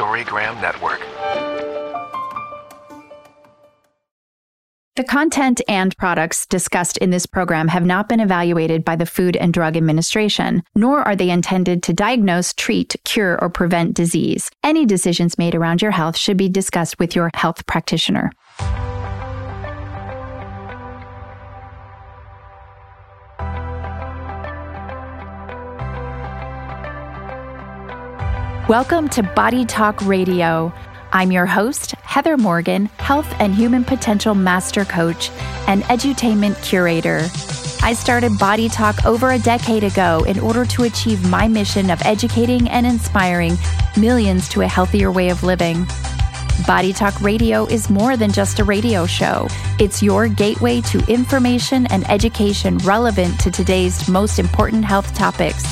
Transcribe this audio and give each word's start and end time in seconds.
Storygram 0.00 0.58
Network. 0.62 0.98
The 4.96 5.04
content 5.04 5.60
and 5.68 5.94
products 5.98 6.46
discussed 6.46 6.96
in 6.96 7.10
this 7.10 7.26
program 7.26 7.68
have 7.68 7.84
not 7.84 8.08
been 8.08 8.18
evaluated 8.18 8.82
by 8.82 8.96
the 8.96 9.04
Food 9.04 9.36
and 9.36 9.52
Drug 9.52 9.76
Administration, 9.76 10.62
nor 10.74 11.02
are 11.02 11.14
they 11.14 11.28
intended 11.28 11.82
to 11.82 11.92
diagnose, 11.92 12.54
treat, 12.54 12.96
cure, 13.04 13.38
or 13.42 13.50
prevent 13.50 13.92
disease. 13.92 14.50
Any 14.64 14.86
decisions 14.86 15.36
made 15.36 15.54
around 15.54 15.82
your 15.82 15.90
health 15.90 16.16
should 16.16 16.38
be 16.38 16.48
discussed 16.48 16.98
with 16.98 17.14
your 17.14 17.30
health 17.34 17.66
practitioner. 17.66 18.32
Welcome 28.70 29.08
to 29.08 29.24
Body 29.24 29.64
Talk 29.64 30.00
Radio. 30.02 30.72
I'm 31.12 31.32
your 31.32 31.44
host, 31.44 31.90
Heather 32.02 32.36
Morgan, 32.36 32.86
Health 32.98 33.26
and 33.40 33.52
Human 33.52 33.82
Potential 33.82 34.32
Master 34.32 34.84
Coach 34.84 35.32
and 35.66 35.82
Edutainment 35.82 36.62
Curator. 36.62 37.28
I 37.84 37.94
started 37.94 38.38
Body 38.38 38.68
Talk 38.68 39.04
over 39.04 39.32
a 39.32 39.40
decade 39.40 39.82
ago 39.82 40.22
in 40.22 40.38
order 40.38 40.64
to 40.66 40.84
achieve 40.84 41.28
my 41.28 41.48
mission 41.48 41.90
of 41.90 42.00
educating 42.02 42.68
and 42.68 42.86
inspiring 42.86 43.56
millions 43.96 44.48
to 44.50 44.60
a 44.60 44.68
healthier 44.68 45.10
way 45.10 45.30
of 45.30 45.42
living. 45.42 45.84
Body 46.64 46.92
Talk 46.92 47.20
Radio 47.20 47.66
is 47.66 47.90
more 47.90 48.16
than 48.16 48.30
just 48.30 48.60
a 48.60 48.64
radio 48.64 49.04
show. 49.04 49.48
It's 49.80 50.00
your 50.00 50.28
gateway 50.28 50.80
to 50.82 51.04
information 51.12 51.88
and 51.88 52.08
education 52.08 52.78
relevant 52.78 53.40
to 53.40 53.50
today's 53.50 54.08
most 54.08 54.38
important 54.38 54.84
health 54.84 55.12
topics 55.12 55.64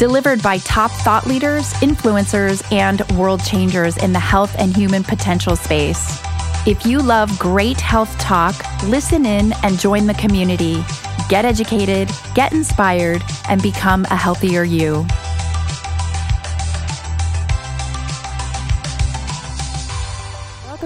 delivered 0.00 0.42
by 0.42 0.56
top 0.60 0.90
thought 0.90 1.26
leaders, 1.26 1.74
influencers, 1.74 2.64
and 2.72 3.02
world 3.18 3.44
changers 3.44 3.98
in 3.98 4.14
the 4.14 4.18
health 4.18 4.56
and 4.58 4.74
human 4.74 5.04
potential 5.04 5.54
space. 5.54 6.18
If 6.66 6.86
you 6.86 7.00
love 7.00 7.38
great 7.38 7.78
health 7.78 8.16
talk, 8.18 8.54
listen 8.84 9.26
in 9.26 9.52
and 9.62 9.78
join 9.78 10.06
the 10.06 10.14
community. 10.14 10.82
Get 11.28 11.44
educated, 11.44 12.10
get 12.34 12.54
inspired, 12.54 13.22
and 13.46 13.62
become 13.62 14.06
a 14.06 14.16
healthier 14.16 14.64
you. 14.64 15.06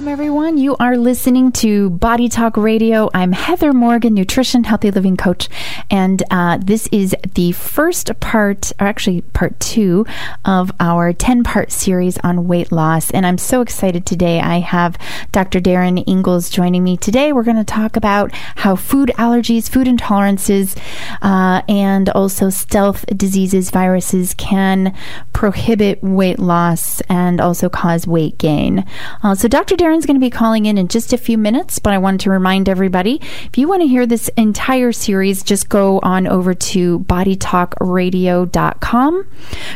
Welcome, 0.05 0.21
everyone. 0.21 0.59
You 0.59 0.77
are 0.77 0.99
listening 0.99 1.51
to 1.53 1.89
Body 1.89 2.29
Talk 2.29 2.59
Radio. 2.59 3.09
I'm 3.15 3.33
Heather 3.33 3.73
Morgan, 3.73 4.13
nutrition, 4.13 4.65
healthy 4.65 4.91
living 4.91 5.17
coach. 5.17 5.49
And 5.91 6.23
uh, 6.31 6.59
this 6.59 6.91
is 6.93 7.17
the 7.35 7.53
first 7.53 8.11
part, 8.21 8.71
or 8.79 8.87
actually 8.87 9.23
part 9.23 9.59
two, 9.61 10.05
of 10.45 10.71
our 10.79 11.15
10 11.15 11.43
part 11.43 11.73
series 11.73 12.19
on 12.19 12.47
weight 12.47 12.71
loss. 12.71 13.11
And 13.13 13.25
I'm 13.25 13.39
so 13.39 13.63
excited 13.63 14.05
today. 14.05 14.41
I 14.41 14.59
have 14.59 14.99
Dr. 15.33 15.59
Darin 15.59 15.97
Ingels 15.97 16.53
joining 16.53 16.85
me 16.85 16.99
today. 16.99 17.33
We're 17.33 17.43
going 17.43 17.57
to 17.57 17.65
talk 17.65 17.97
about 17.97 18.31
how 18.57 18.77
food 18.77 19.11
allergies, 19.17 19.71
food 19.71 19.87
intolerances, 19.87 20.77
uh, 21.23 21.63
and 21.67 22.11
also 22.11 22.51
stealth 22.51 23.07
diseases, 23.07 23.71
viruses 23.71 24.35
can 24.35 24.95
prohibit 25.33 26.03
weight 26.03 26.39
loss 26.39 27.01
and 27.03 27.41
also 27.41 27.71
cause 27.71 28.07
weight 28.07 28.37
gain. 28.37 28.85
Uh, 29.23 29.35
so, 29.35 29.49
Dr. 29.49 29.77
Darin's 29.95 30.07
going 30.07 30.19
to 30.19 30.27
be 30.27 30.29
calling 30.29 30.67
in 30.67 30.77
in 30.77 30.89
just 30.89 31.13
a 31.13 31.17
few 31.17 31.39
minutes, 31.39 31.79
but 31.79 31.93
I 31.93 31.99
wanted 31.99 32.19
to 32.23 32.31
remind 32.31 32.69
everybody 32.69 33.21
if 33.45 33.57
you 33.57 33.69
want 33.69 33.83
to 33.83 33.87
hear 33.87 34.07
this 34.07 34.29
entire 34.37 34.91
series, 34.91 35.45
just 35.45 35.69
go 35.69 36.01
on 36.03 36.27
over 36.27 36.53
to 36.53 36.99
bodytalkradio.com. 36.99 39.27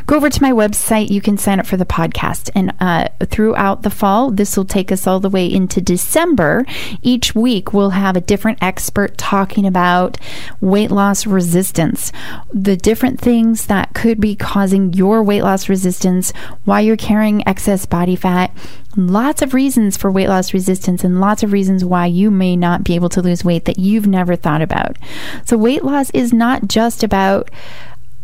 Go 0.07 0.17
over 0.17 0.29
to 0.29 0.43
my 0.43 0.51
website. 0.51 1.11
You 1.11 1.21
can 1.21 1.39
sign 1.39 1.61
up 1.61 1.67
for 1.67 1.77
the 1.77 1.87
podcast. 1.87 2.51
And 2.57 2.75
uh, 2.81 3.11
throughout 3.27 3.83
the 3.83 3.91
fall, 3.91 4.33
this 4.33 4.57
will 4.57 4.65
take 4.65 4.91
us 4.91 5.07
all 5.07 5.21
the 5.21 5.31
way 5.31 5.47
into 5.47 5.81
December. 5.81 6.67
Each 7.01 7.33
week, 7.33 7.73
we'll 7.73 7.91
have 7.91 8.17
a 8.17 8.21
different 8.21 8.59
expert 8.61 9.17
talking 9.19 9.67
about 9.67 10.19
weight 10.61 10.91
loss 10.91 11.29
resistance, 11.29 12.11
the 12.53 12.77
different 12.77 13.21
things 13.21 13.67
that 13.67 13.95
could 13.95 14.21
be 14.21 14.35
causing 14.35 14.93
your 14.95 15.23
weight 15.23 15.43
loss 15.43 15.69
resistance, 15.69 16.33
why 16.65 16.81
you're 16.81 16.97
carrying 16.97 17.47
excess 17.47 17.87
body 17.87 18.17
fat 18.17 18.53
lots 18.99 19.43
of 19.43 19.55
reasons 19.55 19.97
for 19.97 20.08
weight 20.11 20.29
loss 20.29 20.53
resistance 20.55 21.05
and 21.05 21.21
lots 21.21 21.43
of 21.43 21.53
reasons 21.53 21.85
why 21.85 22.07
you 22.07 22.31
may 22.31 22.57
not 22.57 22.85
be 22.85 22.95
able 22.95 23.09
to 23.11 23.23
lose 23.23 23.45
weight 23.45 23.65
that 23.67 23.79
you've 23.79 24.07
never 24.07 24.37
thought 24.37 24.63
about. 24.63 24.97
So, 25.45 25.57
weight 25.57 25.85
loss 25.85 26.11
is 26.11 26.33
not 26.33 26.69
just 26.69 27.03
about 27.03 27.51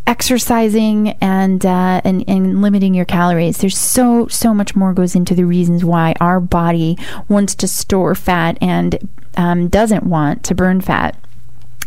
exercising 0.07 1.11
and, 1.21 1.65
uh, 1.65 2.01
and 2.05 2.25
and 2.29 2.61
limiting 2.61 2.95
your 2.95 3.07
calories. 3.07 3.59
There's 3.59 3.79
so 3.79 4.27
so 4.29 4.53
much 4.53 4.77
more 4.77 4.93
goes 4.93 5.15
into 5.15 5.35
the 5.35 5.45
reasons 5.45 5.85
why 5.85 6.15
our 6.21 6.41
body 6.41 6.99
wants 7.29 7.55
to 7.57 7.69
store 7.69 8.15
fat 8.15 8.59
and 8.61 9.09
um, 9.37 9.69
doesn't 9.69 10.05
want 10.05 10.45
to 10.45 10.55
burn 10.55 10.81
fat 10.81 11.17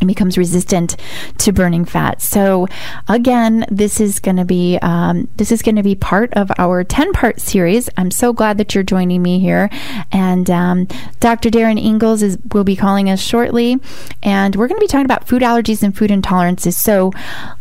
becomes 0.05 0.37
resistant 0.37 0.95
to 1.39 1.51
burning 1.51 1.85
fat. 1.85 2.21
So 2.21 2.67
again, 3.07 3.65
this 3.71 3.99
is 3.99 4.19
going 4.19 4.37
to 4.37 4.45
be 4.45 4.77
um, 4.81 5.27
this 5.37 5.51
is 5.51 5.61
going 5.61 5.75
to 5.77 5.83
be 5.83 5.95
part 5.95 6.33
of 6.33 6.51
our 6.57 6.83
ten 6.83 7.11
part 7.13 7.39
series. 7.39 7.89
I'm 7.97 8.11
so 8.11 8.33
glad 8.33 8.57
that 8.57 8.75
you're 8.75 8.83
joining 8.83 9.21
me 9.21 9.39
here, 9.39 9.69
and 10.11 10.49
um, 10.49 10.87
Dr. 11.19 11.49
Darin 11.49 11.77
Ingels 11.77 12.21
is 12.21 12.37
will 12.53 12.63
be 12.63 12.75
calling 12.75 13.09
us 13.09 13.21
shortly, 13.21 13.79
and 14.21 14.55
we're 14.55 14.67
going 14.67 14.79
to 14.79 14.83
be 14.83 14.87
talking 14.87 15.05
about 15.05 15.27
food 15.27 15.41
allergies 15.41 15.81
and 15.81 15.97
food 15.97 16.11
intolerances. 16.11 16.73
So 16.73 17.11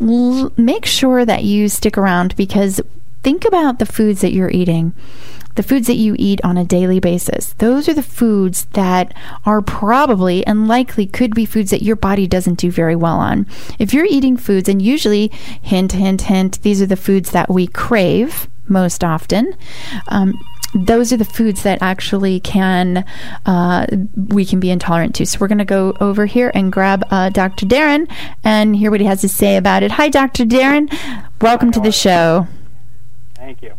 l- 0.01 0.53
make 0.57 0.85
sure 0.85 1.25
that 1.25 1.45
you 1.45 1.69
stick 1.69 1.97
around 1.97 2.37
because 2.37 2.81
think 3.23 3.45
about 3.45 3.79
the 3.79 3.87
foods 3.87 4.21
that 4.21 4.33
you're 4.33 4.51
eating 4.51 4.95
the 5.57 5.63
foods 5.63 5.87
that 5.89 5.97
you 5.97 6.15
eat 6.19 6.41
on 6.45 6.57
a 6.57 6.65
daily 6.65 7.01
basis. 7.01 7.55
Those 7.55 7.89
are 7.89 7.95
the 7.95 8.03
foods 8.03 8.67
that 8.73 9.13
are 9.45 9.61
probably 9.61 10.47
and 10.47 10.69
likely 10.69 11.07
could 11.07 11.35
be 11.35 11.45
foods 11.45 11.71
that 11.71 11.83
your 11.83 11.97
body 11.97 12.27
doesn't 12.27 12.59
do 12.59 12.71
very 12.71 12.97
well 12.97 13.17
on. 13.17 13.47
If 13.79 13.93
you're 13.93 14.07
eating 14.07 14.37
foods, 14.37 14.69
and 14.69 14.81
usually, 14.81 15.29
hint, 15.61 15.93
hint, 15.93 16.23
hint, 16.23 16.63
these 16.63 16.81
are 16.81 16.87
the 16.87 16.97
foods 16.97 17.31
that 17.33 17.51
we 17.51 17.67
crave 17.67 18.49
most 18.69 19.03
often. 19.03 19.57
Um, 20.09 20.35
those 20.75 21.13
are 21.13 21.17
the 21.17 21.25
foods 21.25 21.63
that 21.63 21.81
actually 21.81 22.41
can 22.41 23.05
uh, 23.47 23.87
we 24.15 24.45
can 24.45 24.61
be 24.61 24.71
intolerant 24.71 25.15
to. 25.15 25.27
So 25.27 25.39
we're 25.41 25.49
going 25.49 25.59
to 25.59 25.65
go 25.65 25.97
over 26.01 26.27
here 26.27 26.51
and 26.55 26.71
grab 26.71 27.05
uh, 27.11 27.31
Dr. 27.31 27.67
Darin 27.67 28.09
and 28.45 28.77
hear 28.77 28.91
what 28.91 29.01
he 29.01 29.07
has 29.07 29.23
to 29.23 29.29
say 29.29 29.57
about 29.57 29.83
it. 29.83 29.93
Hi, 29.93 30.09
Dr. 30.09 30.45
Darin. 30.45 30.91
Welcome 31.41 31.73
to 31.73 31.81
the 31.81 31.93
show. 31.93 32.47
Thank 33.37 33.63
you. 33.63 33.75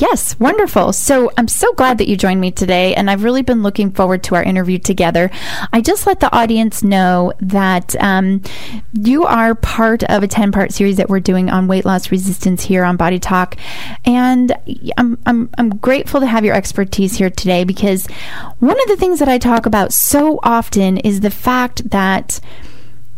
Yes, 0.00 0.40
wonderful. 0.40 0.94
So 0.94 1.30
I'm 1.36 1.46
so 1.46 1.74
glad 1.74 1.98
that 1.98 2.08
you 2.08 2.16
joined 2.16 2.40
me 2.40 2.50
today, 2.50 2.94
and 2.94 3.10
I've 3.10 3.22
really 3.22 3.42
been 3.42 3.62
looking 3.62 3.92
forward 3.92 4.22
to 4.24 4.34
our 4.34 4.42
interview 4.42 4.78
together. 4.78 5.30
I 5.74 5.82
just 5.82 6.06
let 6.06 6.20
the 6.20 6.34
audience 6.34 6.82
know 6.82 7.34
that 7.40 7.94
um, 8.02 8.40
you 8.94 9.26
are 9.26 9.54
part 9.54 10.02
of 10.04 10.22
a 10.22 10.26
10 10.26 10.52
part 10.52 10.72
series 10.72 10.96
that 10.96 11.10
we're 11.10 11.20
doing 11.20 11.50
on 11.50 11.68
weight 11.68 11.84
loss 11.84 12.10
resistance 12.10 12.62
here 12.62 12.82
on 12.82 12.96
Body 12.96 13.18
Talk. 13.18 13.56
And 14.06 14.56
I'm, 14.96 15.18
I'm, 15.26 15.50
I'm 15.58 15.76
grateful 15.76 16.20
to 16.20 16.26
have 16.26 16.46
your 16.46 16.54
expertise 16.54 17.18
here 17.18 17.28
today 17.28 17.64
because 17.64 18.06
one 18.58 18.80
of 18.80 18.88
the 18.88 18.96
things 18.96 19.18
that 19.18 19.28
I 19.28 19.36
talk 19.36 19.66
about 19.66 19.92
so 19.92 20.40
often 20.42 20.96
is 20.96 21.20
the 21.20 21.30
fact 21.30 21.90
that 21.90 22.40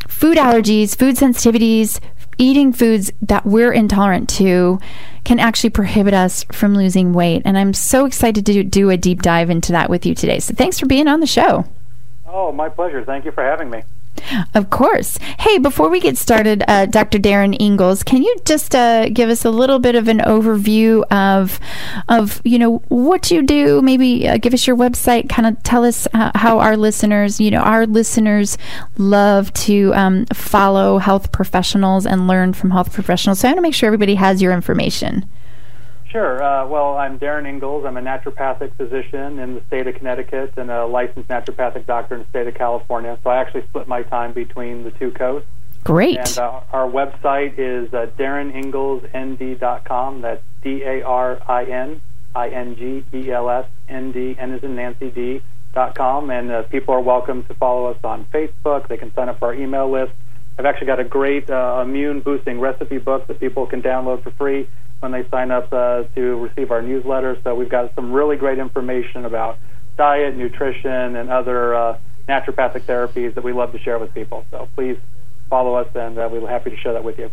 food 0.09 0.37
allergies, 0.37 0.99
food 0.99 1.15
sensitivities, 1.15 2.01
eating 2.43 2.73
foods 2.73 3.13
that 3.23 3.47
we're 3.47 3.73
intolerant 3.73 4.29
to 4.29 4.81
can 5.25 5.39
actually 5.39 5.71
prohibit 5.71 6.13
us 6.13 6.45
from 6.53 6.75
losing 6.75 7.13
weight. 7.13 7.43
And 7.45 7.57
I'm 7.57 7.73
so 7.73 8.05
excited 8.05 8.45
to 8.47 8.65
do 8.65 8.91
a 8.91 8.97
deep 8.97 9.23
dive 9.23 9.49
into 9.49 9.71
that 9.73 9.89
with 9.89 10.05
you 10.05 10.15
today. 10.15 10.41
So 10.41 10.53
thanks 10.53 10.81
for 10.81 10.87
being 10.87 11.07
on 11.07 11.21
the 11.21 11.27
show. 11.27 11.65
Oh, 12.27 12.51
my 12.51 12.69
pleasure. 12.69 13.05
Thank 13.05 13.25
you 13.25 13.31
for 13.31 13.45
having 13.45 13.71
me. 13.71 13.83
Of 14.55 14.71
course. 14.71 15.19
Hey, 15.41 15.59
before 15.59 15.89
we 15.89 16.01
get 16.01 16.17
started, 16.17 16.63
uh, 16.69 16.87
Dr. 16.87 17.19
Darin 17.19 17.53
Ingels, 17.53 18.05
can 18.05 18.23
you 18.23 18.37
just 18.45 18.75
uh, 18.75 19.09
give 19.09 19.29
us 19.29 19.45
a 19.45 19.51
little 19.51 19.79
bit 19.79 19.95
of 19.95 20.09
an 20.09 20.19
overview 20.19 21.03
of, 21.11 21.59
of 22.09 22.41
you 22.45 22.59
know, 22.59 22.79
what 22.89 23.31
you 23.31 23.43
do? 23.43 23.83
Maybe 23.83 24.29
uh, 24.29 24.39
give 24.39 24.55
us 24.55 24.67
your 24.67 24.77
website. 24.77 25.29
Kind 25.29 25.47
of 25.47 25.63
tell 25.63 25.85
us 25.85 26.07
uh, 26.15 26.31
how 26.35 26.59
our 26.59 26.77
listeners, 26.77 27.41
you 27.41 27.51
know, 27.51 27.61
our 27.61 27.87
listeners 27.87 28.59
love 28.99 29.53
to 29.55 29.93
um, 29.95 30.27
follow 30.27 30.99
health 30.99 31.33
professionals 31.33 32.07
and 32.07 32.27
learn 32.27 32.53
from 32.53 32.71
health 32.71 32.93
professionals. 32.93 33.41
So 33.41 33.49
I 33.49 33.53
want 33.53 33.59
to 33.59 33.63
make 33.63 33.75
sure 33.75 33.87
everybody 33.87 34.15
has 34.17 34.41
your 34.41 34.53
information. 34.53 35.29
Sure. 36.13 36.41
Uh, 36.43 36.67
well, 36.67 36.99
I'm 36.99 37.17
Darin 37.17 37.47
Ingels. 37.47 37.87
I'm 37.87 37.97
a 37.97 38.03
naturopathic 38.03 38.77
physician 38.77 39.39
in 39.39 39.55
the 39.55 39.63
state 39.69 39.87
of 39.87 39.95
Connecticut 39.95 40.53
and 40.59 40.71
a 40.71 40.85
licensed 40.85 41.31
naturopathic 41.31 41.87
doctor 41.87 42.17
in 42.17 42.21
the 42.21 42.29
state 42.29 42.47
of 42.47 42.55
California. 42.55 43.19
So 43.25 43.31
I 43.31 43.39
actually 43.39 43.63
split 43.63 43.89
my 43.89 44.03
time 44.03 44.35
between 44.35 44.85
the 44.85 44.91
two 44.91 45.11
coasts. 45.11 45.49
Great. 45.85 46.19
And 46.19 46.37
uh, 46.37 46.61
our 46.71 46.87
website 46.87 47.55
is 47.57 47.95
uh, 47.95 48.09
dariningelsnd.com. 48.19 50.21
That's 50.21 50.43
D 50.63 50.83
A 50.85 51.03
R 51.03 51.41
I 51.49 51.65
N 51.65 52.03
I 52.35 52.51
N 52.51 52.77
G 52.77 53.03
E 53.15 53.33
L 53.33 53.49
S 53.49 53.65
N 53.89 54.13
D, 54.13 54.37
N 54.39 54.53
is 54.53 54.63
in 54.63 54.77
Nancy 54.77 55.11
D. 55.11 55.41
Dot 55.73 55.95
com, 55.95 56.29
and 56.29 56.53
uh, 56.53 56.65
people 56.65 56.93
are 56.93 57.01
welcome 57.01 57.45
to 57.45 57.55
follow 57.55 57.87
us 57.87 57.97
on 58.05 58.27
Facebook. 58.27 58.89
They 58.89 58.99
can 58.99 59.11
sign 59.15 59.31
up 59.31 59.39
for 59.39 59.47
our 59.47 59.55
email 59.55 59.91
list. 59.91 60.13
I've 60.59 60.67
actually 60.67 60.89
got 60.89 61.01
a 61.01 61.05
great 61.05 61.49
uh, 61.49 61.81
immune 61.83 62.21
boosting 62.21 62.61
recipe 62.61 62.99
book 62.99 63.27
that 63.29 63.41
people 63.41 63.67
can 63.67 63.81
download 63.81 64.23
for 64.23 64.33
free 64.33 64.69
when 65.03 65.11
they 65.11 65.29
sign 65.31 65.51
up 65.51 65.73
uh, 65.73 66.05
to 66.15 66.37
receive 66.37 66.71
our 66.71 66.81
newsletter. 66.81 67.37
So 67.43 67.57
we've 67.57 67.69
got 67.69 67.93
some 67.97 68.13
really 68.13 68.37
great 68.37 68.59
information 68.59 69.25
about 69.25 69.59
diet, 69.99 70.37
nutrition, 70.37 71.17
and 71.17 71.29
other 71.29 71.75
uh, 71.75 71.99
naturopathic 72.29 72.83
therapies 72.83 73.35
that 73.35 73.43
we 73.43 73.53
love 73.53 73.73
to 73.73 73.79
share 73.81 73.99
with 73.99 74.15
people. 74.15 74.47
So 74.53 74.69
please 74.77 74.97
follow 75.51 75.75
us, 75.75 75.89
and 75.97 76.17
uh, 76.17 76.29
we're 76.31 76.49
happy 76.49 76.71
to 76.71 76.77
share 76.77 76.93
that 76.93 77.03
with 77.03 77.19
you. 77.19 77.31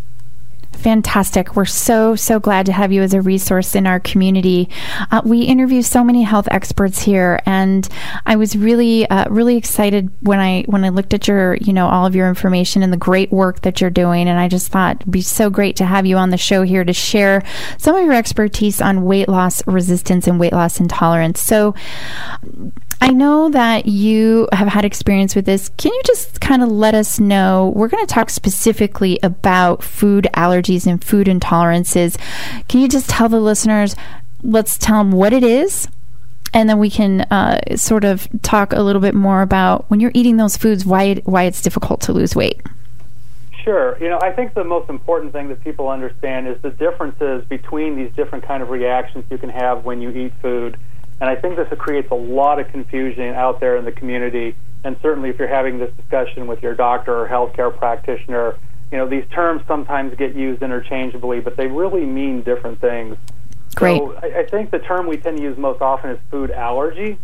Fantastic. 0.74 1.57
We're 1.57 1.66
so, 1.66 2.16
so 2.16 2.39
glad 2.39 2.66
to 2.68 2.71
have 2.71 2.94
you 2.94 3.01
as 3.01 3.13
a 3.13 3.21
resource 3.21 3.75
in 3.75 3.86
our 3.86 4.00
community. 4.00 4.69
Uh, 5.12 5.21
we 5.25 5.42
interview 5.42 5.81
so 5.81 6.06
many 6.06 6.24
health 6.24 6.48
experts 6.51 7.01
here, 7.01 7.42
and 7.45 7.88
I 8.25 8.38
was 8.38 8.56
really, 8.56 9.10
uh, 9.10 9.25
really 9.30 9.57
excited 9.57 10.10
when 10.21 10.39
I 10.39 10.63
when 10.68 10.86
I 10.86 10.89
looked 10.89 11.13
at 11.13 11.27
your, 11.27 11.56
you 11.56 11.74
know, 11.74 11.89
all 11.89 12.06
of 12.06 12.16
your 12.16 12.30
information 12.30 12.81
and 12.81 12.94
the 12.94 12.98
great 12.98 13.30
work 13.30 13.62
that 13.62 13.81
you're 13.81 13.89
doing. 13.89 14.30
And 14.30 14.39
I 14.39 14.48
just 14.48 14.71
thought 14.71 15.01
it'd 15.01 15.12
be 15.12 15.21
so 15.21 15.50
great 15.50 15.75
to 15.77 15.86
have 15.86 16.06
you 16.06 16.16
on 16.16 16.30
the 16.30 16.38
show 16.38 16.62
here 16.62 16.86
to 16.86 16.94
share 16.94 17.44
some 17.77 17.95
of 17.95 18.06
your 18.06 18.13
expertise 18.13 18.80
on 18.80 19.04
weight 19.04 19.27
loss 19.27 19.62
resistance 19.68 20.27
and 20.27 20.39
weight 20.39 20.54
loss 20.54 20.80
intolerance. 20.80 21.42
So, 21.42 21.75
I 23.01 23.12
know 23.12 23.50
that 23.50 23.86
you 23.86 24.50
have 24.51 24.68
had 24.68 24.84
experience 24.84 25.36
with 25.36 25.46
this. 25.46 25.69
Can 25.78 25.94
you 25.94 26.01
just 26.06 26.42
kind 26.42 26.62
of 26.62 26.69
let 26.69 26.94
us 26.94 27.19
know? 27.19 27.72
We're 27.75 27.88
going 27.88 28.06
to 28.06 28.13
talk 28.13 28.30
specifically 28.30 29.19
about 29.24 29.84
food 29.84 30.28
allergies 30.34 30.86
and 30.86 31.04
food 31.04 31.28
intolerances. 31.28 32.18
Can 32.68 32.81
you 32.81 32.90
just 32.90 33.10
tell 33.10 33.30
the 33.30 33.40
listeners, 33.40 33.96
let's 34.44 34.78
tell 34.78 34.98
them 34.98 35.12
what 35.12 35.31
it 35.31 35.44
is? 35.44 35.88
And 36.54 36.68
then 36.68 36.78
we 36.78 36.90
can 36.90 37.22
uh, 37.22 37.78
sort 37.78 38.04
of 38.04 38.28
talk 38.42 38.74
a 38.74 38.81
little 38.81 39.02
bit 39.02 39.16
more 39.16 39.42
about 39.42 39.90
when 39.90 40.00
you're 40.00 40.12
eating 40.13 40.38
those 40.38 40.57
foods, 40.57 40.86
why 40.86 41.04
it, 41.04 41.28
why 41.28 41.44
it's 41.44 41.62
difficult 41.62 42.02
to 42.02 42.13
lose 42.13 42.36
weight. 42.36 42.62
Sure. 43.63 43.98
You 44.02 44.10
know, 44.10 44.19
I 44.22 44.31
think 44.31 44.56
the 44.56 44.63
most 44.63 44.90
important 44.90 45.31
thing 45.31 45.48
that 45.50 45.63
people 45.63 45.90
understand 45.90 46.48
is 46.48 46.62
the 46.62 46.72
differences 46.72 47.45
between 47.45 47.95
these 47.95 48.12
different 48.16 48.45
kind 48.45 48.63
of 48.63 48.69
reactions 48.69 49.25
you 49.30 49.38
can 49.38 49.50
have 49.50 49.86
when 49.86 50.02
you 50.02 50.10
eat 50.10 50.34
food 50.42 50.78
and 51.21 51.30
I 51.30 51.36
think 51.36 51.57
this 51.57 51.68
creates 51.77 52.10
a 52.12 52.16
lot 52.16 52.60
of 52.60 52.69
confusion 52.69 53.33
out 53.36 53.60
there 53.60 53.75
in 53.75 53.86
the 53.86 53.92
community. 53.92 54.56
And 54.83 54.95
certainly, 55.01 55.30
if 55.30 55.38
you're 55.38 55.50
having 55.50 55.77
this 55.77 55.94
discussion 55.95 56.48
with 56.48 56.63
your 56.63 56.74
doctor 56.74 57.13
or 57.13 57.27
healthcare 57.27 57.75
practitioner, 57.75 58.56
you 58.92 58.98
know 58.98 59.07
these 59.07 59.27
terms 59.30 59.62
sometimes 59.68 60.16
get 60.16 60.36
used 60.36 60.62
interchangeably, 60.62 61.42
but 61.42 61.57
they 61.57 61.68
really 61.68 62.06
mean 62.06 62.42
different 62.42 62.80
things. 62.80 63.18
Great. 63.75 64.00
So 64.00 64.18
I, 64.24 64.39
I 64.39 64.45
think 64.45 64.71
the 64.71 64.80
term 64.80 65.07
we 65.07 65.18
tend 65.18 65.38
to 65.38 65.44
use 65.44 65.57
most 65.57 65.81
often 65.81 66.12
is 66.12 66.19
food 66.31 66.51
allergy. 66.51 67.18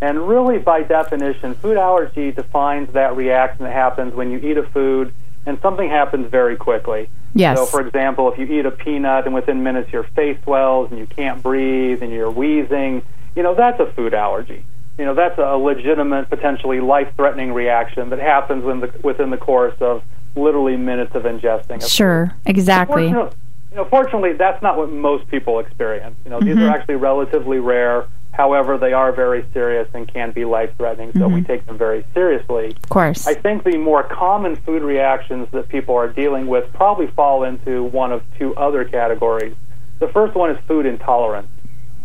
And 0.00 0.28
really, 0.28 0.58
by 0.58 0.82
definition, 0.82 1.54
food 1.54 1.78
allergy 1.78 2.32
defines 2.32 2.92
that 2.92 3.16
reaction 3.16 3.64
that 3.64 3.72
happens 3.72 4.14
when 4.14 4.30
you 4.30 4.38
eat 4.38 4.58
a 4.58 4.62
food 4.62 5.14
and 5.46 5.58
something 5.60 5.88
happens 5.88 6.30
very 6.30 6.56
quickly. 6.56 7.08
Yes. 7.34 7.56
So, 7.56 7.66
for 7.66 7.80
example, 7.80 8.30
if 8.32 8.38
you 8.38 8.46
eat 8.46 8.66
a 8.66 8.70
peanut 8.70 9.26
and 9.26 9.34
within 9.34 9.62
minutes 9.62 9.92
your 9.92 10.02
face 10.02 10.38
swells 10.42 10.90
and 10.90 10.98
you 10.98 11.06
can't 11.06 11.42
breathe 11.42 12.02
and 12.02 12.12
you're 12.12 12.30
wheezing, 12.30 13.02
you 13.36 13.42
know, 13.42 13.54
that's 13.54 13.78
a 13.78 13.86
food 13.92 14.14
allergy. 14.14 14.64
You 14.98 15.04
know, 15.04 15.14
that's 15.14 15.38
a 15.38 15.56
legitimate, 15.56 16.30
potentially 16.30 16.80
life-threatening 16.80 17.52
reaction 17.52 18.08
that 18.10 18.18
happens 18.18 18.64
within 18.64 18.80
the, 18.80 18.92
within 19.02 19.30
the 19.30 19.36
course 19.36 19.76
of 19.80 20.02
literally 20.34 20.76
minutes 20.76 21.14
of 21.14 21.24
ingesting. 21.24 21.86
Sure, 21.88 22.28
food. 22.28 22.50
exactly. 22.50 23.06
You 23.08 23.12
know, 23.12 23.84
fortunately, 23.90 24.32
that's 24.32 24.62
not 24.62 24.78
what 24.78 24.90
most 24.90 25.28
people 25.28 25.58
experience. 25.58 26.16
You 26.24 26.30
know, 26.30 26.38
mm-hmm. 26.38 26.48
these 26.48 26.58
are 26.58 26.70
actually 26.70 26.96
relatively 26.96 27.58
rare. 27.58 28.06
However, 28.32 28.76
they 28.78 28.92
are 28.92 29.12
very 29.12 29.46
serious 29.52 29.88
and 29.94 30.06
can 30.06 30.30
be 30.30 30.44
life-threatening, 30.44 31.12
so 31.12 31.20
mm-hmm. 31.20 31.34
we 31.34 31.42
take 31.42 31.64
them 31.66 31.76
very 31.78 32.04
seriously. 32.12 32.76
Of 32.82 32.88
course. 32.88 33.26
I 33.26 33.34
think 33.34 33.64
the 33.64 33.78
more 33.78 34.02
common 34.02 34.56
food 34.56 34.82
reactions 34.82 35.48
that 35.52 35.68
people 35.68 35.94
are 35.94 36.08
dealing 36.08 36.46
with 36.46 36.70
probably 36.72 37.06
fall 37.08 37.44
into 37.44 37.84
one 37.84 38.12
of 38.12 38.22
two 38.38 38.54
other 38.56 38.84
categories. 38.84 39.54
The 40.00 40.08
first 40.08 40.34
one 40.34 40.50
is 40.50 40.58
food 40.66 40.84
intolerance. 40.84 41.48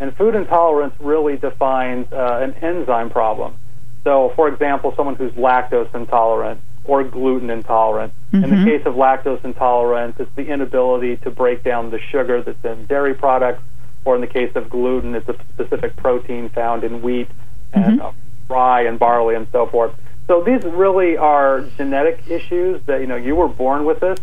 And 0.02 0.18
food 0.18 0.34
intolerance 0.34 0.96
really 1.00 1.38
defines 1.38 2.12
uh, 2.12 2.40
an 2.42 2.56
enzyme 2.56 3.12
problem. 3.12 3.56
So, 4.04 4.34
for 4.36 4.48
example, 4.48 4.94
someone 4.98 5.14
who's 5.16 5.32
lactose 5.34 5.94
intolerant 5.94 6.60
or 6.84 7.04
gluten 7.04 7.52
intolerant. 7.52 8.12
Mm-hmm. 8.34 8.44
In 8.44 8.50
the 8.50 8.56
mm-hmm. 8.56 8.66
case 8.66 8.86
of 8.88 8.96
lactose 8.96 9.46
intolerance, 9.46 10.16
it's 10.20 10.36
the 10.36 10.48
inability 10.48 11.18
to 11.18 11.30
break 11.30 11.64
down 11.64 11.92
the 11.92 12.00
sugar 12.00 12.42
that's 12.42 12.66
in 12.66 12.88
dairy 12.88 13.14
products, 13.14 13.62
or 14.04 14.16
in 14.16 14.22
the 14.22 14.28
case 14.28 14.52
of 14.56 14.72
gluten, 14.72 15.14
it's 15.14 15.30
a 15.30 15.36
specific 15.54 15.96
protein 15.98 16.50
found 16.50 16.84
in 16.84 17.04
wheat 17.04 17.30
and 17.74 18.00
mm-hmm. 18.00 18.08
uh, 18.08 18.12
rye 18.50 18.82
and 18.82 18.98
barley 18.98 19.36
and 19.36 19.48
so 19.52 19.68
forth. 19.68 19.94
So 20.26 20.44
these 20.44 20.64
really 20.64 21.18
are 21.18 21.62
genetic 21.78 22.24
issues 22.28 22.82
that 22.86 23.02
you 23.02 23.08
know 23.08 23.18
you 23.18 23.36
were 23.36 23.48
born 23.48 23.86
with 23.86 24.00
this, 24.00 24.18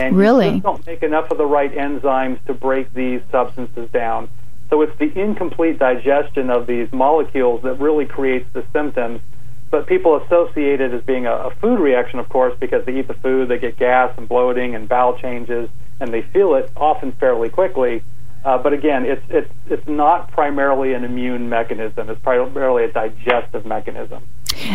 and 0.00 0.16
really? 0.16 0.46
you 0.46 0.52
just 0.52 0.62
don't 0.62 0.86
make 0.86 1.02
enough 1.02 1.30
of 1.30 1.36
the 1.36 1.46
right 1.46 1.74
enzymes 1.74 2.42
to 2.46 2.54
break 2.54 2.94
these 2.94 3.20
substances 3.30 3.90
down. 3.90 4.30
So 4.70 4.82
it's 4.82 4.96
the 4.98 5.18
incomplete 5.18 5.78
digestion 5.78 6.50
of 6.50 6.66
these 6.66 6.92
molecules 6.92 7.62
that 7.62 7.74
really 7.74 8.06
creates 8.06 8.48
the 8.52 8.64
symptoms. 8.72 9.20
But 9.70 9.86
people 9.86 10.16
associate 10.16 10.80
it 10.80 10.92
as 10.92 11.02
being 11.02 11.26
a, 11.26 11.32
a 11.32 11.54
food 11.56 11.78
reaction, 11.78 12.18
of 12.18 12.28
course, 12.28 12.54
because 12.58 12.84
they 12.86 12.98
eat 12.98 13.08
the 13.08 13.14
food, 13.14 13.48
they 13.48 13.58
get 13.58 13.76
gas 13.76 14.12
and 14.16 14.28
bloating 14.28 14.74
and 14.74 14.88
bowel 14.88 15.18
changes, 15.18 15.68
and 16.00 16.12
they 16.12 16.22
feel 16.22 16.54
it 16.54 16.70
often 16.76 17.12
fairly 17.12 17.50
quickly. 17.50 18.02
Uh, 18.44 18.56
but 18.56 18.72
again, 18.72 19.04
it's 19.04 19.24
it's 19.28 19.50
it's 19.68 19.86
not 19.86 20.30
primarily 20.30 20.94
an 20.94 21.04
immune 21.04 21.48
mechanism. 21.48 22.08
It's 22.08 22.20
primarily 22.20 22.84
a 22.84 22.92
digestive 22.92 23.66
mechanism. 23.66 24.22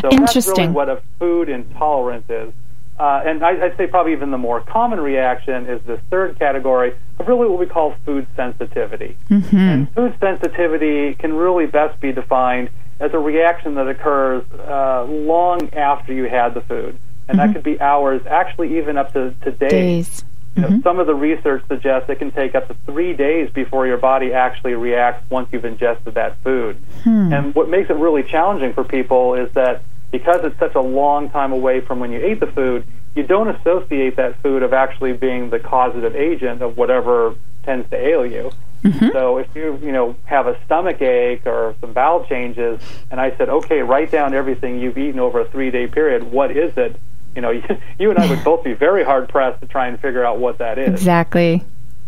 So 0.01 0.09
that's 0.11 0.47
really 0.47 0.67
what 0.67 0.89
a 0.89 1.01
food 1.17 1.49
intolerance 1.49 2.29
is. 2.29 2.53
Uh, 2.99 3.23
and 3.25 3.43
I, 3.43 3.53
would 3.53 3.77
say 3.77 3.87
probably 3.87 4.11
even 4.11 4.31
the 4.31 4.37
more 4.37 4.61
common 4.61 4.99
reaction 4.99 5.65
is 5.65 5.81
this 5.83 5.99
third 6.11 6.37
category 6.37 6.93
of 7.19 7.27
really 7.27 7.47
what 7.47 7.59
we 7.59 7.65
call 7.65 7.95
food 8.05 8.27
sensitivity. 8.35 9.17
Mm-hmm. 9.29 9.57
And 9.57 9.93
food 9.93 10.15
sensitivity 10.19 11.15
can 11.15 11.33
really 11.33 11.65
best 11.65 11.99
be 11.99 12.11
defined 12.11 12.69
as 12.99 13.13
a 13.13 13.19
reaction 13.19 13.75
that 13.75 13.87
occurs 13.87 14.43
uh, 14.51 15.05
long 15.05 15.73
after 15.73 16.13
you 16.13 16.25
had 16.25 16.53
the 16.53 16.61
food. 16.61 16.99
And 17.27 17.37
mm-hmm. 17.39 17.47
that 17.47 17.53
could 17.53 17.63
be 17.63 17.81
hours, 17.81 18.21
actually 18.27 18.77
even 18.77 18.97
up 18.97 19.13
to, 19.13 19.33
to 19.41 19.51
days. 19.51 19.71
days. 19.71 20.23
You 20.55 20.61
know, 20.61 20.67
mm-hmm. 20.67 20.81
some 20.81 20.99
of 20.99 21.07
the 21.07 21.15
research 21.15 21.63
suggests 21.67 22.07
it 22.11 22.19
can 22.19 22.29
take 22.29 22.53
up 22.53 22.67
to 22.67 22.75
three 22.85 23.13
days 23.13 23.49
before 23.49 23.87
your 23.87 23.97
body 23.97 24.33
actually 24.33 24.75
reacts 24.75 25.27
once 25.31 25.49
you've 25.51 25.65
ingested 25.65 26.13
that 26.13 26.37
food. 26.43 26.77
Hmm. 27.03 27.33
And 27.33 27.55
what 27.55 27.69
makes 27.69 27.89
it 27.89 27.95
really 27.95 28.21
challenging 28.21 28.71
for 28.71 28.83
people 28.83 29.33
is 29.33 29.51
that 29.53 29.81
because 30.13 30.41
it's 30.43 30.57
such 30.59 30.75
a 30.75 30.79
long 30.79 31.31
time 31.31 31.51
away 31.51 31.81
from 31.81 31.99
when 31.99 32.11
you 32.11 32.23
ate 32.23 32.39
the 32.39 32.45
food, 32.45 32.85
you 33.15 33.23
don't 33.23 33.49
associate 33.49 34.15
that 34.15 34.39
food 34.43 34.61
of 34.61 34.71
actually 34.71 35.13
being 35.13 35.49
the 35.49 35.59
causative 35.59 36.15
agent 36.15 36.61
of 36.61 36.77
whatever 36.77 37.35
tends 37.63 37.89
to 37.89 37.97
ail 37.97 38.23
you. 38.23 38.51
Mm-hmm. 38.83 39.09
So 39.11 39.39
if 39.39 39.47
you 39.55 39.79
you 39.81 39.91
know 39.91 40.15
have 40.25 40.45
a 40.45 40.63
stomach 40.65 41.01
ache 41.01 41.47
or 41.47 41.75
some 41.81 41.93
bowel 41.93 42.25
changes, 42.25 42.79
and 43.09 43.19
I 43.19 43.35
said, 43.37 43.49
okay, 43.49 43.81
write 43.81 44.11
down 44.11 44.35
everything 44.35 44.79
you've 44.79 44.97
eaten 44.99 45.19
over 45.19 45.41
a 45.41 45.49
three 45.49 45.71
day 45.71 45.87
period. 45.87 46.31
What 46.31 46.55
is 46.55 46.77
it? 46.77 46.95
You 47.35 47.41
know, 47.41 47.49
you 47.99 48.11
and 48.11 48.19
I 48.19 48.29
would 48.29 48.43
both 48.43 48.63
be 48.63 48.73
very 48.73 49.03
hard 49.03 49.29
pressed 49.29 49.61
to 49.61 49.67
try 49.67 49.87
and 49.87 49.99
figure 49.99 50.23
out 50.23 50.37
what 50.37 50.59
that 50.59 50.77
is. 50.77 50.89
Exactly. 50.89 51.63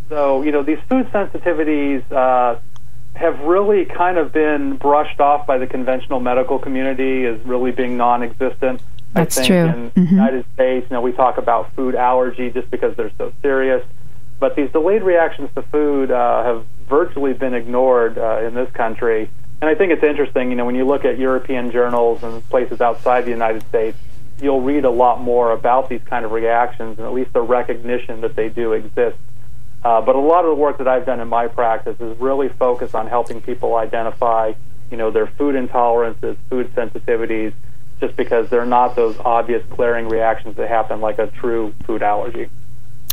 So 0.09 0.43
you 0.43 0.51
know, 0.51 0.61
these 0.61 0.79
food 0.87 1.07
sensitivities. 1.07 2.03
Uh, 2.11 2.59
have 3.15 3.39
really 3.41 3.85
kind 3.85 4.17
of 4.17 4.31
been 4.33 4.75
brushed 4.75 5.19
off 5.19 5.47
by 5.47 5.57
the 5.57 5.67
conventional 5.67 6.19
medical 6.19 6.59
community 6.59 7.25
as 7.25 7.39
really 7.45 7.71
being 7.71 7.97
non-existent. 7.97 8.81
That's 9.13 9.37
I 9.37 9.41
think 9.41 9.47
true. 9.47 9.57
In 9.57 9.91
mm-hmm. 9.91 10.03
the 10.03 10.11
United 10.11 10.45
States, 10.53 10.87
you 10.89 10.93
know, 10.95 11.01
we 11.01 11.13
talk 11.13 11.37
about 11.37 11.73
food 11.75 11.95
allergy 11.95 12.51
just 12.51 12.69
because 12.69 12.95
they're 12.97 13.11
so 13.17 13.31
serious, 13.41 13.85
but 14.39 14.55
these 14.55 14.69
delayed 14.71 15.03
reactions 15.03 15.49
to 15.55 15.61
food 15.63 16.11
uh, 16.11 16.43
have 16.43 16.65
virtually 16.89 17.33
been 17.33 17.53
ignored 17.53 18.17
uh, 18.17 18.41
in 18.43 18.53
this 18.53 18.69
country. 18.73 19.29
And 19.61 19.69
I 19.69 19.75
think 19.75 19.93
it's 19.93 20.03
interesting, 20.03 20.49
you 20.49 20.57
know, 20.57 20.65
when 20.65 20.75
you 20.75 20.85
look 20.85 21.05
at 21.05 21.17
European 21.17 21.71
journals 21.71 22.21
and 22.21 22.47
places 22.49 22.81
outside 22.81 23.23
the 23.23 23.31
United 23.31 23.65
States, 23.69 23.97
you'll 24.41 24.61
read 24.61 24.83
a 24.83 24.89
lot 24.89 25.21
more 25.21 25.53
about 25.53 25.87
these 25.87 26.01
kind 26.05 26.25
of 26.25 26.31
reactions 26.31 26.97
and 26.97 27.07
at 27.07 27.13
least 27.13 27.31
the 27.31 27.41
recognition 27.41 28.19
that 28.21 28.35
they 28.35 28.49
do 28.49 28.73
exist. 28.73 29.17
Uh, 29.85 30.01
but 30.01 30.15
a 30.15 30.19
lot 30.19 30.43
of 30.43 30.49
the 30.49 30.55
work 30.55 30.79
that 30.79 30.87
I've 30.87 31.05
done 31.05 31.19
in 31.19 31.27
my 31.27 31.45
practice 31.47 31.95
is 31.99 32.19
really 32.19 32.49
focused 32.49 32.95
on 32.95 33.05
helping 33.05 33.39
people 33.39 33.75
identify, 33.75 34.53
you 34.89 34.97
know, 34.97 35.11
their 35.11 35.27
food 35.27 35.53
intolerances, 35.53 36.37
food 36.49 36.73
sensitivities, 36.73 37.53
just 37.99 38.15
because 38.15 38.49
they're 38.49 38.65
not 38.65 38.95
those 38.95 39.15
obvious 39.19 39.63
glaring 39.69 40.09
reactions 40.09 40.55
that 40.57 40.69
happen 40.69 41.01
like 41.01 41.19
a 41.19 41.27
true 41.27 41.71
food 41.85 42.01
allergy. 42.01 42.49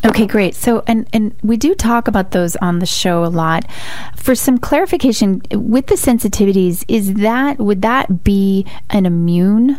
Okay, 0.03 0.27
great. 0.27 0.55
So, 0.55 0.83
and 0.87 1.07
and 1.13 1.37
we 1.43 1.59
do 1.59 1.75
talk 1.75 2.09
about 2.09 2.31
those 2.31 2.57
on 2.57 2.79
the 2.79 2.87
show 2.87 3.23
a 3.23 3.27
lot. 3.27 3.71
For 4.17 4.35
some 4.35 4.57
clarification, 4.57 5.43
with 5.53 5.89
the 5.89 5.95
sensitivities, 5.97 6.87
is 6.89 7.15
that 7.15 7.59
would 7.59 7.83
that 7.83 8.25
be 8.25 8.67
an 8.89 9.05
immune 9.05 9.79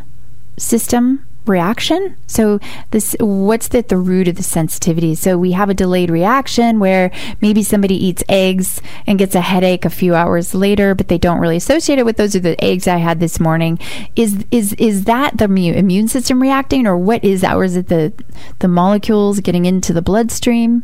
system 0.58 1.26
reaction. 1.46 2.16
So 2.28 2.60
this 2.92 3.16
what's 3.20 3.68
the, 3.70 3.82
the 3.82 3.98
root 3.98 4.28
of 4.28 4.36
the 4.36 4.44
sensitivity? 4.44 5.16
So 5.16 5.38
we 5.38 5.52
have 5.54 5.70
a 5.70 5.74
delayed 5.74 6.10
reaction 6.10 6.80
where 6.80 7.12
maybe 7.42 7.64
somebody 7.64 7.96
eats 7.96 8.24
eggs 8.30 8.82
and 9.08 9.20
gets 9.20 9.36
a 9.36 9.42
headache 9.42 9.86
a 9.86 9.90
few 9.90 10.16
hours 10.16 10.54
later, 10.54 10.96
but 10.96 11.08
they 11.08 11.18
don't 11.18 11.40
really 11.40 11.58
associate 11.58 12.00
it 12.00 12.06
with 12.06 12.18
those 12.18 12.36
are 12.36 12.40
the 12.40 12.62
eggs 12.64 12.88
I 12.88 12.98
had 12.98 13.20
this 13.20 13.40
morning. 13.40 13.80
Is 14.16 14.46
is 14.52 14.74
is 14.74 15.06
that 15.06 15.38
the 15.38 15.46
immune 15.46 16.08
system 16.08 16.42
reacting 16.42 16.88
or 16.88 16.98
what 16.98 17.24
is 17.24 17.42
that? 17.42 17.56
Or 17.56 17.64
is 17.64 17.76
it 17.76 17.88
the 17.88 18.14
the 18.60 18.68
molecules 18.68 19.40
getting 19.40 19.66
into 19.66 19.94
the 19.94 20.02
bloodstream? 20.02 20.84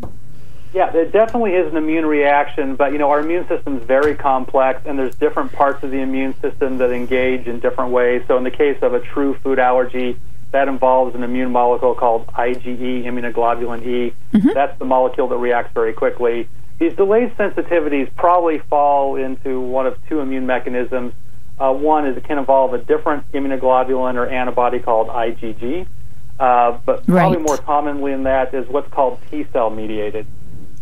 Yeah, 0.72 0.96
it 0.96 1.12
definitely 1.12 1.56
is 1.56 1.72
an 1.72 1.78
immune 1.78 2.06
reaction, 2.06 2.76
but 2.76 2.92
you 2.92 3.00
know 3.00 3.10
our 3.10 3.22
immune 3.22 3.48
system 3.48 3.78
is 3.78 3.84
very 3.84 4.16
complex, 4.16 4.82
and 4.86 5.00
there's 5.00 5.16
different 5.16 5.52
parts 5.52 5.84
of 5.84 5.90
the 5.90 6.00
immune 6.00 6.40
system 6.42 6.78
that 6.78 6.92
engage 6.92 7.48
in 7.48 7.60
different 7.60 7.92
ways. 7.92 8.24
So 8.28 8.38
in 8.38 8.44
the 8.44 8.52
case 8.52 8.78
of 8.84 8.94
a 8.94 9.00
true 9.00 9.34
food 9.34 9.58
allergy, 9.58 10.20
that 10.52 10.68
involves 10.68 11.16
an 11.16 11.24
immune 11.24 11.52
molecule 11.52 11.94
called 11.96 12.28
IgE, 12.28 13.04
immunoglobulin 13.04 13.86
E. 13.86 14.14
Mm-hmm. 14.34 14.50
That's 14.54 14.78
the 14.80 14.86
molecule 14.86 15.28
that 15.28 15.38
reacts 15.38 15.74
very 15.74 15.94
quickly. 15.94 16.50
These 16.80 16.94
delayed 16.94 17.36
sensitivities 17.36 18.14
probably 18.16 18.60
fall 18.60 19.16
into 19.16 19.60
one 19.60 19.86
of 19.86 19.98
two 20.08 20.22
immune 20.22 20.46
mechanisms. 20.46 21.14
Uh, 21.60 21.74
one 21.74 22.08
is 22.08 22.18
it 22.18 22.24
can 22.24 22.38
involve 22.38 22.74
a 22.74 22.78
different 22.78 23.30
immunoglobulin 23.34 24.16
or 24.16 24.28
antibody 24.28 24.80
called 24.80 25.10
IgG, 25.10 25.86
uh, 26.40 26.80
but 26.86 27.06
probably 27.06 27.40
more 27.40 27.58
commonly 27.58 28.14
in 28.14 28.24
that 28.24 28.54
is 28.54 28.68
what's 28.70 28.90
called 28.92 29.20
T 29.30 29.46
cell 29.52 29.70
mediated. 29.70 30.26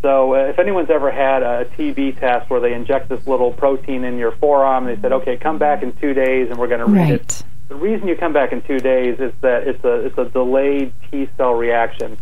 So 0.04 0.36
uh, 0.36 0.50
if 0.50 0.60
anyone's 0.60 0.92
ever 0.92 1.10
had 1.10 1.42
a 1.42 1.66
TB 1.66 2.20
test 2.20 2.50
where 2.52 2.60
they 2.60 2.74
inject 2.74 3.10
this 3.10 3.26
little 3.26 3.52
protein 3.52 4.04
in 4.04 4.20
your 4.20 4.32
forearm, 4.34 4.86
they 4.86 4.96
said, 5.02 5.12
"Okay, 5.12 5.38
come 5.38 5.58
back 5.58 5.82
in 5.82 5.94
two 5.94 6.14
days 6.14 6.52
and 6.52 6.60
we're 6.60 6.68
going 6.68 6.80
to 6.80 6.86
read 6.86 7.10
right. 7.10 7.14
it." 7.14 7.44
The 7.68 7.76
reason 7.76 8.08
you 8.08 8.16
come 8.16 8.34
back 8.34 8.54
in 8.54 8.62
two 8.62 8.80
days 8.80 9.20
is 9.20 9.34
that 9.42 9.68
it's 9.68 9.84
a 9.84 10.06
it's 10.06 10.18
a 10.18 10.26
delayed 10.26 10.94
T 11.12 11.30
cell 11.38 11.54
reaction. 11.54 12.18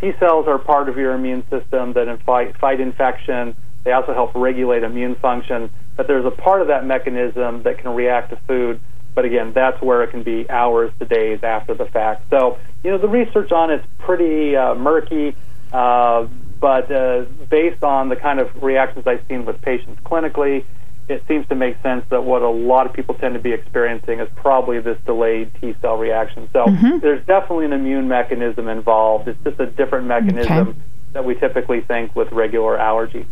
T 0.00 0.12
cells 0.18 0.46
are 0.48 0.58
part 0.58 0.88
of 0.88 0.96
your 0.96 1.12
immune 1.14 1.44
system 1.48 1.92
that 1.92 2.22
fight 2.24 2.56
fight 2.58 2.80
infection. 2.80 3.54
They 3.84 3.92
also 3.92 4.12
help 4.12 4.34
regulate 4.34 4.82
immune 4.82 5.14
function. 5.16 5.70
But 5.96 6.08
there's 6.08 6.24
a 6.24 6.30
part 6.30 6.62
of 6.62 6.68
that 6.68 6.84
mechanism 6.84 7.62
that 7.62 7.78
can 7.78 7.94
react 7.94 8.30
to 8.30 8.36
food. 8.46 8.80
But 9.14 9.24
again, 9.24 9.52
that's 9.52 9.80
where 9.82 10.02
it 10.02 10.10
can 10.10 10.22
be 10.22 10.48
hours 10.50 10.92
to 10.98 11.04
days 11.04 11.42
after 11.42 11.74
the 11.74 11.86
fact. 11.86 12.28
So 12.30 12.58
you 12.82 12.90
know 12.90 12.98
the 12.98 13.08
research 13.08 13.52
on 13.52 13.70
it's 13.70 13.86
pretty 13.98 14.56
uh, 14.56 14.74
murky. 14.74 15.36
Uh, 15.72 16.26
but 16.60 16.90
uh, 16.90 17.24
based 17.48 17.84
on 17.84 18.08
the 18.08 18.16
kind 18.16 18.40
of 18.40 18.62
reactions 18.62 19.06
I've 19.06 19.24
seen 19.28 19.44
with 19.44 19.60
patients 19.62 20.00
clinically, 20.02 20.64
it 21.08 21.22
seems 21.26 21.46
to 21.48 21.54
make 21.54 21.80
sense 21.82 22.04
that 22.10 22.22
what 22.22 22.42
a 22.42 22.48
lot 22.48 22.86
of 22.86 22.92
people 22.92 23.14
tend 23.14 23.34
to 23.34 23.40
be 23.40 23.52
experiencing 23.52 24.20
is 24.20 24.28
probably 24.36 24.78
this 24.80 24.98
delayed 25.06 25.50
T 25.60 25.74
cell 25.80 25.96
reaction. 25.96 26.48
So 26.52 26.66
mm-hmm. 26.66 26.98
there's 26.98 27.24
definitely 27.26 27.64
an 27.64 27.72
immune 27.72 28.08
mechanism 28.08 28.68
involved. 28.68 29.28
It's 29.28 29.42
just 29.42 29.58
a 29.58 29.66
different 29.66 30.06
mechanism 30.06 30.68
okay. 30.68 30.78
that 31.14 31.24
we 31.24 31.34
typically 31.34 31.80
think 31.80 32.14
with 32.14 32.30
regular 32.32 32.78
allergy. 32.78 33.26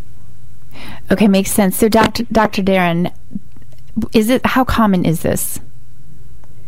Okay, 1.10 1.28
makes 1.28 1.50
sense. 1.50 1.76
So, 1.76 1.88
Dr. 1.88 2.24
Dr. 2.24 2.62
Darin, 2.62 3.10
is 4.12 4.28
it 4.28 4.44
how 4.44 4.64
common 4.64 5.04
is 5.04 5.22
this? 5.22 5.60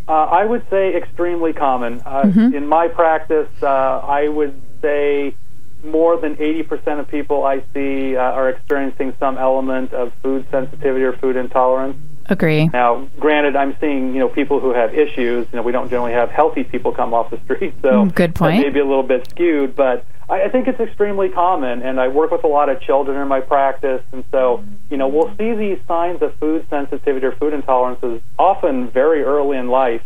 Uh, 0.06 0.12
I 0.12 0.44
would 0.44 0.64
say 0.70 0.94
extremely 0.94 1.52
common. 1.52 2.00
Uh, 2.04 2.22
mm-hmm. 2.22 2.54
In 2.54 2.66
my 2.66 2.88
practice, 2.88 3.48
uh, 3.62 3.66
I 3.66 4.28
would 4.28 4.60
say 4.80 5.34
more 5.84 6.16
than 6.16 6.36
80% 6.36 7.00
of 7.00 7.08
people 7.08 7.44
I 7.44 7.62
see 7.72 8.16
uh, 8.16 8.20
are 8.20 8.48
experiencing 8.48 9.14
some 9.18 9.38
element 9.38 9.92
of 9.92 10.12
food 10.22 10.46
sensitivity 10.50 11.04
or 11.04 11.12
food 11.12 11.36
intolerance. 11.36 11.96
Agree. 12.30 12.68
Now, 12.68 13.08
granted, 13.18 13.56
I'm 13.56 13.74
seeing 13.80 14.12
you 14.12 14.20
know 14.20 14.28
people 14.28 14.60
who 14.60 14.74
have 14.74 14.94
issues. 14.94 15.46
You 15.50 15.56
know, 15.56 15.62
we 15.62 15.72
don't 15.72 15.88
generally 15.88 16.12
have 16.12 16.30
healthy 16.30 16.62
people 16.62 16.92
come 16.92 17.14
off 17.14 17.30
the 17.30 17.40
street, 17.40 17.74
so 17.80 18.04
mm, 18.04 18.14
good 18.14 18.34
point. 18.34 18.62
Maybe 18.62 18.80
a 18.80 18.84
little 18.84 19.02
bit 19.02 19.30
skewed, 19.30 19.74
but 19.74 20.04
I, 20.28 20.42
I 20.42 20.48
think 20.50 20.68
it's 20.68 20.78
extremely 20.78 21.30
common. 21.30 21.82
And 21.82 21.98
I 21.98 22.08
work 22.08 22.30
with 22.30 22.44
a 22.44 22.48
lot 22.48 22.68
of 22.68 22.82
children 22.82 23.18
in 23.18 23.28
my 23.28 23.40
practice, 23.40 24.02
and 24.12 24.24
so 24.30 24.62
you 24.90 24.98
know 24.98 25.08
we'll 25.08 25.34
see 25.38 25.54
these 25.54 25.78
signs 25.88 26.20
of 26.20 26.34
food 26.34 26.66
sensitivity 26.68 27.24
or 27.24 27.32
food 27.32 27.54
intolerances 27.54 28.20
often 28.38 28.90
very 28.90 29.22
early 29.22 29.56
in 29.56 29.68
life. 29.68 30.02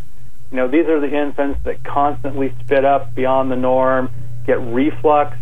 You 0.52 0.58
know, 0.58 0.68
these 0.68 0.86
are 0.86 1.00
the 1.00 1.12
infants 1.12 1.60
that 1.64 1.82
constantly 1.82 2.54
spit 2.60 2.84
up 2.84 3.14
beyond 3.14 3.50
the 3.50 3.56
norm, 3.56 4.10
get 4.46 4.60
reflux 4.60 5.36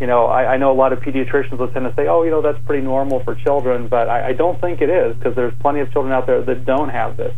you 0.00 0.06
know, 0.06 0.26
I, 0.26 0.54
I 0.54 0.56
know 0.56 0.72
a 0.72 0.74
lot 0.74 0.92
of 0.92 1.00
pediatricians 1.00 1.58
will 1.58 1.68
tend 1.68 1.86
to 1.86 1.94
say, 1.94 2.08
oh, 2.08 2.22
you 2.22 2.30
know, 2.30 2.42
that's 2.42 2.58
pretty 2.64 2.82
normal 2.82 3.20
for 3.20 3.34
children, 3.34 3.88
but 3.88 4.08
I, 4.08 4.28
I 4.28 4.32
don't 4.32 4.60
think 4.60 4.80
it 4.80 4.90
is 4.90 5.16
because 5.16 5.34
there's 5.36 5.54
plenty 5.60 5.80
of 5.80 5.92
children 5.92 6.12
out 6.12 6.26
there 6.26 6.42
that 6.42 6.64
don't 6.64 6.88
have 6.88 7.16
this. 7.16 7.34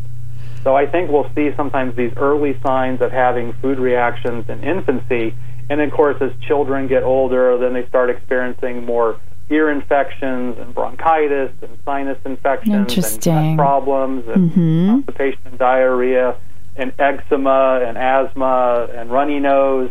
So 0.63 0.75
I 0.75 0.87
think 0.87 1.11
we'll 1.11 1.31
see 1.35 1.55
sometimes 1.57 1.95
these 1.95 2.13
early 2.17 2.59
signs 2.65 3.03
of 3.03 3.13
having 3.13 3.53
food 3.55 3.79
reactions 3.79 4.49
in 4.49 4.65
infancy, 4.65 5.35
and 5.69 5.81
then, 5.81 5.89
of 5.89 5.93
course, 5.93 6.17
as 6.21 6.33
children 6.47 6.87
get 6.89 7.03
older, 7.03 7.59
then 7.59 7.75
they 7.75 7.87
start 7.87 8.09
experiencing 8.09 8.85
more 8.85 9.19
ear 9.51 9.71
infections 9.71 10.57
and 10.59 10.75
bronchitis 10.75 11.53
and 11.61 11.79
sinus 11.85 12.19
infections 12.25 12.97
and 12.97 13.23
gut 13.23 13.57
problems 13.57 14.27
and 14.29 14.51
mm-hmm. 14.51 14.91
constipation 14.91 15.41
and 15.45 15.59
diarrhea 15.59 16.35
and 16.77 16.93
eczema 16.99 17.81
and 17.85 17.99
asthma 17.99 18.89
and 18.95 19.11
runny 19.11 19.39
nose 19.39 19.91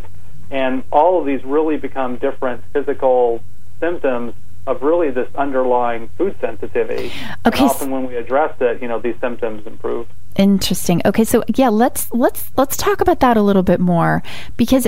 and 0.54 0.84
all 0.92 1.18
of 1.18 1.26
these 1.26 1.44
really 1.44 1.76
become 1.76 2.16
different 2.16 2.62
physical 2.72 3.42
symptoms 3.80 4.34
of 4.68 4.82
really 4.82 5.10
this 5.10 5.28
underlying 5.34 6.08
food 6.16 6.36
sensitivity. 6.40 7.12
Okay. 7.44 7.58
And 7.58 7.70
often 7.70 7.90
when 7.90 8.06
we 8.06 8.16
address 8.16 8.54
it, 8.60 8.80
you 8.80 8.86
know, 8.86 9.00
these 9.00 9.16
symptoms 9.20 9.66
improve. 9.66 10.06
Interesting. 10.36 11.02
Okay, 11.04 11.24
so 11.24 11.44
yeah, 11.56 11.68
let's 11.68 12.10
let's 12.12 12.50
let's 12.56 12.76
talk 12.76 13.00
about 13.00 13.20
that 13.20 13.36
a 13.36 13.42
little 13.42 13.62
bit 13.62 13.80
more 13.80 14.22
because 14.56 14.86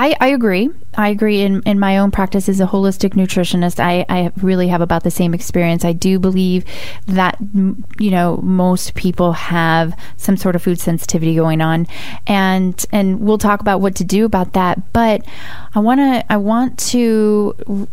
I, 0.00 0.14
I 0.20 0.28
agree. 0.28 0.70
I 0.96 1.08
agree. 1.08 1.40
In, 1.42 1.60
in 1.64 1.80
my 1.80 1.98
own 1.98 2.12
practice 2.12 2.48
as 2.48 2.60
a 2.60 2.66
holistic 2.66 3.14
nutritionist, 3.14 3.80
I, 3.80 4.06
I 4.08 4.30
really 4.40 4.68
have 4.68 4.80
about 4.80 5.02
the 5.02 5.10
same 5.10 5.34
experience. 5.34 5.84
I 5.84 5.92
do 5.92 6.20
believe 6.20 6.64
that, 7.06 7.36
you 7.98 8.10
know, 8.12 8.36
most 8.36 8.94
people 8.94 9.32
have 9.32 9.98
some 10.16 10.36
sort 10.36 10.54
of 10.54 10.62
food 10.62 10.78
sensitivity 10.78 11.34
going 11.34 11.60
on. 11.60 11.88
And, 12.28 12.86
and 12.92 13.18
we'll 13.18 13.38
talk 13.38 13.60
about 13.60 13.80
what 13.80 13.96
to 13.96 14.04
do 14.04 14.24
about 14.24 14.52
that. 14.52 14.92
But 14.92 15.26
I 15.74 15.80
want 15.80 15.98
to, 15.98 16.32
I 16.32 16.36
want 16.36 16.78
to 16.90 17.88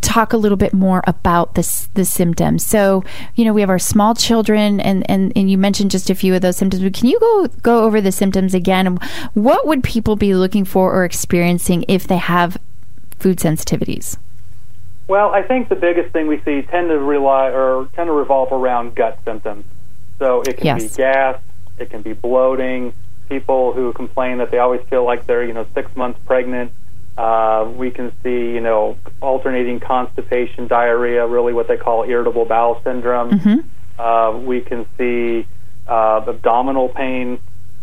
talk 0.00 0.32
a 0.32 0.36
little 0.36 0.56
bit 0.56 0.72
more 0.72 1.02
about 1.06 1.54
this 1.54 1.88
the 1.94 2.04
symptoms. 2.04 2.64
So, 2.64 3.04
you 3.34 3.44
know, 3.44 3.52
we 3.52 3.60
have 3.60 3.70
our 3.70 3.78
small 3.78 4.14
children 4.14 4.80
and, 4.80 5.08
and, 5.10 5.32
and 5.36 5.50
you 5.50 5.58
mentioned 5.58 5.90
just 5.90 6.10
a 6.10 6.14
few 6.14 6.34
of 6.34 6.42
those 6.42 6.56
symptoms. 6.56 6.82
But 6.82 6.94
can 6.94 7.08
you 7.08 7.18
go 7.20 7.48
go 7.62 7.84
over 7.84 8.00
the 8.00 8.12
symptoms 8.12 8.54
again? 8.54 8.98
What 9.34 9.66
would 9.66 9.84
people 9.84 10.16
be 10.16 10.34
looking 10.34 10.64
for 10.64 10.94
or 10.94 11.04
experiencing 11.04 11.84
if 11.88 12.06
they 12.06 12.16
have 12.16 12.56
food 13.18 13.38
sensitivities? 13.38 14.16
Well, 15.08 15.30
I 15.30 15.42
think 15.42 15.68
the 15.68 15.76
biggest 15.76 16.12
thing 16.12 16.26
we 16.26 16.40
see 16.40 16.62
tend 16.62 16.88
to 16.88 16.98
rely 16.98 17.50
or 17.50 17.88
tend 17.94 18.08
to 18.08 18.12
revolve 18.12 18.50
around 18.50 18.96
gut 18.96 19.18
symptoms. 19.24 19.64
So 20.18 20.42
it 20.42 20.56
can 20.56 20.66
yes. 20.66 20.82
be 20.82 20.96
gas, 20.96 21.40
it 21.78 21.90
can 21.90 22.02
be 22.02 22.12
bloating, 22.12 22.92
people 23.28 23.72
who 23.72 23.92
complain 23.92 24.38
that 24.38 24.50
they 24.50 24.58
always 24.58 24.82
feel 24.88 25.04
like 25.04 25.26
they're, 25.26 25.44
you 25.44 25.52
know, 25.52 25.66
six 25.74 25.94
months 25.94 26.18
pregnant 26.26 26.72
uh, 27.16 27.70
we 27.76 27.90
can 27.90 28.12
see, 28.22 28.52
you 28.52 28.60
know, 28.60 28.96
alternating 29.20 29.80
constipation, 29.80 30.66
diarrhea, 30.68 31.26
really 31.26 31.52
what 31.52 31.68
they 31.68 31.76
call 31.76 32.04
irritable 32.04 32.44
bowel 32.44 32.80
syndrome. 32.84 33.30
Mm-hmm. 33.30 34.00
Uh, 34.00 34.38
we 34.38 34.60
can 34.60 34.86
see 34.98 35.46
uh, 35.88 36.24
abdominal 36.26 36.88
pain. 36.90 37.38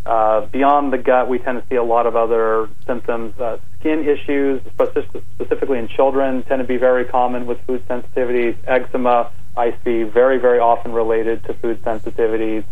Uh, 0.06 0.46
beyond 0.48 0.92
the 0.92 0.98
gut, 0.98 1.30
we 1.30 1.40
tend 1.40 1.62
to 1.62 1.68
see 1.68 1.75
a 1.75 1.84
lot 1.84 2.06
of 2.06 2.16
other 2.16 2.70
symptoms. 2.86 3.38
Uh, 3.40 3.58
skin 3.80 4.08
issues, 4.08 4.62
specifically 4.74 5.80
in 5.80 5.88
children, 5.88 6.44
tend 6.44 6.60
to 6.60 6.68
be 6.68 6.78
very 6.78 7.06
common 7.06 7.48
with 7.48 7.60
food 7.66 7.86
sensitivities. 7.88 8.56
Eczema, 8.68 9.32
I 9.58 9.75
see 9.84 10.04
very, 10.04 10.38
very 10.38 10.60
often 10.60 10.92
related 10.92 11.44
to 11.46 11.54
food 11.56 11.82
sensitivities. 11.84 12.66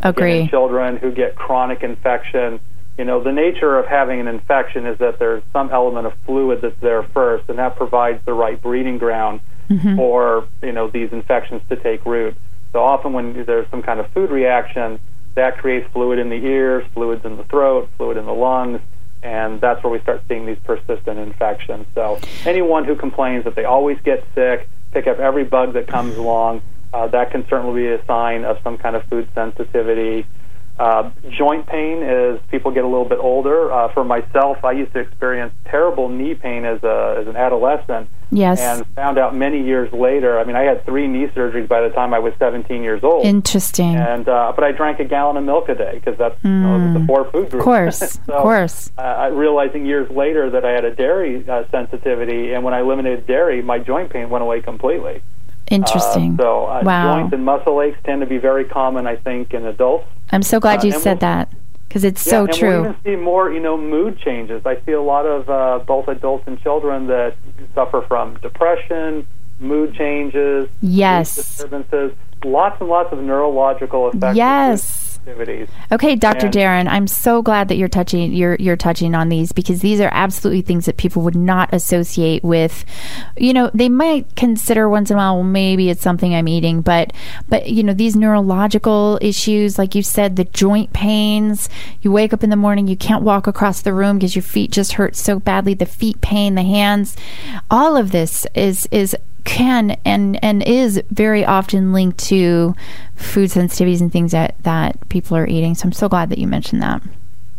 Agree. 0.00 0.40
In 0.40 0.48
children 0.48 0.96
who 0.96 1.12
get 1.12 1.36
chronic 1.36 1.82
infection, 1.82 2.60
you 2.98 3.04
know, 3.04 3.22
the 3.22 3.32
nature 3.32 3.78
of 3.78 3.86
having 3.86 4.18
an 4.20 4.26
infection 4.26 4.84
is 4.84 4.98
that 4.98 5.20
there's 5.20 5.42
some 5.52 5.70
element 5.70 6.06
of 6.06 6.14
fluid 6.26 6.60
that's 6.60 6.78
there 6.80 7.04
first, 7.04 7.48
and 7.48 7.58
that 7.58 7.76
provides 7.76 8.24
the 8.24 8.32
right 8.34 8.60
breeding 8.60 8.98
ground 8.98 9.40
mm-hmm. 9.70 9.96
for, 9.96 10.48
you 10.62 10.72
know, 10.72 10.88
these 10.88 11.12
infections 11.12 11.62
to 11.68 11.76
take 11.76 12.04
root. 12.04 12.36
So 12.72 12.82
often 12.82 13.12
when 13.12 13.44
there's 13.44 13.68
some 13.70 13.82
kind 13.82 14.00
of 14.00 14.10
food 14.10 14.30
reaction, 14.30 14.98
that 15.36 15.58
creates 15.58 15.88
fluid 15.92 16.18
in 16.18 16.28
the 16.28 16.44
ears, 16.44 16.84
fluids 16.92 17.24
in 17.24 17.36
the 17.36 17.44
throat, 17.44 17.88
fluid 17.96 18.16
in 18.16 18.26
the 18.26 18.34
lungs, 18.34 18.80
and 19.22 19.60
that's 19.60 19.82
where 19.84 19.92
we 19.92 20.00
start 20.00 20.22
seeing 20.28 20.46
these 20.46 20.58
persistent 20.64 21.18
infections. 21.18 21.86
So 21.94 22.18
anyone 22.44 22.84
who 22.84 22.96
complains 22.96 23.44
that 23.44 23.54
they 23.54 23.64
always 23.64 24.00
get 24.00 24.24
sick, 24.34 24.68
pick 24.90 25.06
up 25.06 25.20
every 25.20 25.44
bug 25.44 25.74
that 25.74 25.86
comes 25.86 26.16
along, 26.16 26.62
uh, 26.92 27.06
that 27.08 27.30
can 27.30 27.46
certainly 27.48 27.82
be 27.82 27.88
a 27.88 28.04
sign 28.06 28.44
of 28.44 28.58
some 28.64 28.78
kind 28.78 28.96
of 28.96 29.04
food 29.04 29.28
sensitivity. 29.34 30.26
Uh, 30.78 31.10
joint 31.30 31.66
pain 31.66 32.04
as 32.04 32.38
people 32.50 32.70
get 32.70 32.84
a 32.84 32.86
little 32.86 33.04
bit 33.04 33.18
older. 33.18 33.72
Uh, 33.72 33.92
for 33.92 34.04
myself, 34.04 34.64
I 34.64 34.72
used 34.72 34.92
to 34.92 35.00
experience 35.00 35.52
terrible 35.64 36.08
knee 36.08 36.34
pain 36.34 36.64
as 36.64 36.82
a 36.84 37.16
as 37.20 37.26
an 37.26 37.36
adolescent. 37.36 38.08
Yes. 38.30 38.60
And 38.60 38.86
found 38.94 39.18
out 39.18 39.34
many 39.34 39.64
years 39.64 39.92
later. 39.92 40.38
I 40.38 40.44
mean, 40.44 40.54
I 40.54 40.62
had 40.62 40.84
three 40.84 41.08
knee 41.08 41.26
surgeries 41.28 41.66
by 41.66 41.80
the 41.80 41.88
time 41.88 42.12
I 42.12 42.18
was 42.18 42.34
17 42.38 42.82
years 42.82 43.02
old. 43.02 43.24
Interesting. 43.24 43.96
And 43.96 44.28
uh, 44.28 44.52
but 44.54 44.64
I 44.64 44.72
drank 44.72 45.00
a 45.00 45.04
gallon 45.04 45.36
of 45.36 45.44
milk 45.44 45.68
a 45.68 45.74
day 45.74 45.94
because 45.94 46.16
that's 46.16 46.38
mm. 46.42 46.44
you 46.44 46.50
know, 46.50 47.00
the 47.00 47.06
four 47.06 47.24
food 47.24 47.50
group. 47.50 47.60
Of 47.60 47.64
course, 47.64 47.98
so, 48.26 48.32
of 48.34 48.42
course. 48.42 48.92
Uh, 48.96 49.30
realizing 49.32 49.84
years 49.84 50.08
later 50.10 50.50
that 50.50 50.64
I 50.64 50.70
had 50.70 50.84
a 50.84 50.94
dairy 50.94 51.48
uh, 51.48 51.64
sensitivity, 51.70 52.52
and 52.52 52.62
when 52.62 52.74
I 52.74 52.80
eliminated 52.80 53.26
dairy, 53.26 53.62
my 53.62 53.78
joint 53.78 54.10
pain 54.10 54.30
went 54.30 54.42
away 54.42 54.60
completely. 54.60 55.22
Interesting. 55.70 56.34
Uh, 56.34 56.42
so 56.42 56.64
uh, 56.66 56.82
wow. 56.84 57.20
joint 57.20 57.34
and 57.34 57.44
muscle 57.44 57.80
aches 57.82 57.98
tend 58.04 58.20
to 58.20 58.26
be 58.26 58.38
very 58.38 58.64
common, 58.64 59.06
I 59.06 59.16
think, 59.16 59.52
in 59.54 59.64
adults. 59.66 60.06
I'm 60.30 60.42
so 60.42 60.60
glad 60.60 60.80
Uh, 60.80 60.86
you 60.88 60.92
said 60.92 61.20
we'll- 61.20 61.30
that. 61.30 61.48
because 61.88 62.04
it's 62.04 62.26
Yeah, 62.26 62.30
so 62.30 62.44
and 62.44 62.52
true. 62.54 62.68
We'll 62.68 62.80
even 62.90 62.96
see 63.04 63.16
more, 63.16 63.50
you 63.52 63.60
know, 63.60 63.76
mood 63.78 64.18
changes. 64.18 64.64
I 64.66 64.76
see 64.84 64.92
a 64.92 65.00
lot 65.02 65.24
of 65.26 65.48
uh, 65.48 65.84
both 65.86 66.08
adults 66.08 66.44
and 66.46 66.60
children 66.60 67.06
that 67.08 67.34
suffer 67.74 68.02
from 68.02 68.34
depression, 68.36 69.26
mood 69.60 69.94
changes, 69.94 70.68
Yes. 70.82 71.34
disturbances, 71.36 72.12
lots 72.44 72.80
and 72.80 72.88
lots 72.88 73.12
of 73.12 73.20
neurological 73.22 74.08
effects. 74.10 74.36
Yes. 74.36 75.07
Activities. 75.20 75.68
Okay, 75.92 76.16
Dr. 76.16 76.46
And- 76.46 76.52
Darin, 76.52 76.88
I'm 76.88 77.06
so 77.06 77.42
glad 77.42 77.68
that 77.68 77.76
you're 77.76 77.88
touching 77.88 78.32
you're 78.32 78.56
you're 78.56 78.76
touching 78.76 79.14
on 79.14 79.28
these 79.28 79.52
because 79.52 79.80
these 79.80 80.00
are 80.00 80.10
absolutely 80.12 80.62
things 80.62 80.86
that 80.86 80.96
people 80.96 81.22
would 81.22 81.34
not 81.36 81.72
associate 81.72 82.42
with 82.42 82.84
you 83.36 83.52
know, 83.52 83.70
they 83.74 83.88
might 83.88 84.34
consider 84.36 84.88
once 84.88 85.10
in 85.10 85.16
a 85.16 85.18
while 85.18 85.34
well 85.34 85.44
maybe 85.44 85.90
it's 85.90 86.02
something 86.02 86.34
I'm 86.34 86.48
eating, 86.48 86.80
but 86.80 87.12
but 87.48 87.68
you 87.68 87.82
know, 87.82 87.92
these 87.92 88.16
neurological 88.16 89.18
issues 89.20 89.78
like 89.78 89.94
you 89.94 90.02
said 90.02 90.36
the 90.36 90.44
joint 90.44 90.92
pains, 90.92 91.68
you 92.00 92.10
wake 92.10 92.32
up 92.32 92.42
in 92.42 92.50
the 92.50 92.56
morning 92.56 92.88
you 92.88 92.96
can't 92.96 93.22
walk 93.22 93.46
across 93.46 93.82
the 93.82 93.92
room 93.92 94.18
because 94.18 94.34
your 94.34 94.42
feet 94.42 94.70
just 94.70 94.92
hurt 94.92 95.14
so 95.16 95.38
badly, 95.38 95.74
the 95.74 95.86
feet 95.86 96.20
pain, 96.20 96.54
the 96.54 96.62
hands, 96.62 97.16
all 97.70 97.96
of 97.96 98.12
this 98.12 98.46
is 98.54 98.88
is 98.90 99.16
can 99.44 99.96
and 100.04 100.42
and 100.44 100.62
is 100.62 101.02
very 101.10 101.44
often 101.44 101.92
linked 101.92 102.18
to 102.18 102.74
food 103.14 103.50
sensitivities 103.50 104.00
and 104.00 104.12
things 104.12 104.32
that 104.32 104.56
that 104.62 105.08
people 105.08 105.36
are 105.36 105.46
eating. 105.46 105.74
So 105.74 105.86
I'm 105.86 105.92
so 105.92 106.08
glad 106.08 106.30
that 106.30 106.38
you 106.38 106.46
mentioned 106.46 106.82
that. 106.82 107.02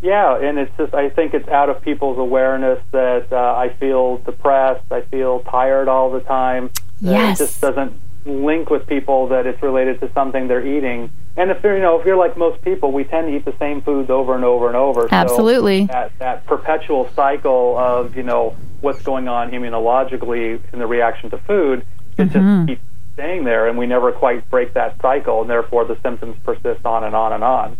Yeah, 0.02 0.38
and 0.38 0.58
it's 0.58 0.76
just 0.78 0.94
I 0.94 1.10
think 1.10 1.34
it's 1.34 1.48
out 1.50 1.70
of 1.70 1.82
people's 1.82 2.18
awareness 2.18 2.82
that 2.92 3.32
uh, 3.32 3.56
I 3.56 3.70
feel 3.80 4.18
depressed, 4.20 4.92
I 4.92 5.02
feel 5.02 5.42
tired 5.42 5.88
all 5.88 6.10
the 6.12 6.22
time. 6.22 6.72
Yes. 7.02 7.40
It 7.40 7.46
just 7.46 7.62
doesn't 7.62 7.94
link 8.26 8.70
with 8.70 8.86
people 8.88 9.28
that 9.28 9.46
it's 9.46 9.62
related 9.62 10.00
to 10.02 10.12
something 10.14 10.48
they're 10.48 10.66
eating. 10.66 11.10
And 11.38 11.52
if 11.52 11.64
you're, 11.64 11.76
you 11.76 11.82
know, 11.82 12.00
if 12.00 12.06
you're 12.06 12.18
like 12.18 12.38
most 12.38 12.62
people, 12.62 12.92
we 12.92 13.04
tend 13.04 13.28
to 13.28 13.36
eat 13.36 13.46
the 13.46 13.56
same 13.58 13.82
foods 13.82 14.10
over 14.10 14.36
and 14.36 14.44
over 14.44 14.68
and 14.68 14.76
over. 14.76 15.04
So 15.04 15.08
Absolutely. 15.12 15.86
that 15.86 16.18
that 16.20 16.46
perpetual 16.46 17.10
cycle 17.16 17.78
of 17.78 18.16
you 18.16 18.24
know 18.24 18.56
what's 18.82 19.02
going 19.02 19.28
on 19.28 19.52
immunologically 19.52 20.60
in 20.74 20.80
the 20.80 20.88
reaction 20.88 21.30
to 21.32 21.38
food, 21.40 21.86
it 22.18 22.30
Mm-hmm. 22.30 22.66
just 22.66 22.68
keeps 22.68 22.82
staying 23.14 23.44
there, 23.44 23.68
and 23.68 23.78
we 23.78 23.86
never 23.86 24.12
quite 24.12 24.50
break 24.50 24.74
that 24.74 25.00
cycle, 25.02 25.42
and 25.42 25.50
therefore 25.50 25.86
the 25.86 25.98
symptoms 26.02 26.38
persist 26.44 26.86
on 26.86 27.04
and 27.04 27.16
on 27.16 27.34
and 27.34 27.44
on. 27.44 27.78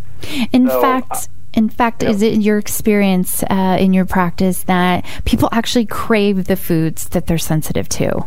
In 0.52 0.68
So, 0.68 0.80
fact, 0.80 1.10
uh, 1.12 1.16
in 1.54 1.68
fact, 1.68 2.02
yeah. 2.02 2.10
is 2.10 2.22
it 2.22 2.40
your 2.40 2.58
experience 2.58 3.42
uh, 3.44 3.76
in 3.80 3.92
your 3.92 4.04
practice 4.04 4.62
that 4.64 5.04
people 5.24 5.48
actually 5.52 5.86
crave 5.86 6.44
the 6.44 6.56
foods 6.56 7.08
that 7.10 7.26
they're 7.26 7.38
sensitive 7.38 7.88
to? 7.90 8.26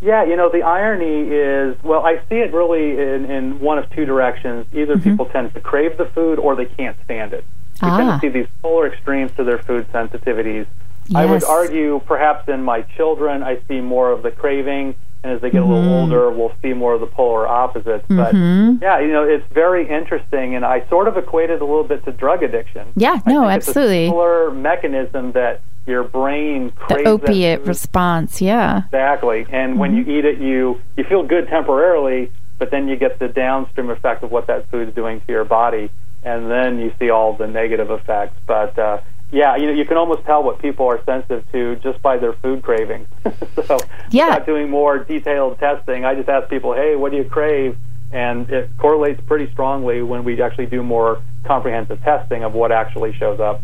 Yeah, 0.00 0.24
you 0.24 0.34
know, 0.36 0.48
the 0.50 0.62
irony 0.62 1.28
is, 1.30 1.80
well, 1.84 2.04
I 2.04 2.16
see 2.28 2.36
it 2.36 2.52
really 2.52 2.98
in, 2.98 3.30
in 3.30 3.60
one 3.60 3.78
of 3.78 3.88
two 3.90 4.04
directions. 4.04 4.66
Either 4.72 4.96
Mm-hmm. 4.96 5.10
people 5.10 5.26
tend 5.26 5.54
to 5.54 5.60
crave 5.60 5.96
the 5.96 6.06
food 6.06 6.38
or 6.40 6.56
they 6.56 6.64
can't 6.66 6.96
stand 7.04 7.32
it. 7.32 7.44
We 7.80 7.88
tend 7.88 8.08
Ah. 8.10 8.14
to 8.16 8.20
see 8.20 8.28
these 8.28 8.48
polar 8.62 8.88
extremes 8.92 9.30
to 9.36 9.44
their 9.44 9.58
food 9.58 9.86
sensitivities. 9.92 10.66
I 11.14 11.26
would 11.26 11.44
argue 11.44 12.00
perhaps 12.06 12.48
in 12.48 12.62
my 12.62 12.82
children, 12.96 13.42
I 13.42 13.58
see 13.68 13.80
more 13.80 14.10
of 14.12 14.22
the 14.22 14.30
craving, 14.30 14.94
and 15.24 15.32
as 15.32 15.40
they 15.40 15.50
get 15.50 15.62
a 15.62 15.64
little 15.66 15.92
older, 16.00 16.30
we'll 16.30 16.52
see 16.62 16.72
more 16.72 16.94
of 16.94 17.00
the 17.00 17.06
polar 17.06 17.46
opposites. 17.46 18.04
But 18.08 18.34
Mhm. 18.34 18.80
yeah, 18.82 18.98
you 19.00 19.12
know, 19.12 19.22
it's 19.24 19.46
very 19.52 19.88
interesting, 19.88 20.54
and 20.54 20.64
I 20.64 20.82
sort 20.88 21.06
of 21.08 21.16
equate 21.16 21.50
it 21.50 21.60
a 21.60 21.64
little 21.64 21.84
bit 21.84 22.04
to 22.06 22.12
drug 22.12 22.42
addiction. 22.42 22.86
Yeah, 22.96 23.20
I 23.26 23.30
no, 23.32 23.42
think 23.48 23.56
it's 23.58 23.68
absolutely. 23.68 24.04
a 24.06 24.08
similar 24.08 24.50
mechanism 24.50 25.32
that 25.32 25.60
your 25.86 26.02
brain 26.04 26.70
craves 26.76 27.02
that 27.04 27.08
opiate 27.10 27.66
response, 27.66 28.40
yeah. 28.40 28.82
Exactly. 28.86 29.46
And 29.50 29.78
when 29.78 29.92
Mm-hmm. 29.96 30.10
you 30.10 30.18
eat 30.18 30.24
it, 30.24 30.38
you 30.38 30.78
you 30.96 31.04
feel 31.04 31.22
good 31.24 31.48
temporarily, 31.48 32.30
but 32.58 32.70
then 32.70 32.86
you 32.88 32.96
get 32.96 33.18
the 33.18 33.28
downstream 33.28 33.90
effect 33.90 34.22
of 34.22 34.30
what 34.30 34.46
that 34.46 34.68
food 34.70 34.88
is 34.88 34.94
doing 34.94 35.20
to 35.26 35.32
your 35.32 35.44
body, 35.44 35.90
and 36.24 36.50
then 36.50 36.78
you 36.78 36.92
see 37.00 37.10
all 37.10 37.32
the 37.32 37.46
negative 37.48 37.90
effects. 37.90 38.36
But 38.46 38.78
uh, 38.78 38.98
yeah, 39.32 39.56
you 39.56 39.66
know, 39.66 39.72
you 39.72 39.86
can 39.86 39.96
almost 39.96 40.24
tell 40.24 40.42
what 40.42 40.58
people 40.60 40.86
are 40.86 41.02
sensitive 41.04 41.50
to 41.52 41.76
just 41.76 42.00
by 42.02 42.18
their 42.18 42.34
food 42.34 42.62
cravings. 42.62 43.08
so, 43.66 43.78
Yeah. 44.10 44.26
without 44.26 44.46
doing 44.46 44.70
more 44.70 44.98
detailed 44.98 45.58
testing, 45.58 46.04
I 46.04 46.14
just 46.14 46.28
ask 46.28 46.48
people, 46.50 46.74
"Hey, 46.74 46.94
what 46.96 47.10
do 47.10 47.16
you 47.18 47.24
crave?" 47.24 47.76
And 48.12 48.48
it 48.50 48.68
correlates 48.76 49.22
pretty 49.22 49.50
strongly 49.50 50.02
when 50.02 50.22
we 50.22 50.40
actually 50.42 50.66
do 50.66 50.82
more 50.82 51.20
comprehensive 51.44 52.02
testing 52.02 52.44
of 52.44 52.52
what 52.52 52.70
actually 52.70 53.14
shows 53.14 53.40
up. 53.40 53.62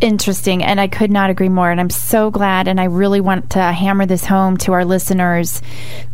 Interesting, 0.00 0.64
and 0.64 0.80
I 0.80 0.88
could 0.88 1.10
not 1.10 1.28
agree 1.30 1.50
more. 1.50 1.70
And 1.70 1.78
I'm 1.78 1.90
so 1.90 2.30
glad, 2.30 2.66
and 2.66 2.80
I 2.80 2.84
really 2.84 3.20
want 3.20 3.50
to 3.50 3.60
hammer 3.60 4.06
this 4.06 4.24
home 4.24 4.56
to 4.58 4.72
our 4.72 4.84
listeners 4.84 5.60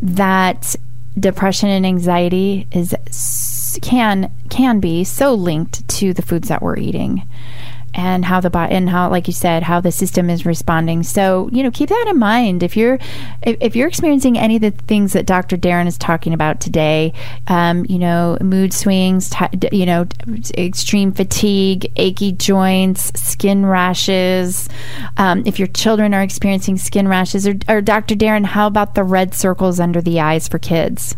that 0.03 0.75
depression 1.19 1.69
and 1.69 1.87
anxiety 1.87 2.67
is 2.73 2.95
can 3.81 4.31
can 4.51 4.81
be 4.81 5.05
so 5.05 5.35
linked 5.35 5.87
to 5.89 6.13
the 6.13 6.23
foods 6.23 6.49
that 6.49 6.63
we're 6.63 6.77
eating 6.79 7.23
and 7.99 8.25
how 8.25 8.41
the 8.41 8.49
body 8.49 8.73
and 8.75 8.89
how 8.89 9.11
like 9.11 9.27
you 9.27 9.33
said 9.35 9.63
how 9.65 9.81
the 9.81 9.93
system 9.93 10.31
is 10.31 10.47
responding. 10.47 11.03
So 11.03 11.51
you 11.53 11.63
know 11.63 11.71
keep 11.71 11.89
that 11.91 12.07
in 12.09 12.19
mind. 12.19 12.63
If 12.63 12.77
you're 12.77 12.99
if, 13.43 13.57
if 13.61 13.77
you're 13.77 13.89
experiencing 13.89 14.39
any 14.39 14.57
of 14.57 14.63
the 14.63 14.71
things 14.71 15.13
that 15.13 15.27
dr 15.27 15.57
darin 15.59 15.87
is 15.87 15.99
talking 15.99 16.33
about 16.33 16.61
today 16.61 17.13
um, 17.49 17.85
you 17.89 17.99
know 17.99 18.37
mood 18.41 18.73
swings 18.73 19.31
d- 19.59 19.69
you 19.73 19.87
know 19.87 20.07
extreme 20.57 21.13
fatigue 21.13 21.91
achy 21.97 22.33
joints 22.33 23.13
skin 23.21 23.67
rashes 23.67 24.69
um, 25.17 25.43
if 25.47 25.59
your 25.59 25.69
children 25.69 26.15
are 26.15 26.23
experiencing 26.23 26.77
skin 26.77 27.09
rashes 27.09 27.47
or, 27.47 27.55
or 27.69 27.81
dr 27.81 28.15
darin 28.15 28.45
how 28.45 28.67
about 28.67 28.95
the 28.95 29.05
red 29.05 29.35
circles 29.35 29.81
under 29.81 30.01
the 30.01 30.21
eyes 30.21 30.49
for 30.49 30.59
kids 30.59 31.17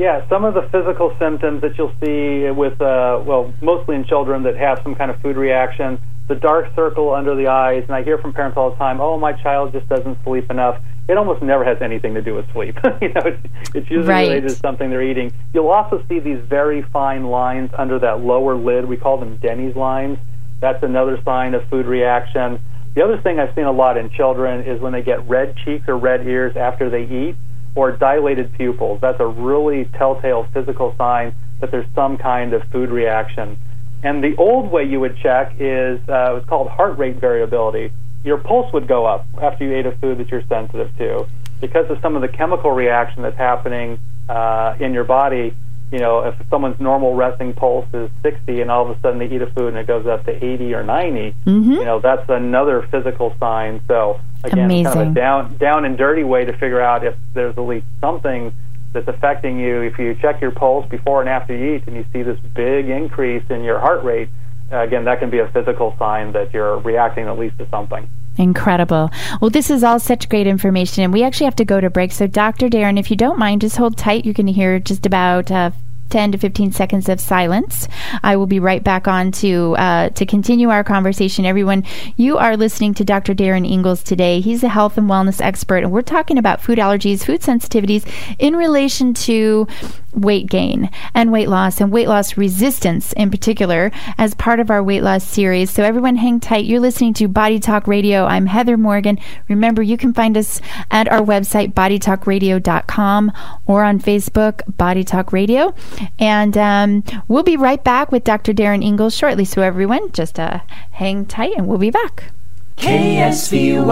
Yeah, 0.00 0.26
some 0.30 0.46
of 0.46 0.54
the 0.54 0.62
physical 0.62 1.14
symptoms 1.18 1.60
that 1.60 1.76
you'll 1.76 1.92
see 2.02 2.50
with, 2.50 2.80
uh, 2.80 3.20
well, 3.22 3.52
mostly 3.60 3.96
in 3.96 4.06
children 4.06 4.44
that 4.44 4.56
have 4.56 4.80
some 4.82 4.94
kind 4.94 5.10
of 5.10 5.20
food 5.20 5.36
reaction, 5.36 5.98
the 6.26 6.36
dark 6.36 6.74
circle 6.74 7.12
under 7.12 7.34
the 7.34 7.48
eyes, 7.48 7.84
and 7.86 7.94
I 7.94 8.02
hear 8.02 8.16
from 8.16 8.32
parents 8.32 8.56
all 8.56 8.70
the 8.70 8.76
time, 8.76 8.98
oh, 8.98 9.18
my 9.18 9.34
child 9.34 9.74
just 9.74 9.90
doesn't 9.90 10.16
sleep 10.24 10.50
enough. 10.50 10.80
It 11.06 11.18
almost 11.18 11.42
never 11.42 11.66
has 11.66 11.82
anything 11.82 12.14
to 12.14 12.22
do 12.22 12.34
with 12.34 12.50
sleep. 12.54 12.78
you 13.02 13.12
know, 13.12 13.20
it's, 13.26 13.46
it's 13.74 13.90
usually 13.90 14.08
Right. 14.08 14.28
related 14.28 14.54
to 14.54 14.60
something 14.60 14.88
they're 14.88 15.02
eating. 15.02 15.34
You'll 15.52 15.68
also 15.68 16.02
see 16.08 16.18
these 16.18 16.40
very 16.48 16.80
fine 16.80 17.24
lines 17.24 17.70
under 17.76 17.98
that 17.98 18.20
lower 18.20 18.56
lid. 18.56 18.86
We 18.86 18.96
call 18.96 19.18
them 19.18 19.36
Dennie's 19.36 19.76
lines. 19.76 20.16
That's 20.60 20.82
another 20.82 21.20
sign 21.26 21.52
of 21.52 21.68
food 21.68 21.84
reaction. 21.84 22.58
The 22.94 23.04
other 23.04 23.18
thing 23.18 23.38
I've 23.38 23.54
seen 23.54 23.64
a 23.64 23.70
lot 23.70 23.98
in 23.98 24.08
children 24.08 24.62
is 24.62 24.80
when 24.80 24.94
they 24.94 25.02
get 25.02 25.28
red 25.28 25.56
cheeks 25.62 25.90
or 25.90 25.98
red 25.98 26.26
ears 26.26 26.56
after 26.56 26.88
they 26.88 27.02
eat 27.02 27.36
or 27.74 27.92
dilated 27.92 28.52
pupils. 28.54 29.00
That's 29.00 29.20
a 29.20 29.26
really 29.26 29.84
telltale 29.84 30.44
physical 30.52 30.94
sign 30.96 31.34
that 31.60 31.70
there's 31.70 31.86
some 31.94 32.16
kind 32.16 32.52
of 32.52 32.62
food 32.64 32.90
reaction. 32.90 33.56
And 34.02 34.24
the 34.24 34.34
old 34.36 34.70
way 34.70 34.84
you 34.84 35.00
would 35.00 35.16
check 35.18 35.54
is 35.58 36.00
uh, 36.08 36.36
it's 36.36 36.48
called 36.48 36.68
heart 36.68 36.98
rate 36.98 37.16
variability. 37.16 37.92
Your 38.24 38.38
pulse 38.38 38.72
would 38.72 38.88
go 38.88 39.06
up 39.06 39.26
after 39.40 39.64
you 39.64 39.74
ate 39.74 39.86
a 39.86 39.92
food 39.92 40.18
that 40.18 40.30
you're 40.30 40.42
sensitive 40.42 40.96
to 40.96 41.26
because 41.60 41.90
of 41.90 42.00
some 42.00 42.16
of 42.16 42.22
the 42.22 42.28
chemical 42.28 42.70
reaction 42.70 43.22
that's 43.22 43.36
happening 43.36 43.98
uh, 44.28 44.76
in 44.80 44.94
your 44.94 45.04
body. 45.04 45.54
You 45.92 45.98
know, 45.98 46.20
if 46.20 46.34
someone's 46.48 46.78
normal 46.78 47.14
resting 47.14 47.52
pulse 47.52 47.86
is 47.92 48.10
60 48.22 48.60
and 48.60 48.70
all 48.70 48.88
of 48.88 48.96
a 48.96 49.00
sudden 49.00 49.18
they 49.18 49.26
eat 49.26 49.42
a 49.42 49.46
food 49.46 49.68
and 49.68 49.78
it 49.78 49.86
goes 49.86 50.06
up 50.06 50.24
to 50.26 50.44
80 50.44 50.74
or 50.74 50.84
90, 50.84 51.34
Mm-hmm. 51.46 51.72
you 51.72 51.84
know, 51.84 51.98
that's 52.00 52.28
another 52.28 52.82
physical 52.90 53.34
sign. 53.40 53.80
So 53.88 54.20
again, 54.44 54.70
it's 54.70 54.88
kind 54.88 55.00
of 55.00 55.12
a 55.12 55.14
down 55.14 55.56
down 55.56 55.84
and 55.84 55.98
dirty 55.98 56.22
way 56.22 56.44
to 56.44 56.52
figure 56.52 56.80
out 56.80 57.04
if 57.04 57.16
there's 57.34 57.56
at 57.56 57.62
least 57.62 57.86
something 58.00 58.52
that's 58.92 59.08
affecting 59.08 59.58
you. 59.58 59.80
If 59.82 59.98
you 59.98 60.14
check 60.14 60.40
your 60.40 60.50
pulse 60.52 60.88
before 60.88 61.20
and 61.20 61.28
after 61.28 61.56
you 61.56 61.74
eat 61.74 61.86
and 61.86 61.96
you 61.96 62.04
see 62.12 62.22
this 62.22 62.38
big 62.54 62.88
increase 62.88 63.44
in 63.50 63.64
your 63.64 63.78
heart 63.80 64.04
rate, 64.04 64.28
again, 64.70 65.04
that 65.04 65.18
can 65.18 65.30
be 65.30 65.38
a 65.40 65.48
physical 65.48 65.96
sign 65.98 66.32
that 66.32 66.54
you're 66.54 66.78
reacting 66.78 67.26
at 67.26 67.38
least 67.38 67.58
to 67.58 67.68
something. 67.68 68.08
Incredible. 68.36 69.10
Well, 69.40 69.50
this 69.50 69.70
is 69.70 69.84
all 69.84 69.98
such 69.98 70.28
great 70.28 70.46
information, 70.46 71.02
and 71.04 71.12
we 71.12 71.22
actually 71.22 71.44
have 71.44 71.56
to 71.56 71.64
go 71.64 71.80
to 71.80 71.90
break. 71.90 72.12
So, 72.12 72.26
Dr. 72.26 72.68
Darin, 72.68 72.96
if 72.96 73.10
you 73.10 73.16
don't 73.16 73.38
mind, 73.38 73.60
just 73.60 73.76
hold 73.76 73.96
tight. 73.96 74.24
Going 74.24 74.46
to 74.46 74.52
hear 74.52 74.78
just 74.78 75.04
about 75.04 75.50
uh, 75.50 75.72
10 76.10 76.32
to 76.32 76.38
15 76.38 76.72
seconds 76.72 77.08
of 77.08 77.20
silence. 77.20 77.88
I 78.22 78.36
will 78.36 78.46
be 78.46 78.60
right 78.60 78.82
back 78.82 79.08
on 79.08 79.32
to 79.32 79.76
uh, 79.78 80.08
to 80.10 80.26
continue 80.26 80.68
our 80.68 80.84
conversation. 80.84 81.44
Everyone, 81.44 81.84
you 82.16 82.36
are 82.36 82.56
listening 82.56 82.94
to 82.94 83.04
Dr. 83.04 83.32
Darin 83.32 83.64
Ingels 83.64 84.04
today. 84.04 84.40
He's 84.40 84.62
a 84.62 84.68
health 84.68 84.98
and 84.98 85.08
wellness 85.08 85.40
expert, 85.40 85.78
and 85.78 85.92
we're 85.92 86.02
talking 86.02 86.36
about 86.36 86.60
food 86.60 86.78
allergies, 86.78 87.24
food 87.24 87.40
sensitivities 87.40 88.06
in 88.38 88.56
relation 88.56 89.14
to 89.14 89.66
weight 90.12 90.46
gain 90.46 90.90
and 91.14 91.32
weight 91.32 91.48
loss 91.48 91.80
and 91.80 91.92
weight 91.92 92.08
loss 92.08 92.36
resistance 92.36 93.12
in 93.14 93.30
particular 93.30 93.90
as 94.18 94.34
part 94.34 94.60
of 94.60 94.70
our 94.70 94.82
weight 94.82 95.02
loss 95.02 95.24
series. 95.24 95.70
So 95.70 95.82
everyone 95.82 96.16
hang 96.16 96.40
tight. 96.40 96.64
You're 96.64 96.80
listening 96.80 97.14
to 97.14 97.28
Body 97.28 97.58
Talk 97.60 97.86
Radio. 97.86 98.24
I'm 98.24 98.46
Heather 98.46 98.76
Morgan. 98.76 99.18
Remember, 99.48 99.82
you 99.82 99.96
can 99.96 100.12
find 100.12 100.36
us 100.36 100.60
at 100.90 101.08
our 101.08 101.20
website, 101.20 101.72
bodytalkradio.com 101.74 103.32
or 103.66 103.84
on 103.84 104.00
Facebook, 104.00 104.76
Body 104.76 105.04
Talk 105.04 105.32
Radio. 105.32 105.74
And 106.18 106.56
um, 106.58 107.04
we'll 107.28 107.42
be 107.42 107.56
right 107.56 107.82
back 107.82 108.12
with 108.12 108.24
Dr. 108.24 108.52
Darin 108.52 108.82
Ingels 108.82 109.16
shortly. 109.18 109.44
So 109.44 109.62
everyone, 109.62 110.12
just 110.12 110.38
uh, 110.38 110.60
hang 110.92 111.24
tight 111.26 111.56
and 111.56 111.66
we'll 111.66 111.78
be 111.78 111.90
back. 111.90 112.32
KSVY 112.76 113.88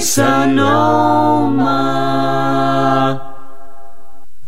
Sonoma. 0.00 1.62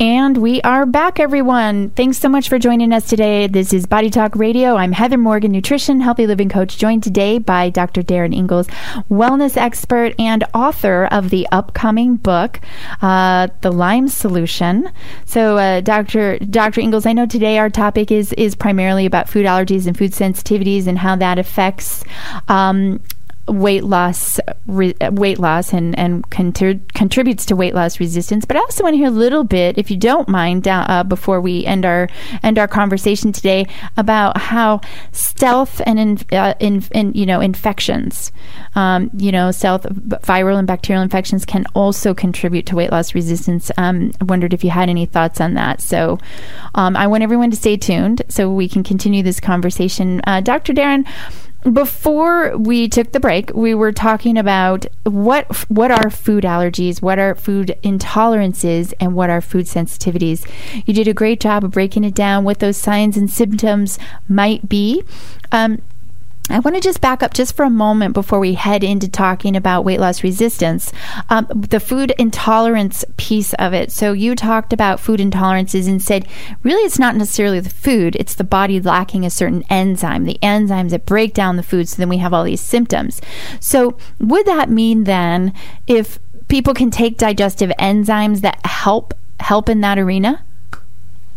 And 0.05 0.37
we 0.37 0.61
are 0.61 0.85
back, 0.85 1.19
everyone. 1.19 1.89
Thanks 1.89 2.19
so 2.19 2.29
much 2.29 2.51
for 2.51 2.59
joining 2.59 2.93
us 2.93 3.09
today. 3.09 3.47
This 3.47 3.73
is 3.73 3.87
Body 3.87 4.11
Talk 4.11 4.37
Radio. 4.37 4.77
I'm 4.77 4.93
Heather 4.93 5.17
Morgan, 5.17 5.51
nutrition, 5.51 6.03
healthy 6.03 6.27
living 6.27 6.51
coach, 6.51 6.77
joined 6.77 7.03
today 7.03 7.39
by 7.39 7.71
Dr. 7.71 8.03
Darin 8.03 8.33
Ingels, 8.33 8.67
wellness 9.09 9.57
expert 9.57 10.15
and 10.19 10.45
author 10.53 11.07
of 11.11 11.31
the 11.31 11.49
upcoming 11.51 12.17
book, 12.17 12.61
uh, 13.01 13.49
The 13.63 13.73
Lyme 13.73 14.09
Solution. 14.09 14.91
So, 15.25 15.57
uh, 15.57 15.81
Dr. 15.81 16.39
Dr. 16.39 16.83
Ingels, 16.83 17.07
I 17.07 17.15
know 17.15 17.25
today 17.25 17.57
our 17.57 17.71
topic 17.71 18.13
is 18.13 18.35
is 18.35 18.55
primarily 18.55 19.07
about 19.07 19.31
food 19.31 19.47
allergies 19.47 19.87
and 19.87 19.97
food 19.97 20.13
sensitivities 20.13 20.87
and 20.87 20.99
how 20.99 21.17
that 21.17 21.39
affects 21.39 22.05
um, 22.49 23.01
weight 23.47 23.85
loss 23.85 24.41
re, 24.67 24.95
weight 25.11 25.39
loss 25.39 25.73
and 25.73 25.99
and 25.99 26.29
contributes 26.31 27.45
to 27.47 27.57
weight 27.57 27.75
loss 27.75 28.01
resistance. 28.01 28.45
But 28.45 28.57
I 28.57 28.61
also 28.61 28.83
want 28.83 28.95
to 28.95 28.99
hear 28.99 29.09
a 29.09 29.11
little 29.11 29.45
bit 29.45 29.79
if 29.79 29.91
you 29.91 29.97
don't 29.97 30.29
mind 30.29 30.67
uh, 30.67 31.05
before 31.05 31.41
we 31.41 31.65
end 31.67 31.85
our 31.85 32.09
end 32.43 32.59
our 32.59 32.69
conversation 32.69 33.33
today 33.33 33.67
about 33.97 34.39
how 34.39 34.81
stealth 35.13 35.81
and 35.87 35.99
in, 35.99 36.19
uh, 36.33 36.55
in, 36.59 36.83
in 36.93 37.13
you 37.13 37.27
know 37.27 37.41
infections 37.41 38.33
um, 38.75 39.11
you 39.17 39.31
know 39.31 39.51
stealth 39.51 39.83
viral 39.83 40.59
and 40.59 40.67
bacterial 40.67 41.03
infections 41.03 41.45
can 41.45 41.67
also 41.75 42.15
contribute 42.15 42.67
to 42.67 42.77
weight 42.77 42.91
loss 42.91 43.15
resistance. 43.15 43.71
Um, 43.77 44.13
I 44.21 44.25
wondered 44.25 44.55
if 44.55 44.65
you 44.65 44.71
had 44.71 44.89
any 44.89 45.07
thoughts 45.07 45.41
on 45.41 45.55
that. 45.55 45.81
So 45.81 46.19
um, 46.75 46.97
I 46.97 47.07
want 47.07 47.23
everyone 47.23 47.51
to 47.51 47.57
stay 47.57 47.77
tuned 47.77 48.23
so 48.29 48.51
we 48.51 48.69
can 48.69 48.83
continue 48.83 49.23
this 49.23 49.41
conversation. 49.41 50.21
Uh, 50.27 50.41
Dr. 50.41 50.73
Darin 50.73 51.05
before 51.73 52.57
we 52.59 52.89
took 52.89 53.13
the 53.13 53.21
break, 53.21 53.51
we 53.55 53.75
were 53.75 53.93
talking 53.93 54.37
about 54.37 54.87
what 55.05 55.47
what 55.69 55.91
are 55.91 56.11
food 56.11 56.45
allergies, 56.45 57.01
what 57.01 57.19
are 57.19 57.35
food 57.35 57.77
intolerances, 57.83 58.93
and 59.01 59.15
what 59.15 59.31
are 59.31 59.41
food 59.41 59.67
sensitivities. 59.67 60.47
You 60.87 60.93
did 60.93 61.09
a 61.09 61.15
great 61.15 61.41
job 61.41 61.65
of 61.65 61.71
breaking 61.71 62.05
it 62.05 62.15
down, 62.15 62.45
what 62.45 62.59
those 62.59 62.77
signs 62.77 63.17
and 63.17 63.31
symptoms 63.31 63.99
might 64.29 64.69
be. 64.69 65.05
Um, 65.53 65.81
I 66.51 66.59
want 66.59 66.75
to 66.77 66.81
just 66.81 67.01
back 67.01 67.23
up 67.23 67.33
just 67.33 67.57
for 67.57 67.65
a 67.65 67.71
moment 67.71 68.13
before 68.13 68.39
we 68.39 68.53
head 68.53 68.85
into 68.85 69.09
talking 69.09 69.57
about 69.57 69.85
weight 69.85 69.99
loss 69.99 70.23
resistance, 70.23 70.93
um, 71.31 71.47
the 71.55 71.81
food 71.81 72.13
intolerance 72.19 73.03
piece 73.17 73.55
of 73.55 73.73
it. 73.73 73.91
So, 73.91 74.13
you 74.13 74.35
talked 74.35 74.73
about 74.73 75.01
food 75.01 75.21
intolerances 75.21 75.89
and 75.89 76.03
said 76.03 76.29
really 76.63 76.83
it's 76.83 76.99
not 76.99 77.17
necessarily 77.17 77.61
the 77.61 77.71
food, 77.71 78.15
it's 78.17 78.35
the 78.35 78.45
body 78.45 78.79
lacking 78.79 79.25
a 79.25 79.31
certain 79.31 79.65
enzyme, 79.71 80.25
the 80.25 80.39
enzymes 80.43 80.91
that 80.91 81.07
break 81.07 81.33
down 81.33 81.57
the 81.57 81.63
food, 81.63 81.89
so 81.89 81.97
then 81.97 82.11
we 82.11 82.19
have 82.19 82.35
all 82.35 82.45
these 82.45 82.61
symptoms. 82.61 83.23
So, 83.59 83.97
would 84.21 84.45
that 84.45 84.69
mean 84.69 85.05
then 85.05 85.55
if 85.87 86.19
people 86.49 86.75
can 86.75 86.91
take 86.91 87.17
digestive 87.17 87.71
enzymes 87.79 88.43
that 88.43 88.65
help 88.67 89.15
help 89.41 89.71
in 89.71 89.81
that 89.81 89.99
arena? 89.99 90.45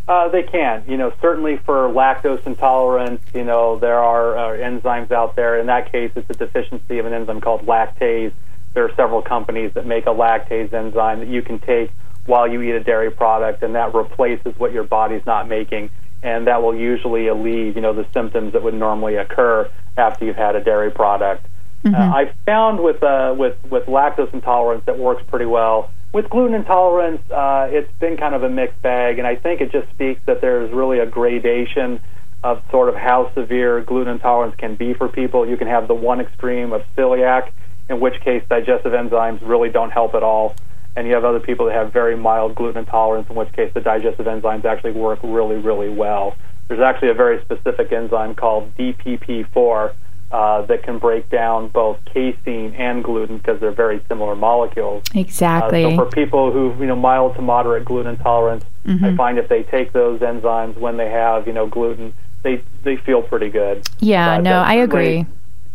Uh, 0.07 0.29
they 0.29 0.43
can. 0.43 0.85
You 0.87 0.95
know, 0.95 1.11
certainly 1.21 1.57
for 1.57 1.89
lactose 1.89 2.45
intolerance, 2.47 3.21
you 3.33 3.43
know, 3.43 3.77
there 3.77 3.99
are 3.99 4.37
uh, 4.37 4.57
enzymes 4.57 5.11
out 5.11 5.35
there. 5.35 5.59
In 5.59 5.67
that 5.67 5.91
case, 5.91 6.11
it's 6.15 6.29
a 6.29 6.33
deficiency 6.33 6.99
of 6.99 7.05
an 7.05 7.13
enzyme 7.13 7.41
called 7.41 7.65
lactase. 7.65 8.31
There 8.73 8.85
are 8.85 8.95
several 8.95 9.21
companies 9.21 9.73
that 9.73 9.85
make 9.85 10.05
a 10.05 10.13
lactase 10.13 10.71
enzyme 10.71 11.19
that 11.19 11.27
you 11.27 11.41
can 11.41 11.59
take 11.59 11.91
while 12.25 12.47
you 12.47 12.61
eat 12.61 12.71
a 12.71 12.83
dairy 12.83 13.11
product, 13.11 13.63
and 13.63 13.75
that 13.75 13.93
replaces 13.93 14.57
what 14.57 14.71
your 14.71 14.83
body's 14.83 15.25
not 15.25 15.47
making, 15.47 15.89
and 16.23 16.47
that 16.47 16.61
will 16.61 16.75
usually 16.75 17.27
alleviate, 17.27 17.75
you 17.75 17.81
know, 17.81 17.93
the 17.93 18.05
symptoms 18.13 18.53
that 18.53 18.63
would 18.63 18.73
normally 18.73 19.15
occur 19.15 19.69
after 19.97 20.25
you've 20.25 20.35
had 20.35 20.55
a 20.55 20.63
dairy 20.63 20.91
product. 20.91 21.47
Mm-hmm. 21.83 21.95
Uh, 21.95 22.15
I 22.15 22.33
found 22.45 22.79
with 22.81 23.03
uh, 23.03 23.35
with 23.37 23.57
with 23.69 23.85
lactose 23.85 24.33
intolerance 24.33 24.85
that 24.85 24.97
works 24.97 25.23
pretty 25.27 25.45
well 25.45 25.91
with 26.13 26.29
gluten 26.29 26.55
intolerance, 26.55 27.21
uh, 27.31 27.67
it's 27.69 27.91
been 27.99 28.17
kind 28.17 28.33
of 28.33 28.43
a 28.43 28.49
mixed 28.49 28.81
bag, 28.81 29.19
and 29.19 29.27
I 29.27 29.35
think 29.35 29.61
it 29.61 29.71
just 29.71 29.89
speaks 29.91 30.21
that 30.25 30.41
there's 30.41 30.71
really 30.71 30.99
a 30.99 31.05
gradation 31.05 31.99
of 32.43 32.63
sort 32.71 32.89
of 32.89 32.95
how 32.95 33.31
severe 33.33 33.81
gluten 33.81 34.13
intolerance 34.13 34.55
can 34.55 34.75
be 34.75 34.93
for 34.93 35.07
people. 35.07 35.47
You 35.47 35.57
can 35.57 35.67
have 35.67 35.87
the 35.87 35.95
one 35.95 36.21
extreme 36.21 36.71
of 36.71 36.83
celiac, 36.95 37.51
in 37.89 37.99
which 37.99 38.19
case 38.21 38.43
digestive 38.49 38.93
enzymes 38.93 39.39
really 39.41 39.69
don't 39.69 39.91
help 39.91 40.13
at 40.15 40.23
all, 40.23 40.55
and 40.95 41.07
you 41.07 41.13
have 41.13 41.25
other 41.25 41.39
people 41.39 41.65
that 41.65 41.75
have 41.75 41.91
very 41.91 42.15
mild 42.15 42.55
gluten 42.55 42.79
intolerance, 42.79 43.29
in 43.29 43.35
which 43.35 43.51
case 43.53 43.73
the 43.73 43.81
digestive 43.81 44.25
enzymes 44.25 44.65
actually 44.65 44.91
work 44.91 45.19
really, 45.23 45.57
really 45.57 45.89
well. 45.89 46.35
There's 46.67 46.81
actually 46.81 47.09
a 47.09 47.13
very 47.13 47.41
specific 47.41 47.91
enzyme 47.91 48.35
called 48.35 48.73
DPP4 48.75 49.93
uh, 50.31 50.61
that 50.63 50.83
can 50.83 50.99
break 50.99 51.29
down 51.29 51.69
both 51.69 52.03
casein 52.05 52.73
and 52.75 53.03
gluten 53.03 53.37
because 53.37 53.59
they're 53.59 53.71
very 53.71 54.01
similar 54.07 54.35
molecules. 54.35 55.03
Exactly. 55.15 55.85
Uh, 55.85 55.91
so 55.91 55.95
for 55.95 56.05
people 56.11 56.51
who 56.51 56.71
have, 56.71 56.79
you 56.79 56.87
know 56.87 56.95
mild 56.95 57.35
to 57.35 57.41
moderate 57.41 57.85
gluten 57.85 58.11
intolerance, 58.11 58.65
mm-hmm. 58.85 59.05
I 59.05 59.15
find 59.15 59.37
if 59.37 59.47
they 59.47 59.63
take 59.63 59.93
those 59.93 60.19
enzymes 60.19 60.77
when 60.77 60.97
they 60.97 61.09
have 61.09 61.47
you 61.47 61.53
know 61.53 61.67
gluten, 61.67 62.13
they 62.43 62.61
they 62.83 62.97
feel 62.97 63.21
pretty 63.21 63.49
good. 63.49 63.87
Yeah, 63.99 64.39
no, 64.39 64.59
I 64.59 64.75
agree. 64.75 65.25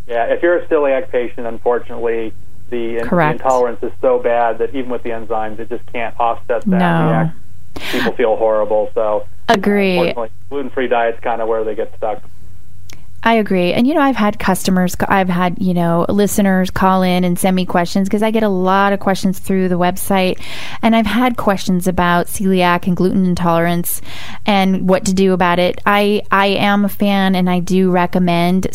Yeah, 0.06 0.24
if 0.26 0.42
you're 0.42 0.58
a 0.58 0.66
celiac 0.66 1.10
patient, 1.10 1.46
unfortunately, 1.46 2.34
the, 2.68 3.06
the, 3.08 3.30
intolerance 3.30 3.82
is 3.82 3.92
so 4.00 4.18
bad 4.18 4.58
that 4.58 4.74
even 4.74 4.90
with 4.90 5.02
the 5.02 5.10
enzymes, 5.10 5.58
it 5.60 5.68
just 5.68 5.86
can't 5.92 6.18
offset 6.18 6.62
that. 6.66 6.78
No. 6.78 7.32
People 7.90 8.12
feel 8.12 8.36
horrible. 8.36 8.90
So 8.94 9.26
agree. 9.48 10.10
Uh, 10.10 10.26
gluten-free 10.50 10.88
diet's 10.88 11.20
kind 11.20 11.40
of 11.40 11.48
where 11.48 11.64
they 11.64 11.74
get 11.74 11.94
stuck. 11.96 12.22
I 13.24 13.34
agree. 13.34 13.72
And, 13.72 13.86
you 13.86 13.94
know, 13.94 14.00
I've 14.00 14.16
had 14.16 14.40
customers, 14.40 14.96
I've 15.08 15.28
had, 15.28 15.60
you 15.60 15.74
know, 15.74 16.04
listeners 16.08 16.70
call 16.70 17.02
in 17.02 17.22
and 17.22 17.38
send 17.38 17.54
me 17.54 17.64
questions 17.64 18.08
because 18.08 18.22
I 18.22 18.32
get 18.32 18.42
a 18.42 18.48
lot 18.48 18.92
of 18.92 18.98
questions 18.98 19.38
through 19.38 19.68
the 19.68 19.78
website. 19.78 20.42
And 20.82 20.96
I've 20.96 21.06
had 21.06 21.36
questions 21.36 21.86
about 21.86 22.26
celiac 22.26 22.88
and 22.88 22.96
gluten 22.96 23.24
intolerance 23.24 24.00
and 24.44 24.88
what 24.88 25.04
to 25.04 25.14
do 25.14 25.32
about 25.32 25.60
it. 25.60 25.80
I, 25.86 26.22
I 26.32 26.46
am 26.46 26.84
a 26.84 26.88
fan 26.88 27.36
and 27.36 27.48
I 27.48 27.60
do 27.60 27.92
recommend 27.92 28.66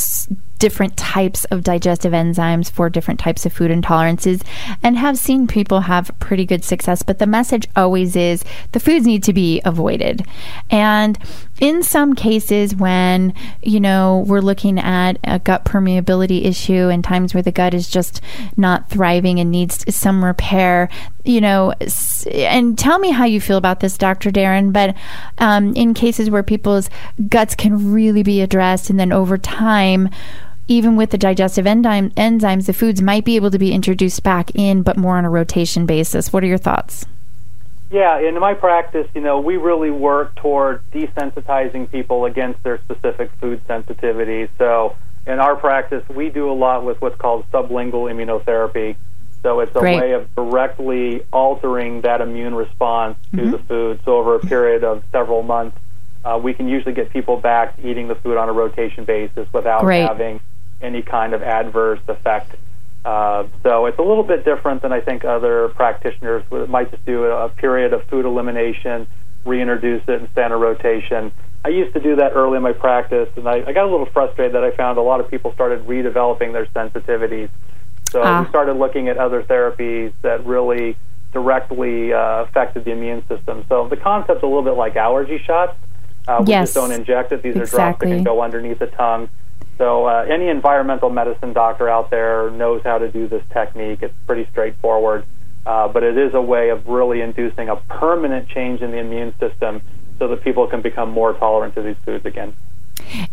different 0.58 0.98
types 0.98 1.46
of 1.46 1.64
digestive 1.64 2.14
enzymes 2.14 2.70
for 2.70 2.90
different 2.90 3.20
types 3.20 3.46
of 3.46 3.54
food 3.54 3.72
intolerances 3.72 4.44
and 4.84 4.98
have 4.98 5.18
seen 5.18 5.48
people 5.48 5.82
have 5.82 6.12
pretty 6.20 6.46
good 6.46 6.64
success. 6.64 7.04
But 7.04 7.20
the 7.20 7.28
message 7.28 7.68
always 7.76 8.16
is 8.16 8.44
the 8.72 8.80
foods 8.80 9.06
need 9.06 9.24
to 9.24 9.34
be 9.34 9.62
avoided. 9.66 10.26
And 10.70 11.18
in 11.60 11.82
some 11.82 12.14
cases, 12.14 12.76
when, 12.76 13.34
you 13.64 13.80
know, 13.80 14.24
we're 14.28 14.42
looking 14.42 14.80
at 14.80 15.18
a 15.24 15.40
gut 15.40 15.66
permeability 15.66 16.46
issue 16.46 16.90
and 16.90 17.04
times 17.04 17.34
where 17.34 17.44
the 17.44 17.52
gut 17.52 17.74
is 17.74 17.90
just 17.90 18.22
not 18.56 18.90
thriving 18.90 19.40
and 19.40 19.50
needs 19.52 19.84
some 19.94 20.24
repair, 20.24 20.90
you 21.24 21.42
know, 21.42 21.74
and 22.32 22.78
tell 22.78 23.00
me 23.00 23.12
how 23.12 23.26
you 23.26 23.42
feel 23.42 23.58
about 23.58 23.80
this, 23.80 23.98
Dr. 23.98 24.32
Darin. 24.32 24.72
but 24.72 24.96
um, 25.40 25.74
in 25.76 25.94
cases 25.94 26.30
where 26.30 26.44
people's 26.44 26.90
guts 27.28 27.56
can 27.56 27.92
really 27.92 28.24
be 28.24 28.42
addressed 28.42 28.90
and 28.90 29.00
then 29.00 29.12
over 29.12 29.38
time, 29.38 30.10
even 30.68 30.96
with 30.96 31.12
the 31.12 31.18
digestive 31.18 31.66
enzyme, 31.66 32.12
enzymes, 32.12 32.66
the 32.66 32.74
foods 32.74 33.02
might 33.02 33.24
be 33.24 33.36
able 33.36 33.52
to 33.52 33.60
be 33.60 33.72
introduced 33.72 34.24
back 34.24 34.54
in, 34.56 34.84
but 34.84 34.98
more 34.98 35.18
on 35.18 35.26
a 35.26 35.30
rotation 35.30 35.86
basis. 35.86 36.34
What 36.34 36.44
are 36.44 36.48
your 36.48 36.58
thoughts? 36.58 37.06
Yeah, 37.90 38.20
in 38.20 38.38
my 38.38 38.54
practice, 38.54 39.08
you 39.16 39.22
know, 39.22 39.40
we 39.40 39.56
really 39.56 39.92
work 39.92 40.36
toward 40.36 40.82
desensitizing 40.92 41.90
people 41.90 42.26
against 42.26 42.62
their 42.64 42.80
specific 42.80 43.32
food 43.40 43.62
sensitivity. 43.66 44.50
So, 44.58 44.96
in 45.26 45.40
our 45.40 45.56
practice, 45.56 46.04
we 46.10 46.30
do 46.30 46.52
a 46.52 46.54
lot 46.54 46.84
with 46.84 47.02
what's 47.02 47.16
called 47.16 47.46
sublingual 47.52 48.12
immunotherapy. 48.12 48.98
So, 49.42 49.62
it's 49.62 49.74
a 49.74 49.80
Great. 49.80 50.02
way 50.02 50.12
of 50.12 50.34
directly 50.36 51.24
altering 51.32 52.02
that 52.02 52.20
immune 52.20 52.56
response 52.56 53.18
to 53.32 53.38
mm-hmm. 53.38 53.52
the 53.52 53.60
food. 53.60 54.02
So, 54.04 54.18
over 54.18 54.36
a 54.36 54.40
period 54.40 54.84
of 54.84 55.04
several 55.14 55.42
months, 55.44 55.78
uh, 56.26 56.38
we 56.38 56.54
can 56.54 56.68
usually 56.68 56.94
get 56.94 57.10
people 57.12 57.38
back 57.38 57.80
eating 57.82 58.10
the 58.10 58.16
food 58.16 58.36
on 58.36 58.50
a 58.50 58.54
rotation 58.54 59.06
basis 59.06 59.48
without 59.54 59.82
Great. 59.82 60.02
having 60.02 60.42
any 60.82 61.02
kind 61.02 61.34
of 61.34 61.42
adverse 61.42 62.00
effect. 62.08 62.56
Uh, 63.06 63.48
so 63.64 63.86
it's 63.86 64.00
a 64.00 64.02
little 64.02 64.24
bit 64.24 64.44
different 64.44 64.82
than 64.82 64.92
I 64.92 65.00
think 65.00 65.24
other 65.24 65.70
practitioners 65.70 66.44
might 66.68 66.92
just 66.92 67.06
do 67.06 67.24
a, 67.26 67.50
period 67.50 67.94
of 67.94 68.04
food 68.08 68.26
elimination, 68.26 69.08
reintroduce 69.46 70.04
it, 70.08 70.20
and 70.20 70.30
stand 70.32 70.52
a 70.52 70.58
rotation. 70.58 71.32
I 71.64 71.70
used 71.70 71.94
to 71.94 72.02
do 72.02 72.18
that 72.18 72.34
early 72.34 72.58
in 72.58 72.64
my 72.64 72.74
practice, 72.74 73.30
and 73.38 73.48
I, 73.48 73.64
I 73.66 73.72
got 73.72 73.86
a 73.86 73.92
little 73.92 74.08
frustrated 74.08 74.54
that 74.56 74.64
I 74.64 74.72
found 74.72 74.98
a 74.98 75.02
lot 75.02 75.20
of 75.20 75.30
people 75.30 75.54
started 75.54 75.86
redeveloping 75.86 76.54
their 76.54 76.66
sensitivities. 76.68 77.50
So 78.10 78.22
ah. 78.24 78.42
we 78.42 78.50
started 78.50 78.74
looking 78.74 79.08
at 79.08 79.18
other 79.18 79.44
therapies 79.44 80.14
that 80.22 80.46
really 80.46 80.98
directly 81.32 82.14
uh, 82.14 82.44
affected 82.44 82.86
the 82.86 82.92
immune 82.92 83.26
system. 83.28 83.66
So 83.70 83.88
the 83.88 83.98
concept's 83.98 84.44
a 84.44 84.48
little 84.48 84.64
bit 84.64 84.76
like 84.76 84.96
allergy 84.96 85.38
shots. 85.38 85.78
Uh, 86.28 86.44
we 86.46 86.52
yes, 86.52 86.70
just 86.70 86.76
don't 86.76 86.92
inject 86.92 87.32
it. 87.32 87.42
These 87.42 87.56
exactly. 87.56 87.80
are 87.80 87.90
drops 87.90 88.00
that 88.00 88.06
can 88.08 88.24
go 88.24 88.42
underneath 88.42 88.80
the 88.80 88.88
tongue. 88.88 89.30
So 89.78 90.06
uh, 90.06 90.26
any 90.28 90.48
environmental 90.48 91.10
medicine 91.10 91.54
doctor 91.54 91.88
out 91.88 92.10
there 92.10 92.50
knows 92.50 92.82
how 92.84 92.98
to 92.98 93.12
do 93.12 93.28
this 93.28 93.44
technique. 93.50 94.00
It's 94.02 94.14
pretty 94.26 94.48
straightforward, 94.50 95.26
uh, 95.66 95.88
but 95.88 96.04
it 96.04 96.18
is 96.18 96.34
a 96.34 96.42
way 96.42 96.70
of 96.70 96.88
really 96.88 97.22
inducing 97.22 97.70
a 97.70 97.76
permanent 97.76 98.50
change 98.50 98.82
in 98.82 98.92
the 98.92 98.98
immune 98.98 99.34
system 99.40 99.82
so 100.18 100.28
that 100.30 100.44
people 100.44 100.68
can 100.68 100.82
become 100.82 101.12
more 101.12 101.34
tolerant 101.34 101.76
to 101.76 101.84
these 101.84 101.98
foods 102.04 102.26
again. 102.26 102.56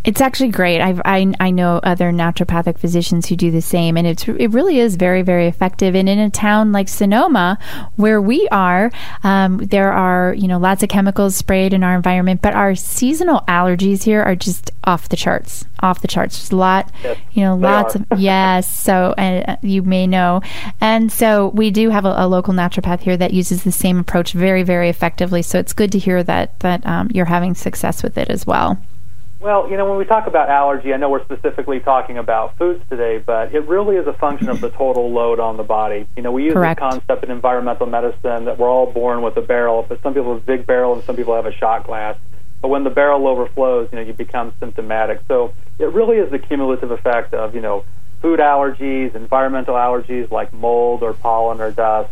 It's 0.04 0.20
actually 0.20 0.50
great. 0.50 0.80
I've, 0.80 1.00
i 1.04 1.32
I 1.40 1.50
know 1.50 1.80
other 1.82 2.10
naturopathic 2.12 2.78
physicians 2.78 3.26
who 3.26 3.36
do 3.36 3.50
the 3.50 3.62
same, 3.62 3.96
and 3.96 4.06
it's 4.06 4.26
it 4.28 4.48
really 4.48 4.78
is 4.78 4.96
very 4.96 5.22
very 5.22 5.46
effective. 5.46 5.94
And 5.94 6.08
in 6.08 6.18
a 6.18 6.30
town 6.30 6.72
like 6.72 6.88
Sonoma, 6.88 7.58
where 7.96 8.20
we 8.20 8.48
are, 8.48 8.90
um, 9.22 9.58
there 9.58 9.92
are 9.92 10.34
you 10.34 10.48
know 10.48 10.58
lots 10.58 10.82
of 10.82 10.88
chemicals 10.88 11.36
sprayed 11.36 11.72
in 11.72 11.82
our 11.82 11.94
environment, 11.94 12.42
but 12.42 12.54
our 12.54 12.74
seasonal 12.74 13.40
allergies 13.48 14.02
here 14.02 14.22
are 14.22 14.36
just 14.36 14.70
off 14.84 15.08
the 15.08 15.16
charts, 15.16 15.64
off 15.80 16.02
the 16.02 16.08
charts. 16.08 16.38
There's 16.38 16.52
a 16.52 16.56
lot, 16.56 16.92
yes, 17.02 17.18
you 17.32 17.42
know, 17.42 17.56
lots 17.56 17.94
of 17.94 18.06
yes. 18.16 18.70
So 18.84 19.14
uh, 19.16 19.56
you 19.62 19.82
may 19.82 20.06
know, 20.06 20.42
and 20.80 21.10
so 21.10 21.48
we 21.48 21.70
do 21.70 21.88
have 21.90 22.04
a, 22.04 22.14
a, 22.18 22.28
local 22.28 22.52
naturopath 22.52 23.00
here 23.00 23.16
that 23.16 23.32
uses 23.32 23.64
the 23.64 23.72
same 23.72 23.98
approach 23.98 24.32
very 24.32 24.62
very 24.62 24.88
effectively. 24.90 25.40
So 25.42 25.58
it's 25.58 25.72
good 25.72 25.90
to 25.92 25.98
hear 25.98 26.22
that 26.22 26.60
that 26.60 26.86
um, 26.86 27.10
you're 27.14 27.24
having 27.24 27.54
success 27.54 28.02
with 28.02 28.18
it 28.18 28.28
as 28.28 28.46
well. 28.46 28.78
Well, 29.44 29.70
you 29.70 29.76
know, 29.76 29.84
when 29.84 29.98
we 29.98 30.06
talk 30.06 30.26
about 30.26 30.48
allergy, 30.48 30.94
I 30.94 30.96
know 30.96 31.10
we're 31.10 31.22
specifically 31.22 31.78
talking 31.78 32.16
about 32.16 32.56
foods 32.56 32.82
today, 32.88 33.18
but 33.18 33.54
it 33.54 33.68
really 33.68 33.96
is 33.96 34.06
a 34.06 34.14
function 34.14 34.48
of 34.48 34.62
the 34.62 34.70
total 34.70 35.12
load 35.12 35.38
on 35.38 35.58
the 35.58 35.62
body. 35.62 36.06
You 36.16 36.22
know, 36.22 36.32
we 36.32 36.44
use 36.44 36.54
Correct. 36.54 36.80
this 36.80 36.90
concept 36.90 37.24
in 37.24 37.30
environmental 37.30 37.84
medicine 37.84 38.46
that 38.46 38.56
we're 38.56 38.70
all 38.70 38.90
born 38.90 39.20
with 39.20 39.36
a 39.36 39.42
barrel, 39.42 39.84
but 39.86 40.00
some 40.00 40.14
people 40.14 40.32
have 40.32 40.42
a 40.42 40.46
big 40.46 40.66
barrel 40.66 40.94
and 40.94 41.04
some 41.04 41.14
people 41.14 41.34
have 41.34 41.44
a 41.44 41.52
shot 41.52 41.84
glass. 41.84 42.16
But 42.62 42.68
when 42.68 42.84
the 42.84 42.90
barrel 42.90 43.28
overflows, 43.28 43.90
you 43.92 43.98
know, 43.98 44.02
you 44.06 44.14
become 44.14 44.54
symptomatic. 44.60 45.20
So 45.28 45.52
it 45.78 45.92
really 45.92 46.16
is 46.16 46.30
the 46.30 46.38
cumulative 46.38 46.90
effect 46.90 47.34
of, 47.34 47.54
you 47.54 47.60
know, 47.60 47.84
food 48.22 48.40
allergies, 48.40 49.14
environmental 49.14 49.74
allergies 49.74 50.30
like 50.30 50.54
mold 50.54 51.02
or 51.02 51.12
pollen 51.12 51.60
or 51.60 51.70
dust, 51.70 52.10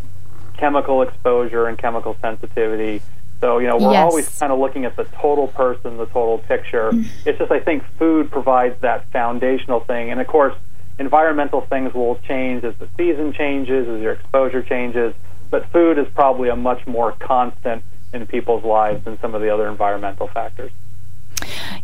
chemical 0.59 1.01
exposure 1.01 1.67
and 1.67 1.79
chemical 1.79 2.15
sensitivity 2.21 3.01
so, 3.43 3.59
you 3.59 3.67
know, 3.67 3.77
we're 3.77 3.91
yes. 3.91 4.09
always 4.09 4.39
kind 4.39 4.53
of 4.53 4.61
looking 4.61 4.85
at 4.85 4.95
the 4.95 5.03
total 5.03 5.49
person, 5.49 5.97
the 5.97 6.07
total 6.07 6.39
picture. 6.39 6.93
Mm. 6.93 7.09
It's 7.27 7.41
just, 7.41 7.51
I 7.51 7.59
think 7.59 7.83
food 7.99 8.31
provides 8.31 8.81
that 8.83 9.11
foundational 9.11 9.81
thing. 9.81 10.13
And 10.13 10.21
of 10.21 10.29
course, 10.29 10.55
environmental 11.01 11.61
things 11.63 11.93
will 11.93 12.21
change 12.21 12.63
as 12.63 12.77
the 12.77 12.89
season 12.97 13.33
changes, 13.33 13.89
as 13.89 14.01
your 14.01 14.13
exposure 14.13 14.63
changes. 14.63 15.13
But 15.51 15.69
food 15.71 15.99
is 15.99 16.07
probably 16.15 16.51
a 16.51 16.57
much 16.57 16.87
more 16.87 17.13
constant 17.19 17.83
in 18.13 18.29
people's 18.29 18.63
lives 18.63 19.05
than 19.05 19.19
some 19.19 19.35
of 19.35 19.43
the 19.43 19.53
other 19.53 19.69
environmental 19.69 20.29
factors. 20.29 20.71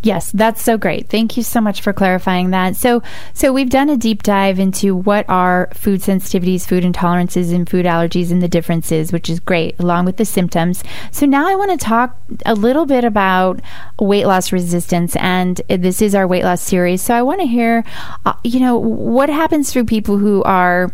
Yes, 0.03 0.31
that's 0.33 0.63
so 0.63 0.79
great. 0.79 1.09
Thank 1.09 1.37
you 1.37 1.43
so 1.43 1.61
much 1.61 1.81
for 1.81 1.93
clarifying 1.93 2.51
that. 2.51 2.77
So, 2.77 3.03
so 3.35 3.53
we've 3.53 3.71
done 3.71 3.89
a 3.89 3.97
deep 3.97 4.23
dive 4.23 4.59
into 4.59 4.95
what 4.95 5.25
are 5.29 5.69
food 5.75 6.01
sensitivities, 6.01 6.67
food 6.67 6.85
intolerances, 6.85 7.55
and 7.55 7.69
food 7.69 7.87
allergies 7.87 8.31
and 8.31 8.43
the 8.43 8.49
differences, 8.49 9.13
which 9.13 9.29
is 9.29 9.41
great, 9.41 9.79
along 9.79 10.05
with 10.05 10.17
the 10.17 10.25
symptoms. 10.25 10.85
So 11.11 11.27
now 11.27 11.49
I 11.49 11.57
want 11.57 11.71
to 11.73 11.85
talk 11.85 12.17
a 12.47 12.55
little 12.55 12.87
bit 12.87 13.05
about 13.05 13.61
weight 14.01 14.27
loss 14.27 14.53
resistance, 14.53 15.17
and 15.17 15.61
this 15.69 16.01
is 16.01 16.15
our 16.15 16.27
weight 16.27 16.45
loss 16.45 16.63
series. 16.63 17.03
So 17.03 17.15
I 17.15 17.23
want 17.23 17.41
to 17.41 17.47
hear, 17.47 17.85
uh, 18.25 18.35
you 18.45 18.61
know, 18.61 18.77
what 18.77 19.29
happens 19.29 19.73
through 19.73 19.85
people 19.85 20.19
who 20.19 20.43
are 20.45 20.93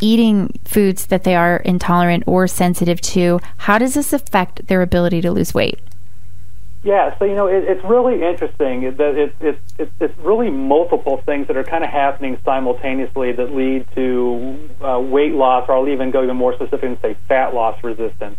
eating 0.00 0.58
foods 0.64 1.06
that 1.06 1.24
they 1.24 1.34
are 1.34 1.56
intolerant 1.58 2.24
or 2.26 2.46
sensitive 2.46 3.00
to. 3.00 3.40
How 3.58 3.78
does 3.78 3.94
this 3.94 4.12
affect 4.12 4.68
their 4.68 4.82
ability 4.82 5.20
to 5.22 5.32
lose 5.32 5.54
weight? 5.54 5.80
Yeah, 6.84 7.18
so 7.18 7.24
you 7.24 7.34
know 7.34 7.48
it, 7.48 7.64
it's 7.64 7.84
really 7.84 8.22
interesting 8.22 8.82
that 8.82 9.16
it, 9.16 9.34
it, 9.40 9.58
it, 9.78 9.92
it's 9.98 10.18
really 10.18 10.48
multiple 10.48 11.16
things 11.16 11.48
that 11.48 11.56
are 11.56 11.64
kind 11.64 11.82
of 11.82 11.90
happening 11.90 12.38
simultaneously 12.44 13.32
that 13.32 13.52
lead 13.52 13.86
to 13.96 14.70
uh, 14.80 15.00
weight 15.00 15.32
loss, 15.32 15.68
or 15.68 15.74
I'll 15.74 15.88
even 15.88 16.12
go 16.12 16.22
even 16.22 16.36
more 16.36 16.54
specific 16.54 16.84
and 16.84 17.00
say 17.00 17.16
fat 17.26 17.52
loss 17.52 17.82
resistance. 17.82 18.38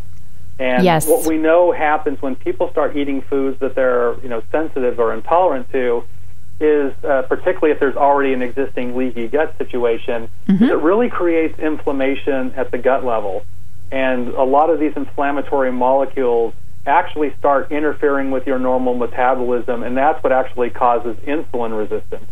And 0.58 0.84
yes. 0.84 1.08
what 1.08 1.26
we 1.26 1.38
know 1.38 1.72
happens 1.72 2.22
when 2.22 2.36
people 2.36 2.70
start 2.72 2.96
eating 2.96 3.22
foods 3.22 3.60
that 3.60 3.76
they're 3.76 4.16
you 4.22 4.30
know 4.30 4.42
sensitive 4.52 5.00
or 5.00 5.14
intolerant 5.14 5.70
to 5.72 6.06
is 6.62 6.94
uh, 7.04 7.24
particularly 7.24 7.72
if 7.72 7.80
there's 7.80 7.96
already 7.96 8.34
an 8.34 8.42
existing 8.42 8.96
leaky 8.96 9.28
gut 9.28 9.58
situation, 9.58 10.30
mm-hmm. 10.48 10.64
it 10.64 10.78
really 10.78 11.10
creates 11.10 11.60
inflammation 11.60 12.54
at 12.56 12.72
the 12.72 12.78
gut 12.78 13.04
level, 13.04 13.46
and 13.92 14.30
a 14.30 14.44
lot 14.44 14.70
of 14.70 14.80
these 14.80 14.94
inflammatory 14.96 15.74
molecules 15.74 16.54
actually 16.90 17.34
start 17.36 17.72
interfering 17.72 18.32
with 18.32 18.46
your 18.46 18.60
normal 18.60 18.96
metabolism, 18.96 19.84
and 19.84 19.96
that's 19.96 20.22
what 20.24 20.34
actually 20.34 20.70
causes 20.70 21.16
insulin 21.18 21.78
resistance. 21.78 22.30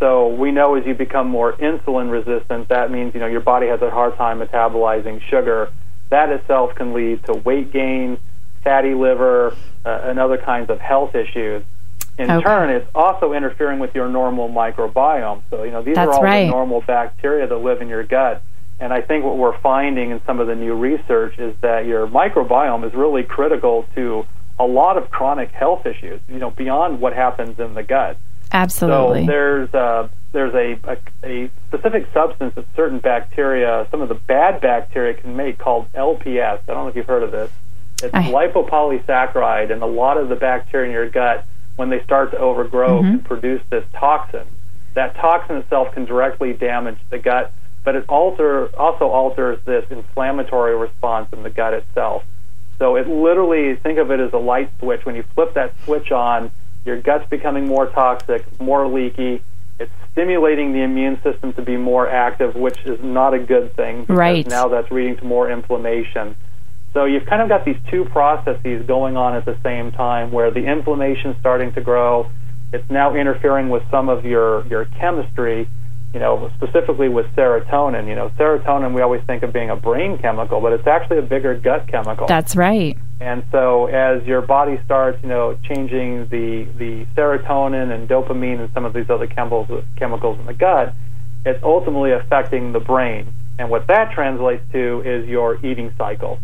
So 0.00 0.26
we 0.26 0.50
know 0.50 0.74
as 0.74 0.84
you 0.84 0.94
become 0.94 1.28
more 1.28 1.52
insulin 1.52 2.10
resistant, 2.10 2.68
that 2.68 2.90
means 2.90 3.14
you 3.14 3.20
know 3.20 3.26
your 3.26 3.40
body 3.40 3.68
has 3.68 3.80
a 3.82 3.90
hard 3.90 4.16
time 4.16 4.40
metabolizing 4.40 5.22
sugar. 5.22 5.70
That 6.08 6.30
itself 6.30 6.74
can 6.74 6.92
lead 6.92 7.24
to 7.26 7.34
weight 7.34 7.72
gain, 7.72 8.18
fatty 8.64 8.94
liver, 8.94 9.56
uh, 9.84 10.00
and 10.02 10.18
other 10.18 10.38
kinds 10.38 10.70
of 10.70 10.80
health 10.80 11.14
issues. 11.14 11.62
In 12.18 12.30
okay. 12.30 12.42
turn, 12.42 12.70
it's 12.70 12.88
also 12.94 13.32
interfering 13.32 13.78
with 13.78 13.94
your 13.94 14.08
normal 14.08 14.48
microbiome. 14.48 15.42
So 15.50 15.62
you 15.62 15.70
know 15.70 15.82
these 15.82 15.94
That's 15.94 16.08
are 16.08 16.14
all 16.14 16.22
right. 16.22 16.46
the 16.46 16.50
normal 16.50 16.80
bacteria 16.80 17.46
that 17.46 17.56
live 17.56 17.80
in 17.80 17.88
your 17.88 18.02
gut. 18.02 18.42
And 18.82 18.92
I 18.92 19.00
think 19.00 19.24
what 19.24 19.38
we're 19.38 19.56
finding 19.60 20.10
in 20.10 20.20
some 20.26 20.40
of 20.40 20.48
the 20.48 20.56
new 20.56 20.74
research 20.74 21.38
is 21.38 21.54
that 21.60 21.86
your 21.86 22.08
microbiome 22.08 22.84
is 22.84 22.92
really 22.94 23.22
critical 23.22 23.86
to 23.94 24.26
a 24.58 24.66
lot 24.66 24.98
of 24.98 25.08
chronic 25.08 25.52
health 25.52 25.86
issues, 25.86 26.20
you 26.28 26.40
know, 26.40 26.50
beyond 26.50 27.00
what 27.00 27.12
happens 27.12 27.60
in 27.60 27.74
the 27.74 27.84
gut. 27.84 28.16
Absolutely. 28.50 29.20
So 29.20 29.26
there's 29.26 29.72
uh, 29.72 30.08
there's 30.32 30.52
a, 30.54 30.80
a, 30.90 30.98
a 31.22 31.50
specific 31.68 32.08
substance 32.12 32.56
that 32.56 32.66
certain 32.74 32.98
bacteria, 32.98 33.86
some 33.92 34.00
of 34.00 34.08
the 34.08 34.16
bad 34.16 34.60
bacteria 34.60 35.14
can 35.14 35.36
make 35.36 35.58
called 35.58 35.86
LPS. 35.92 36.58
I 36.62 36.66
don't 36.66 36.84
know 36.84 36.88
if 36.88 36.96
you've 36.96 37.06
heard 37.06 37.22
of 37.22 37.30
this. 37.30 37.52
It's 38.02 38.12
I... 38.12 38.32
lipopolysaccharide, 38.32 39.70
and 39.70 39.80
a 39.84 39.86
lot 39.86 40.18
of 40.18 40.28
the 40.28 40.34
bacteria 40.36 40.86
in 40.86 40.92
your 40.92 41.08
gut, 41.08 41.46
when 41.76 41.88
they 41.88 42.02
start 42.02 42.32
to 42.32 42.38
overgrow, 42.38 43.00
mm-hmm. 43.00 43.10
can 43.10 43.20
produce 43.20 43.62
this 43.70 43.84
toxin. 43.94 44.48
That 44.94 45.14
toxin 45.14 45.58
itself 45.58 45.94
can 45.94 46.04
directly 46.04 46.52
damage 46.52 46.98
the 47.08 47.20
gut 47.20 47.52
but 47.84 47.96
it 47.96 48.04
alter, 48.08 48.66
also 48.78 49.08
alters 49.08 49.58
this 49.64 49.84
inflammatory 49.90 50.76
response 50.76 51.32
in 51.32 51.42
the 51.42 51.50
gut 51.50 51.74
itself. 51.74 52.24
So 52.78 52.96
it 52.96 53.08
literally, 53.08 53.76
think 53.76 53.98
of 53.98 54.10
it 54.10 54.20
as 54.20 54.32
a 54.32 54.38
light 54.38 54.70
switch. 54.78 55.04
When 55.04 55.14
you 55.14 55.24
flip 55.34 55.54
that 55.54 55.72
switch 55.84 56.10
on, 56.10 56.50
your 56.84 57.00
gut's 57.00 57.28
becoming 57.28 57.66
more 57.66 57.86
toxic, 57.86 58.44
more 58.60 58.86
leaky. 58.86 59.42
It's 59.78 59.92
stimulating 60.12 60.72
the 60.72 60.82
immune 60.82 61.20
system 61.22 61.52
to 61.54 61.62
be 61.62 61.76
more 61.76 62.08
active, 62.08 62.54
which 62.54 62.78
is 62.84 63.02
not 63.02 63.34
a 63.34 63.38
good 63.38 63.74
thing. 63.74 64.02
Because 64.02 64.16
right. 64.16 64.46
Now 64.46 64.68
that's 64.68 64.90
leading 64.90 65.16
to 65.16 65.24
more 65.24 65.50
inflammation. 65.50 66.36
So 66.92 67.04
you've 67.04 67.26
kind 67.26 67.40
of 67.40 67.48
got 67.48 67.64
these 67.64 67.78
two 67.88 68.04
processes 68.04 68.84
going 68.86 69.16
on 69.16 69.34
at 69.34 69.44
the 69.44 69.56
same 69.62 69.92
time 69.92 70.30
where 70.30 70.50
the 70.50 70.64
inflammation 70.64 71.30
is 71.30 71.36
starting 71.38 71.72
to 71.72 71.80
grow. 71.80 72.28
It's 72.72 72.88
now 72.90 73.14
interfering 73.14 73.70
with 73.70 73.82
some 73.90 74.08
of 74.08 74.24
your, 74.24 74.66
your 74.66 74.84
chemistry 74.84 75.68
you 76.14 76.20
know, 76.20 76.50
specifically 76.56 77.08
with 77.08 77.26
serotonin. 77.34 78.06
You 78.06 78.14
know, 78.14 78.30
serotonin 78.38 78.94
we 78.94 79.00
always 79.00 79.22
think 79.24 79.42
of 79.42 79.52
being 79.52 79.70
a 79.70 79.76
brain 79.76 80.18
chemical, 80.18 80.60
but 80.60 80.72
it's 80.72 80.86
actually 80.86 81.18
a 81.18 81.22
bigger 81.22 81.54
gut 81.54 81.88
chemical. 81.88 82.26
That's 82.26 82.54
right. 82.54 82.96
And 83.20 83.44
so 83.50 83.86
as 83.86 84.24
your 84.24 84.42
body 84.42 84.80
starts, 84.84 85.22
you 85.22 85.28
know, 85.28 85.58
changing 85.62 86.28
the 86.28 86.66
the 86.76 87.06
serotonin 87.16 87.94
and 87.94 88.08
dopamine 88.08 88.60
and 88.60 88.72
some 88.74 88.84
of 88.84 88.92
these 88.92 89.08
other 89.08 89.26
chemicals 89.26 89.84
chemicals 89.96 90.38
in 90.38 90.46
the 90.46 90.54
gut, 90.54 90.94
it's 91.46 91.62
ultimately 91.62 92.12
affecting 92.12 92.72
the 92.72 92.80
brain. 92.80 93.32
And 93.58 93.70
what 93.70 93.86
that 93.86 94.12
translates 94.12 94.64
to 94.72 95.02
is 95.02 95.28
your 95.28 95.64
eating 95.64 95.94
cycle. 95.96 96.40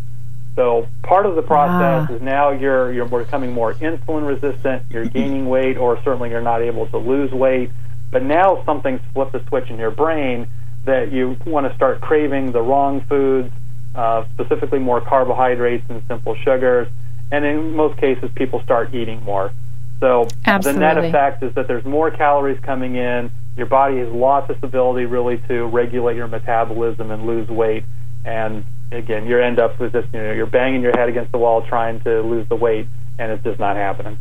So 0.55 0.87
part 1.03 1.25
of 1.25 1.35
the 1.35 1.41
process 1.41 2.07
ah. 2.09 2.13
is 2.13 2.21
now 2.21 2.51
you're 2.51 2.91
you're 2.91 3.05
becoming 3.05 3.51
more 3.51 3.75
insulin 3.75 4.27
resistant, 4.27 4.83
you're 4.89 5.05
gaining 5.05 5.47
weight, 5.47 5.77
or 5.77 6.01
certainly 6.03 6.31
you're 6.31 6.41
not 6.41 6.61
able 6.61 6.87
to 6.87 6.97
lose 6.97 7.31
weight 7.31 7.71
but 8.11 8.23
now 8.23 8.63
something's 8.65 9.01
flipped 9.13 9.35
a 9.35 9.45
switch 9.47 9.69
in 9.69 9.77
your 9.77 9.91
brain 9.91 10.47
that 10.85 11.11
you 11.11 11.37
want 11.45 11.69
to 11.69 11.75
start 11.75 12.01
craving 12.01 12.51
the 12.51 12.61
wrong 12.61 13.01
foods, 13.01 13.51
uh, 13.95 14.25
specifically 14.33 14.79
more 14.79 15.01
carbohydrates 15.01 15.85
and 15.89 16.01
simple 16.07 16.35
sugars. 16.35 16.87
And 17.31 17.45
in 17.45 17.75
most 17.75 17.99
cases, 17.99 18.31
people 18.35 18.61
start 18.63 18.93
eating 18.93 19.21
more. 19.23 19.51
So 19.99 20.27
Absolutely. 20.45 20.79
the 20.79 20.93
net 20.93 21.05
effect 21.05 21.43
is 21.43 21.53
that 21.55 21.67
there's 21.67 21.85
more 21.85 22.09
calories 22.09 22.59
coming 22.61 22.95
in. 22.95 23.31
Your 23.57 23.67
body 23.67 23.97
has 23.97 24.09
lost 24.09 24.47
this 24.47 24.57
ability 24.63 25.05
really 25.05 25.37
to 25.49 25.65
regulate 25.65 26.15
your 26.15 26.27
metabolism 26.27 27.11
and 27.11 27.25
lose 27.25 27.49
weight. 27.49 27.83
And 28.25 28.63
again, 28.91 29.27
you 29.27 29.37
end 29.37 29.59
up 29.59 29.79
with 29.79 29.91
this, 29.91 30.05
you 30.13 30.19
know, 30.19 30.31
you're 30.31 30.45
banging 30.45 30.81
your 30.81 30.97
head 30.97 31.09
against 31.09 31.31
the 31.31 31.37
wall 31.37 31.61
trying 31.61 31.99
to 32.01 32.21
lose 32.21 32.47
the 32.47 32.55
weight, 32.55 32.87
and 33.19 33.31
it's 33.31 33.43
just 33.43 33.59
not 33.59 33.75
happening. 33.75 34.17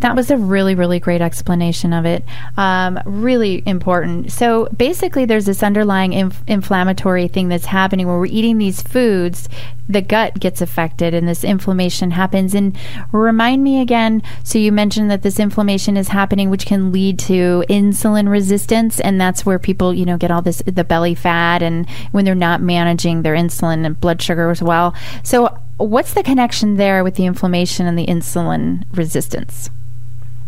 That 0.00 0.16
was 0.16 0.30
a 0.30 0.36
really, 0.36 0.74
really 0.74 1.00
great 1.00 1.20
explanation 1.20 1.92
of 1.92 2.04
it. 2.04 2.24
Um, 2.56 2.98
really 3.04 3.62
important. 3.66 4.32
So 4.32 4.68
basically, 4.76 5.24
there's 5.24 5.46
this 5.46 5.62
underlying 5.62 6.12
inf- 6.12 6.42
inflammatory 6.46 7.28
thing 7.28 7.48
that's 7.48 7.66
happening 7.66 8.06
when 8.06 8.18
we're 8.18 8.26
eating 8.26 8.58
these 8.58 8.82
foods, 8.82 9.48
the 9.88 10.00
gut 10.00 10.38
gets 10.40 10.60
affected, 10.60 11.14
and 11.14 11.28
this 11.28 11.44
inflammation 11.44 12.12
happens. 12.12 12.54
And 12.54 12.76
remind 13.12 13.62
me 13.62 13.80
again. 13.80 14.22
So 14.44 14.58
you 14.58 14.72
mentioned 14.72 15.10
that 15.10 15.22
this 15.22 15.38
inflammation 15.38 15.96
is 15.96 16.08
happening, 16.08 16.50
which 16.50 16.66
can 16.66 16.92
lead 16.92 17.18
to 17.20 17.64
insulin 17.68 18.28
resistance, 18.28 19.00
and 19.00 19.20
that's 19.20 19.44
where 19.44 19.58
people, 19.58 19.92
you 19.92 20.04
know, 20.04 20.16
get 20.16 20.30
all 20.30 20.42
this 20.42 20.62
the 20.66 20.84
belly 20.84 21.14
fat, 21.14 21.62
and 21.62 21.88
when 22.12 22.24
they're 22.24 22.34
not 22.34 22.60
managing 22.62 23.22
their 23.22 23.34
insulin 23.34 23.84
and 23.84 24.00
blood 24.00 24.22
sugar 24.22 24.50
as 24.50 24.62
well. 24.62 24.94
So 25.22 25.58
what's 25.76 26.14
the 26.14 26.22
connection 26.22 26.76
there 26.76 27.02
with 27.04 27.16
the 27.16 27.26
inflammation 27.26 27.86
and 27.86 27.98
the 27.98 28.06
insulin 28.06 28.84
resistance? 28.92 29.70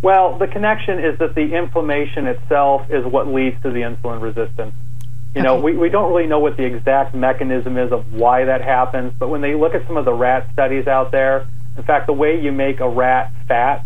Well, 0.03 0.37
the 0.39 0.47
connection 0.47 0.99
is 0.99 1.19
that 1.19 1.35
the 1.35 1.55
inflammation 1.55 2.27
itself 2.27 2.91
is 2.91 3.05
what 3.07 3.29
leads 3.29 3.61
to 3.63 3.71
the 3.71 3.81
insulin 3.81 4.21
resistance. 4.21 4.75
You 5.35 5.43
know, 5.43 5.57
we, 5.57 5.77
we 5.77 5.89
don't 5.89 6.13
really 6.13 6.29
know 6.29 6.39
what 6.39 6.57
the 6.57 6.65
exact 6.65 7.13
mechanism 7.13 7.77
is 7.77 7.91
of 7.91 8.13
why 8.13 8.45
that 8.45 8.61
happens, 8.61 9.13
but 9.19 9.29
when 9.29 9.41
they 9.41 9.57
look 9.57 9.75
at 9.75 9.85
some 9.87 9.97
of 9.97 10.05
the 10.05 10.13
rat 10.13 10.49
studies 10.53 10.87
out 10.87 11.11
there, 11.11 11.47
in 11.77 11.83
fact, 11.83 12.07
the 12.07 12.13
way 12.13 12.41
you 12.41 12.53
make 12.53 12.79
a 12.79 12.89
rat 12.89 13.33
fat 13.49 13.85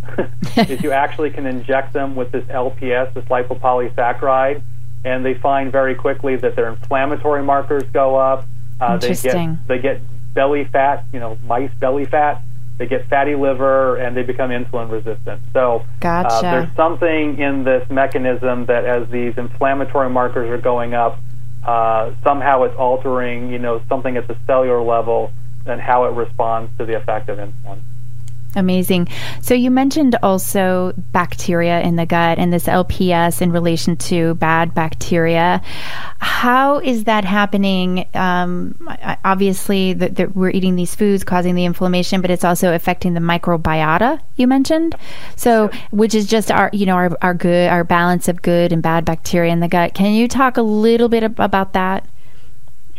is 0.68 0.83
you 0.83 0.92
actually 0.92 1.31
can 1.31 1.46
inject 1.46 1.94
them 1.94 2.16
with 2.16 2.33
this 2.33 2.44
LPS, 2.44 3.14
this 3.14 3.24
lipopolysaccharide, 3.27 4.61
and 5.05 5.24
they 5.24 5.35
find 5.35 5.72
very 5.72 5.94
quickly 5.94 6.37
that 6.37 6.55
their 6.55 6.68
inflammatory 6.68 7.42
markers 7.42 7.85
go 7.92 8.16
up. 8.16 8.46
Uh, 8.81 8.96
they 8.98 9.14
get 9.14 9.66
they 9.66 9.79
get 9.79 10.01
belly 10.34 10.64
fat, 10.64 11.04
you 11.12 11.20
know, 11.20 11.38
mice 11.44 11.72
belly 11.78 12.04
fat. 12.04 12.42
They 12.78 12.86
get 12.86 13.08
fatty 13.08 13.34
liver 13.34 13.96
and 13.96 14.16
they 14.16 14.22
become 14.22 14.50
insulin 14.50 14.90
resistant. 14.90 15.42
So 15.52 15.84
gotcha. 15.98 16.28
uh, 16.28 16.42
there's 16.42 16.76
something 16.76 17.38
in 17.38 17.64
this 17.64 17.88
mechanism 17.90 18.66
that 18.66 18.84
as 18.84 19.08
these 19.10 19.36
inflammatory 19.36 20.10
markers 20.10 20.48
are 20.48 20.62
going 20.62 20.94
up, 20.94 21.18
uh, 21.64 22.12
somehow 22.22 22.62
it's 22.62 22.76
altering, 22.76 23.50
you 23.50 23.58
know, 23.58 23.82
something 23.88 24.16
at 24.16 24.28
the 24.28 24.36
cellular 24.46 24.80
level 24.80 25.32
and 25.66 25.80
how 25.80 26.04
it 26.04 26.14
responds 26.14 26.70
to 26.78 26.84
the 26.84 26.96
effect 26.96 27.28
of 27.28 27.38
insulin. 27.38 27.80
Amazing. 28.56 29.08
So 29.42 29.52
you 29.52 29.70
mentioned 29.70 30.16
also 30.22 30.94
bacteria 31.12 31.82
in 31.82 31.96
the 31.96 32.06
gut 32.06 32.38
and 32.38 32.50
this 32.50 32.64
LPS 32.64 33.42
in 33.42 33.52
relation 33.52 33.96
to 33.96 34.34
bad 34.37 34.74
bacteria. 34.74 35.61
How 36.18 36.78
is 36.78 37.04
that 37.04 37.24
happening? 37.24 38.06
Um, 38.14 38.74
obviously, 39.22 39.92
that, 39.92 40.16
that, 40.16 40.34
we're 40.34 40.50
eating 40.50 40.76
these 40.76 40.94
foods 40.94 41.24
causing 41.24 41.56
the 41.56 41.66
inflammation, 41.66 42.22
but 42.22 42.30
it's 42.30 42.44
also 42.44 42.74
affecting 42.74 43.12
the 43.12 43.20
microbiota. 43.20 44.20
You 44.37 44.46
mentioned, 44.46 44.96
so 45.37 45.70
which 45.90 46.14
is 46.14 46.26
just 46.26 46.50
our 46.50 46.70
you 46.72 46.87
know 46.87 46.94
our 46.94 47.16
our 47.20 47.34
good 47.34 47.68
our 47.68 47.84
balance 47.84 48.28
of 48.28 48.40
good 48.40 48.72
and 48.72 48.82
bad 48.82 49.04
bacteria 49.04 49.52
in 49.52 49.61
the 49.61 49.68
gut. 49.68 49.92
Can 49.92 50.14
you 50.14 50.26
talk 50.26 50.56
a 50.56 50.62
little 50.62 51.11
bit 51.11 51.22
about 51.22 51.74
that? 51.74 52.06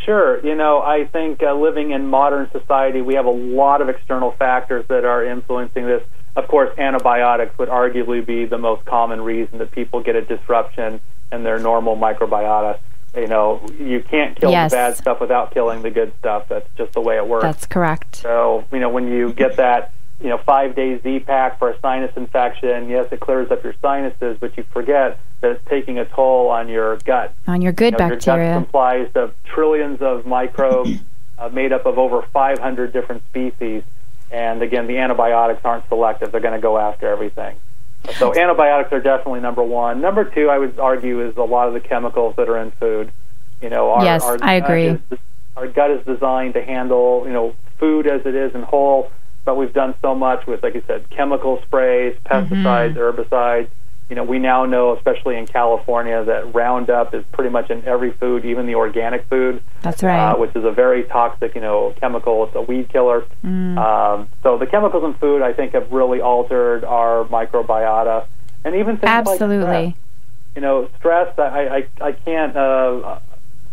Sure. 0.09 0.43
You 0.43 0.55
know, 0.55 0.81
I 0.81 1.05
think 1.05 1.43
uh, 1.43 1.53
living 1.53 1.91
in 1.91 2.07
modern 2.07 2.49
society, 2.49 2.99
we 2.99 3.13
have 3.13 3.27
a 3.27 3.29
lot 3.29 3.79
of 3.79 3.89
external 3.89 4.31
factors 4.31 4.83
that 4.87 5.05
are 5.05 5.23
influencing 5.23 5.85
this. 5.85 6.03
Of 6.35 6.47
course, 6.47 6.75
antibiotics 6.79 7.55
would 7.59 7.69
arguably 7.69 8.25
be 8.25 8.45
the 8.45 8.57
most 8.57 8.85
common 8.85 9.21
reason 9.21 9.59
that 9.59 9.69
people 9.69 10.01
get 10.01 10.15
a 10.15 10.23
disruption 10.23 10.99
in 11.31 11.43
their 11.43 11.59
normal 11.59 11.95
microbiota. 11.95 12.79
You 13.15 13.27
know, 13.27 13.63
you 13.79 14.01
can't 14.01 14.35
kill 14.35 14.49
yes. 14.49 14.71
the 14.71 14.77
bad 14.77 14.97
stuff 14.97 15.21
without 15.21 15.53
killing 15.53 15.83
the 15.83 15.91
good 15.91 16.11
stuff. 16.17 16.49
That's 16.49 16.67
just 16.75 16.93
the 16.93 17.01
way 17.01 17.17
it 17.17 17.27
works. 17.27 17.43
That's 17.43 17.67
correct. 17.67 18.15
So, 18.15 18.65
you 18.71 18.79
know, 18.79 18.89
when 18.89 19.11
you 19.11 19.31
get 19.31 19.57
that 19.57 19.91
you 20.21 20.27
know, 20.27 20.37
five 20.37 20.75
days 20.75 21.01
Z-Pak 21.01 21.59
for 21.59 21.69
a 21.69 21.79
sinus 21.79 22.11
infection. 22.17 22.89
Yes, 22.89 23.07
it 23.11 23.19
clears 23.19 23.51
up 23.51 23.63
your 23.63 23.73
sinuses, 23.81 24.37
but 24.39 24.57
you 24.57 24.63
forget 24.63 25.19
that 25.41 25.51
it's 25.51 25.65
taking 25.69 25.97
a 25.97 26.05
toll 26.05 26.49
on 26.49 26.67
your 26.67 26.97
gut. 26.97 27.33
On 27.47 27.61
your 27.61 27.71
good 27.71 27.93
you 27.93 27.99
know, 27.99 28.09
bacteria. 28.09 28.43
Your 28.43 28.53
gut's 28.55 28.65
comprised 28.65 29.17
of 29.17 29.33
trillions 29.45 30.01
of 30.01 30.25
microbes 30.25 30.99
uh, 31.37 31.49
made 31.49 31.71
up 31.71 31.85
of 31.85 31.97
over 31.97 32.21
500 32.21 32.91
different 32.91 33.23
species. 33.25 33.83
And 34.31 34.61
again, 34.61 34.87
the 34.87 34.97
antibiotics 34.97 35.61
aren't 35.63 35.87
selective. 35.87 36.31
They're 36.31 36.41
going 36.41 36.53
to 36.53 36.61
go 36.61 36.77
after 36.77 37.07
everything. 37.07 37.55
So 38.15 38.33
antibiotics 38.35 38.91
are 38.93 38.99
definitely 38.99 39.39
number 39.39 39.63
one. 39.63 40.01
Number 40.01 40.25
two, 40.25 40.49
I 40.49 40.57
would 40.57 40.79
argue, 40.79 41.21
is 41.21 41.37
a 41.37 41.43
lot 41.43 41.67
of 41.67 41.73
the 41.73 41.79
chemicals 41.79 42.35
that 42.35 42.49
are 42.49 42.57
in 42.57 42.71
food. 42.71 43.11
You 43.61 43.69
know, 43.69 43.91
our, 43.91 44.03
yes, 44.03 44.23
our, 44.23 44.37
I 44.41 44.53
agree. 44.53 44.85
Is, 44.85 44.99
our 45.57 45.67
gut 45.67 45.91
is 45.91 46.05
designed 46.05 46.53
to 46.53 46.63
handle, 46.63 47.23
you 47.25 47.33
know, 47.33 47.55
food 47.77 48.07
as 48.07 48.25
it 48.25 48.35
is 48.35 48.53
in 48.55 48.61
whole 48.61 49.11
but 49.45 49.55
we've 49.55 49.73
done 49.73 49.95
so 50.01 50.15
much 50.15 50.45
with, 50.45 50.61
like 50.63 50.75
you 50.75 50.83
said, 50.87 51.09
chemical 51.09 51.61
sprays, 51.63 52.15
pesticides, 52.25 52.95
mm-hmm. 52.95 52.97
herbicides. 52.97 53.69
You 54.09 54.15
know, 54.15 54.23
we 54.23 54.39
now 54.39 54.65
know, 54.65 54.95
especially 54.95 55.37
in 55.37 55.45
California, 55.45 56.23
that 56.23 56.55
Roundup 56.55 57.13
is 57.13 57.23
pretty 57.31 57.51
much 57.51 57.69
in 57.69 57.85
every 57.85 58.11
food, 58.11 58.43
even 58.43 58.65
the 58.65 58.73
organic 58.73 59.25
food. 59.25 59.61
That's 59.81 60.01
right. 60.01 60.31
Uh, 60.31 60.37
which 60.37 60.55
is 60.55 60.65
a 60.65 60.71
very 60.71 61.03
toxic, 61.03 61.53
you 61.53 61.61
know, 61.61 61.93
chemical. 61.99 62.45
It's 62.45 62.55
a 62.55 62.61
weed 62.61 62.89
killer. 62.89 63.23
Mm. 63.45 63.77
Um, 63.77 64.27
so 64.41 64.57
the 64.57 64.65
chemicals 64.65 65.03
in 65.03 65.13
food, 65.13 65.43
I 65.43 65.53
think, 65.53 65.73
have 65.73 65.91
really 65.91 66.21
altered 66.21 66.83
our 66.83 67.25
microbiota, 67.25 68.25
and 68.65 68.75
even 68.75 68.97
things 68.97 69.09
absolutely. 69.09 69.67
Like 69.67 69.95
stress. 69.95 70.55
You 70.55 70.61
know, 70.61 70.89
stress. 70.97 71.37
I 71.37 71.85
I, 72.01 72.07
I 72.07 72.11
can't 72.13 72.55
uh, 72.57 73.19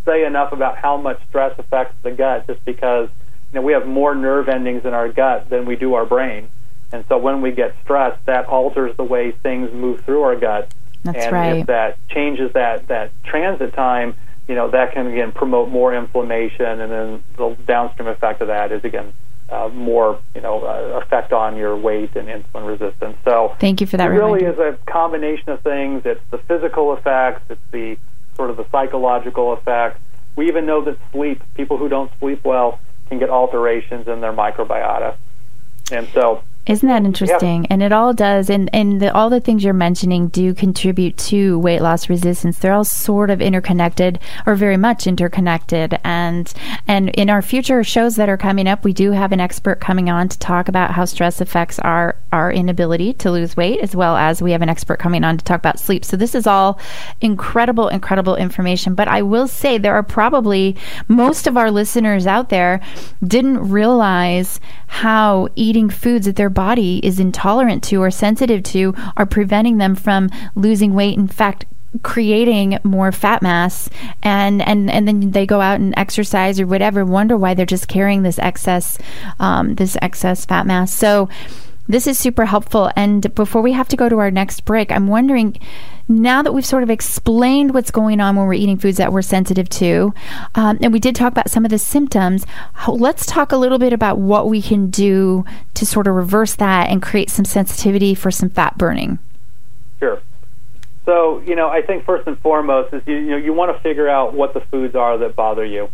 say 0.05 0.24
enough 0.26 0.52
about 0.52 0.76
how 0.76 0.98
much 0.98 1.18
stress 1.29 1.59
affects 1.59 1.94
the 2.02 2.11
gut, 2.11 2.46
just 2.46 2.62
because 2.66 3.09
you 3.52 3.61
know, 3.61 3.62
we 3.62 3.72
have 3.72 3.87
more 3.87 4.14
nerve 4.14 4.48
endings 4.48 4.85
in 4.85 4.94
our 4.94 5.09
gut 5.09 5.48
than 5.48 5.66
we 5.66 5.76
do 5.76 5.94
our 5.94 6.04
brain. 6.04 6.48
And 6.92 7.04
so 7.09 7.18
when 7.18 7.42
we 7.42 7.52
get 7.52 7.74
stressed, 7.82 8.24
that 8.26 8.46
alters 8.46 8.96
the 8.96 9.04
way 9.04 9.32
things 9.32 9.72
move 9.72 10.04
through 10.04 10.22
our 10.22 10.37
gut. 10.37 10.72
That's 11.02 11.18
and 11.18 11.32
right. 11.32 11.56
if 11.59 11.66
that 11.66 11.98
changes 12.09 12.52
that, 12.54 12.88
that 12.88 13.11
transit 13.24 13.74
time, 13.74 14.14
you 14.48 14.54
know, 14.54 14.70
that 14.70 14.92
can 14.92 15.06
again 15.06 15.32
promote 15.32 15.68
more 15.68 15.94
inflammation, 15.94 16.80
and 16.80 16.92
then 16.92 17.22
the 17.37 17.56
downstream 17.66 18.09
effect 18.09 18.40
of 18.40 18.48
that 18.48 18.70
is 18.72 18.85
again 18.85 19.12
uh, 19.48 19.68
more, 19.68 20.20
you 20.35 20.40
know, 20.40 20.62
uh, 20.62 21.00
effect 21.02 21.32
on 21.32 21.56
your 21.56 21.76
weight 21.76 22.14
and 22.16 22.28
insulin 22.28 22.66
resistance. 22.66 23.16
So 23.24 23.56
thank 23.59 23.80
you 23.80 23.87
for 23.87 23.96
that. 23.96 24.09
It 24.09 24.11
really 24.11 24.44
reminder. 24.44 24.68
is 24.68 24.74
a 24.74 24.90
combination 24.90 25.50
of 25.50 25.61
things. 25.62 26.02
It's 26.04 26.20
the 26.30 26.38
physical 26.38 26.96
effects. 26.96 27.42
It's 27.50 27.61
the 27.72 27.98
sort 28.37 28.50
of 28.50 28.56
the 28.56 28.66
psychological 28.70 29.52
effects. 29.54 30.00
We 30.37 30.48
even 30.48 30.66
know 30.66 30.85
that 30.85 30.98
sleep. 31.12 31.42
People 31.54 31.78
who 31.78 31.88
don't 31.88 32.11
sleep 32.18 32.44
well 32.44 32.78
can 33.08 33.18
get 33.18 33.30
alterations 33.30 34.08
in 34.08 34.20
their 34.20 34.32
microbiota. 34.32 35.16
And 35.90 36.08
so 36.08 36.42
isn't 36.66 36.88
that 36.88 37.05
interesting? 37.05 37.66
And 37.70 37.83
it 37.83 37.92
all 37.92 38.12
does, 38.12 38.50
and 38.50 38.68
and 38.72 39.00
the, 39.00 39.14
all 39.14 39.31
the 39.31 39.40
things 39.40 39.62
you're 39.62 39.72
mentioning 39.72 40.29
do 40.29 40.52
contribute 40.52 41.16
to 41.18 41.59
weight 41.59 41.81
loss 41.81 42.09
resistance. 42.09 42.59
They're 42.59 42.72
all 42.72 42.85
sort 42.85 43.31
of 43.31 43.40
interconnected, 43.40 44.18
or 44.46 44.57
very 44.57 44.76
much 44.76 45.07
interconnected. 45.07 45.98
And 46.02 46.52
and 46.88 47.11
in 47.11 47.31
our 47.31 47.42
future 47.42 47.85
shows 47.85 48.16
that 48.16 48.29
are 48.29 48.37
coming 48.37 48.66
up, 48.66 48.85
we 48.85 48.92
do 48.92 49.12
have 49.12 49.33
an 49.33 49.40
expert 49.40 49.81
coming 49.81 50.11
on 50.11 50.29
to 50.29 50.38
talk 50.38 50.68
about 50.68 50.90
how 50.90 51.05
stress 51.05 51.40
affects 51.40 51.79
our 51.79 52.16
our 52.33 52.50
inability 52.50 53.12
to 53.14 53.31
lose 53.31 53.57
weight, 53.57 53.81
as 53.81 53.94
well 53.94 54.16
as 54.16 54.42
we 54.42 54.52
have 54.52 54.62
an 54.62 54.68
expert 54.68 54.98
coming 54.98 55.22
on 55.22 55.38
to 55.38 55.44
talk 55.44 55.59
about 55.59 55.79
sleep. 55.79 56.05
So 56.05 56.16
this 56.16 56.35
is 56.35 56.46
all 56.46 56.81
incredible, 57.20 57.88
incredible 57.88 58.37
information. 58.37 58.94
But 58.94 59.09
I 59.09 59.22
will 59.22 59.46
say 59.46 59.79
there 59.79 59.94
are 59.94 60.02
probably 60.02 60.76
most 61.07 61.46
of 61.46 61.57
our 61.57 61.70
listeners 61.70 62.26
out 62.26 62.48
there 62.48 62.81
didn't 63.24 63.70
realize 63.70 64.59
how 64.88 65.48
eating 65.57 65.90
foods 65.90 66.26
that 66.26 66.37
they're 66.37 66.50
body 66.56 66.98
is 67.04 67.20
intolerant 67.20 67.84
to 67.84 68.02
or 68.02 68.10
sensitive 68.10 68.64
to 68.64 68.92
are 69.16 69.26
preventing 69.26 69.78
them 69.78 69.94
from 69.94 70.28
losing 70.56 70.94
weight. 70.94 71.16
In 71.16 71.28
fact, 71.28 71.66
creating 72.02 72.78
more 72.82 73.12
fat 73.12 73.42
mass 73.42 73.88
and 74.22 74.60
and 74.66 74.90
and 74.90 75.06
then 75.06 75.30
they 75.30 75.46
go 75.46 75.60
out 75.60 75.78
and 75.80 75.94
exercise 75.96 76.60
or 76.60 76.66
whatever 76.66 77.04
wonder 77.04 77.36
why 77.36 77.54
they're 77.54 77.64
just 77.64 77.88
carrying 77.88 78.22
this 78.22 78.38
excess 78.40 78.98
um, 79.38 79.76
this 79.76 79.96
excess 80.02 80.44
fat 80.44 80.66
mass 80.66 80.92
so 80.92 81.28
this 81.88 82.07
is 82.07 82.18
super 82.18 82.46
helpful 82.46 82.90
and 82.96 83.35
before 83.35 83.62
we 83.62 83.72
have 83.72 83.88
to 83.88 83.96
go 83.96 84.09
to 84.09 84.18
our 84.18 84.31
next 84.31 84.64
break 84.64 84.90
i'm 84.92 85.07
wondering 85.07 85.59
now 86.09 86.42
that 86.42 86.53
we've 86.53 86.66
sort 86.66 86.83
of 86.83 86.90
explained 86.90 87.75
what's 87.75 87.90
going 87.90 88.20
on 88.20 88.37
when 88.37 88.46
we're 88.46 88.55
eating 88.55 88.79
foods 88.79 88.99
that 88.99 89.12
we're 89.12 89.22
sensitive 89.22 89.68
to, 89.68 90.14
um, 90.55 90.79
and 90.81 90.92
we 90.92 91.01
did 91.01 91.16
talk 91.16 91.33
about 91.33 91.51
some 91.51 91.64
of 91.64 91.70
the 91.70 91.79
symptoms, 91.79 92.46
let's 92.87 93.27
talk 93.27 93.51
a 93.51 93.57
little 93.57 93.79
bit 93.79 93.92
about 93.92 94.18
what 94.18 94.49
we 94.49 94.62
can 94.62 94.88
do 94.88 95.44
to 95.75 95.85
sort 95.85 96.07
of 96.07 96.14
reverse 96.14 96.55
that 96.55 96.88
and 96.88 97.03
create 97.03 97.29
some 97.29 97.44
sensitivity 97.44 98.14
for 98.14 98.31
some 98.31 98.49
fat 98.49 98.79
burning. 98.79 99.18
Sure. 99.99 100.20
So, 101.05 101.40
you 101.40 101.57
know, 101.57 101.68
I 101.68 101.83
think 101.83 102.05
first 102.05 102.27
and 102.27 102.38
foremost 102.38 102.92
is 102.92 103.03
you, 103.07 103.16
you 103.16 103.31
know 103.31 103.37
you 103.37 103.53
want 103.53 103.77
to 103.77 103.83
figure 103.83 104.09
out 104.09 104.35
what 104.35 104.55
the 104.55 104.61
foods 104.61 104.94
are 104.94 105.18
that 105.18 105.35
bother 105.37 105.64
you, 105.64 105.88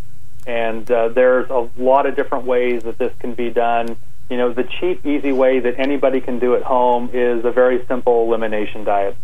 and 0.47 0.91
uh, 0.91 1.09
there's 1.09 1.49
a 1.51 1.69
lot 1.77 2.07
of 2.07 2.17
different 2.17 2.47
ways 2.47 2.83
that 2.85 2.99
this 2.99 3.13
can 3.19 3.35
be 3.35 3.51
done. 3.51 3.97
You 4.33 4.38
know, 4.38 4.51
the 4.51 4.64
cheap, 4.64 5.05
easy 5.05 5.31
way 5.31 5.61
that 5.61 5.79
anybody 5.79 6.23
can 6.23 6.38
do 6.38 6.55
at 6.55 6.62
home 6.62 7.11
is 7.12 7.45
a 7.45 7.51
very 7.51 7.85
simple 7.85 8.25
elimination 8.25 8.83
diet. 8.83 9.14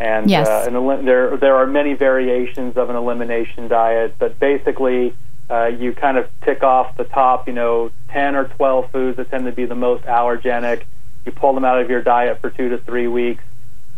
And, 0.00 0.28
yes. 0.28 0.48
uh, 0.48 0.64
an, 0.66 1.04
there 1.04 1.36
there 1.36 1.54
are 1.54 1.68
many 1.68 1.94
variations 1.94 2.76
of 2.76 2.90
an 2.90 2.96
elimination 2.96 3.68
diet, 3.68 4.16
but 4.18 4.40
basically 4.40 5.14
uh, 5.48 5.66
you 5.66 5.92
kind 5.92 6.18
of 6.18 6.28
tick 6.42 6.64
off 6.64 6.96
the 6.96 7.04
top, 7.04 7.46
you 7.46 7.52
know, 7.52 7.92
10 8.08 8.34
or 8.34 8.46
12 8.46 8.90
foods 8.90 9.16
that 9.18 9.30
tend 9.30 9.44
to 9.44 9.52
be 9.52 9.66
the 9.66 9.76
most 9.76 10.02
allergenic. 10.02 10.82
You 11.24 11.30
pull 11.30 11.52
them 11.52 11.64
out 11.64 11.80
of 11.80 11.88
your 11.88 12.02
diet 12.02 12.40
for 12.40 12.50
two 12.50 12.70
to 12.70 12.78
three 12.78 13.06
weeks, 13.06 13.44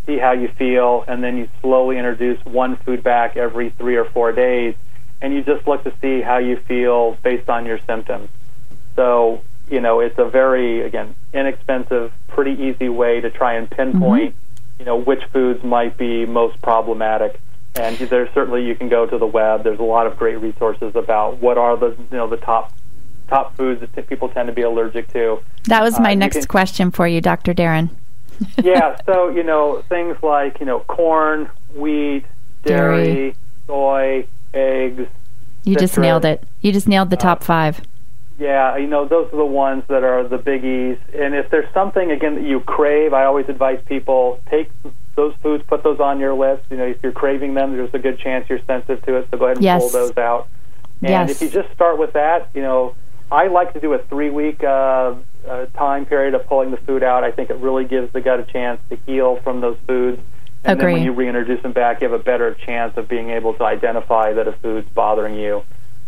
see 0.05 0.19
how 0.19 0.33
you 0.33 0.49
feel, 0.49 1.03
and 1.09 1.25
then 1.25 1.39
you 1.39 1.49
slowly 1.63 1.97
introduce 1.97 2.45
one 2.45 2.77
food 2.77 3.03
back 3.03 3.39
every 3.39 3.71
three 3.71 3.97
or 3.97 4.05
four 4.05 4.33
days, 4.33 4.75
and 5.23 5.33
you 5.33 5.43
just 5.43 5.67
look 5.67 5.83
to 5.85 5.95
see 6.03 6.21
how 6.21 6.37
you 6.37 6.57
feel 6.57 7.17
based 7.23 7.49
on 7.49 7.65
your 7.65 7.79
symptoms. 7.87 8.29
So, 8.97 9.43
you 9.71 9.81
know, 9.81 10.01
it's 10.01 10.19
a 10.19 10.25
very, 10.25 10.83
again, 10.83 11.15
inexpensive, 11.33 12.13
pretty 12.29 12.63
easy 12.63 12.89
way 12.89 13.21
to 13.21 13.31
try 13.31 13.55
and 13.55 13.71
pinpoint. 13.71 14.35
Mm-hmm 14.35 14.43
you 14.83 14.87
know 14.87 14.97
which 14.97 15.23
foods 15.27 15.63
might 15.63 15.97
be 15.97 16.27
most 16.27 16.61
problematic. 16.61 17.41
And 17.77 17.97
there's 17.97 18.29
certainly 18.35 18.67
you 18.67 18.75
can 18.75 18.89
go 18.89 19.07
to 19.07 19.17
the 19.17 19.27
web. 19.27 19.63
There's 19.63 19.79
a 19.79 19.85
lot 19.85 20.09
of 20.09 20.19
great 20.19 20.41
resources 20.41 20.97
about 20.97 21.39
what 21.39 21.57
are 21.57 21.77
the 21.77 21.91
you 22.11 22.17
know 22.17 22.29
the 22.29 22.37
top 22.37 22.73
top 23.29 23.57
foods 23.57 23.81
that 23.81 23.95
t- 23.95 24.03
people 24.03 24.29
tend 24.29 24.49
to 24.49 24.53
be 24.53 24.63
allergic 24.63 25.07
to. 25.13 25.41
That 25.67 25.83
was 25.83 26.01
my 26.01 26.13
uh, 26.13 26.17
next 26.17 26.39
can, 26.39 26.47
question 26.47 26.91
for 26.91 27.07
you, 27.07 27.21
Dr. 27.21 27.55
Darin. 27.55 27.91
yeah, 28.63 29.01
so 29.07 29.29
you 29.29 29.45
know 29.45 29.83
things 29.89 30.17
like 30.21 30.59
you 30.59 30.67
know 30.67 30.81
corn, 30.81 31.49
wheat, 31.77 32.25
dairy, 32.65 33.05
dairy. 33.05 33.37
soy, 33.69 34.27
eggs. 34.53 35.07
You 35.63 35.77
just 35.77 35.97
nailed 35.97 36.25
it. 36.25 36.43
You 36.61 36.73
just 36.73 36.89
nailed 36.89 37.11
the 37.11 37.17
top 37.17 37.43
uh, 37.43 37.45
five. 37.45 37.81
Yeah, 38.43 38.77
you 38.77 38.89
know 38.89 39.05
those 39.07 39.33
are 39.33 39.37
the 39.37 39.45
ones 39.45 39.85
that 39.87 40.03
are 40.03 40.27
the 40.27 40.37
biggies. 40.37 40.99
And 41.15 41.33
if 41.33 41.49
there's 41.51 41.73
something 41.73 42.11
again 42.11 42.35
that 42.35 42.43
you 42.43 42.59
crave, 42.59 43.15
I 43.15 43.25
always 43.25 43.49
advise 43.49 43.81
people 43.87 44.41
take 44.51 44.69
those 45.15 45.33
foods, 45.43 45.63
put 45.69 45.85
those 45.85 46.01
on 46.01 46.19
your 46.19 46.35
list. 46.35 46.65
You 46.69 46.77
know, 46.77 46.87
if 46.87 47.01
you're 47.05 47.13
craving 47.13 47.55
them, 47.55 47.77
there's 47.77 47.95
a 47.95 48.01
good 48.01 48.19
chance 48.19 48.49
you're 48.49 48.65
sensitive 48.67 49.05
to 49.07 49.19
it. 49.19 49.29
So 49.31 49.39
go 49.39 49.45
ahead 49.45 49.59
and 49.59 49.65
yes. 49.65 49.81
pull 49.81 49.91
those 49.91 50.17
out. 50.17 50.49
And 51.03 51.11
yes. 51.11 51.31
if 51.31 51.41
you 51.41 51.51
just 51.51 51.73
start 51.73 51.99
with 51.99 52.15
that, 52.15 52.51
you 52.53 52.63
know, 52.63 52.97
I 53.31 53.47
like 53.47 53.75
to 53.75 53.81
do 53.81 53.93
a 53.93 53.99
three 53.99 54.31
week 54.31 54.65
uh, 54.65 55.15
uh, 55.47 55.67
time 55.67 56.05
period 56.05 56.35
of 56.35 56.45
pulling 56.47 56.73
the 56.73 56.79
food 56.79 57.05
out. 57.05 57.23
I 57.23 57.31
think 57.31 57.49
it 57.49 57.59
really 57.59 57.85
gives 57.85 58.13
the 58.13 58.21
gut 58.21 58.41
a 58.41 58.45
chance 58.45 58.81
to 58.91 58.97
heal 59.07 59.37
from 59.37 59.61
those 59.61 59.79
foods. 59.87 60.21
And 60.65 60.81
Agree. 60.81 60.95
then 60.95 61.01
when 61.01 61.05
you 61.05 61.13
reintroduce 61.13 61.63
them 61.63 61.73
back, 61.73 62.01
you 62.01 62.11
have 62.11 62.21
a 62.21 62.23
better 62.23 62.55
chance 62.55 62.97
of 62.97 63.09
being 63.09 63.31
able 63.31 63.55
to 63.55 63.65
identify 63.65 64.33
that 64.33 64.49
a 64.49 64.53
food's 64.53 64.89
bothering 64.89 65.37
you. 65.37 65.63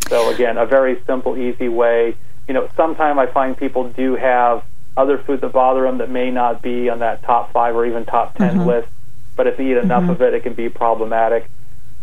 So 0.08 0.30
again, 0.30 0.58
a 0.58 0.66
very 0.66 1.02
simple, 1.06 1.36
easy 1.36 1.68
way. 1.68 2.16
You 2.46 2.54
know, 2.54 2.68
sometimes 2.76 3.18
I 3.18 3.26
find 3.26 3.56
people 3.56 3.88
do 3.88 4.16
have 4.16 4.64
other 4.96 5.18
foods 5.18 5.40
that 5.40 5.52
bother 5.52 5.82
them 5.82 5.98
that 5.98 6.10
may 6.10 6.30
not 6.30 6.62
be 6.62 6.88
on 6.88 7.00
that 7.00 7.22
top 7.22 7.52
five 7.52 7.74
or 7.74 7.84
even 7.86 8.04
top 8.04 8.36
10 8.36 8.58
mm-hmm. 8.58 8.66
list. 8.66 8.88
But 9.36 9.46
if 9.46 9.58
you 9.58 9.72
eat 9.72 9.82
enough 9.82 10.02
mm-hmm. 10.02 10.10
of 10.10 10.22
it, 10.22 10.34
it 10.34 10.42
can 10.42 10.54
be 10.54 10.68
problematic. 10.68 11.50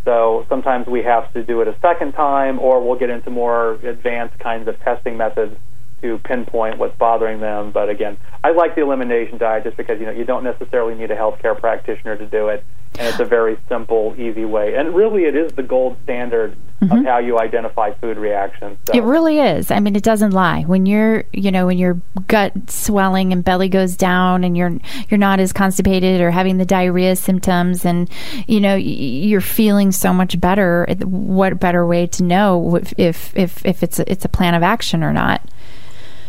So 0.04 0.46
sometimes 0.50 0.88
we 0.88 1.04
have 1.04 1.32
to 1.34 1.44
do 1.44 1.62
it 1.62 1.68
a 1.68 1.78
second 1.80 2.14
time, 2.14 2.60
or 2.60 2.84
we'll 2.84 2.98
get 2.98 3.10
into 3.10 3.30
more 3.30 3.74
advanced 3.74 4.40
kinds 4.40 4.68
of 4.68 4.80
testing 4.80 5.16
methods 5.16 5.56
to 6.02 6.18
pinpoint 6.20 6.80
what's 6.80 6.98
bothering 6.98 7.40
them. 7.40 7.72
But 7.72 7.90
again, 7.90 8.18
I 8.44 8.52
like 8.52 8.76
the 8.76 8.82
elimination 8.82 9.38
diet 9.38 9.64
just 9.64 9.78
because 9.78 10.00
you 10.00 10.08
know 10.08 10.12
you 10.12 10.26
don't 10.26 10.44
necessarily 10.44 10.96
need 10.96 11.12
a 11.12 11.16
healthcare 11.16 11.58
practitioner 11.58 12.18
to 12.18 12.26
do 12.26 12.48
it, 12.48 12.66
and 13.00 13.08
it's 13.08 13.20
a 13.20 13.26
very 13.26 13.58
simple, 13.70 14.14
easy 14.18 14.46
way. 14.46 14.76
And 14.76 14.94
really, 14.94 15.24
it 15.24 15.36
is 15.36 15.54
the 15.54 15.64
gold 15.64 15.98
standard 16.04 16.58
mm-hmm. 16.82 16.92
of 16.92 17.06
how 17.06 17.20
you 17.20 17.40
identify 17.40 17.94
food 17.94 18.18
reactions. 18.18 18.80
So. 18.86 18.94
It 18.94 19.04
really 19.04 19.40
is. 19.40 19.72
I 19.72 19.80
mean, 19.80 19.96
it 19.96 20.04
doesn't 20.04 20.32
lie. 20.32 20.64
When 20.64 20.86
you're, 20.86 21.24
you 21.32 21.52
know, 21.52 21.68
when 21.68 21.78
your 21.78 22.02
gut 22.28 22.70
swelling 22.70 23.32
and 23.32 23.44
belly 23.44 23.70
goes 23.70 23.96
down, 23.96 24.44
and 24.44 24.58
you're 24.58 24.78
you're 25.10 25.18
not 25.18 25.40
as 25.40 25.54
constipated 25.54 26.20
or 26.20 26.32
having 26.32 26.58
the 26.58 26.66
diarrhea 26.66 27.16
symptoms, 27.16 27.86
and 27.86 28.10
you 28.48 28.60
know 28.60 28.76
you're 28.76 29.42
feeling 29.42 29.92
so 29.92 30.14
much 30.14 30.40
better. 30.40 30.86
What 31.04 31.60
better 31.60 31.86
way 31.86 32.08
to 32.08 32.24
know 32.24 32.76
if 32.76 32.94
if 32.98 33.38
if, 33.38 33.66
if 33.66 33.84
it's 33.84 34.00
a, 34.00 34.12
it's 34.12 34.26
a 34.26 34.30
plan 34.30 34.54
of 34.54 34.64
action 34.64 35.04
or 35.04 35.14
not? 35.14 35.42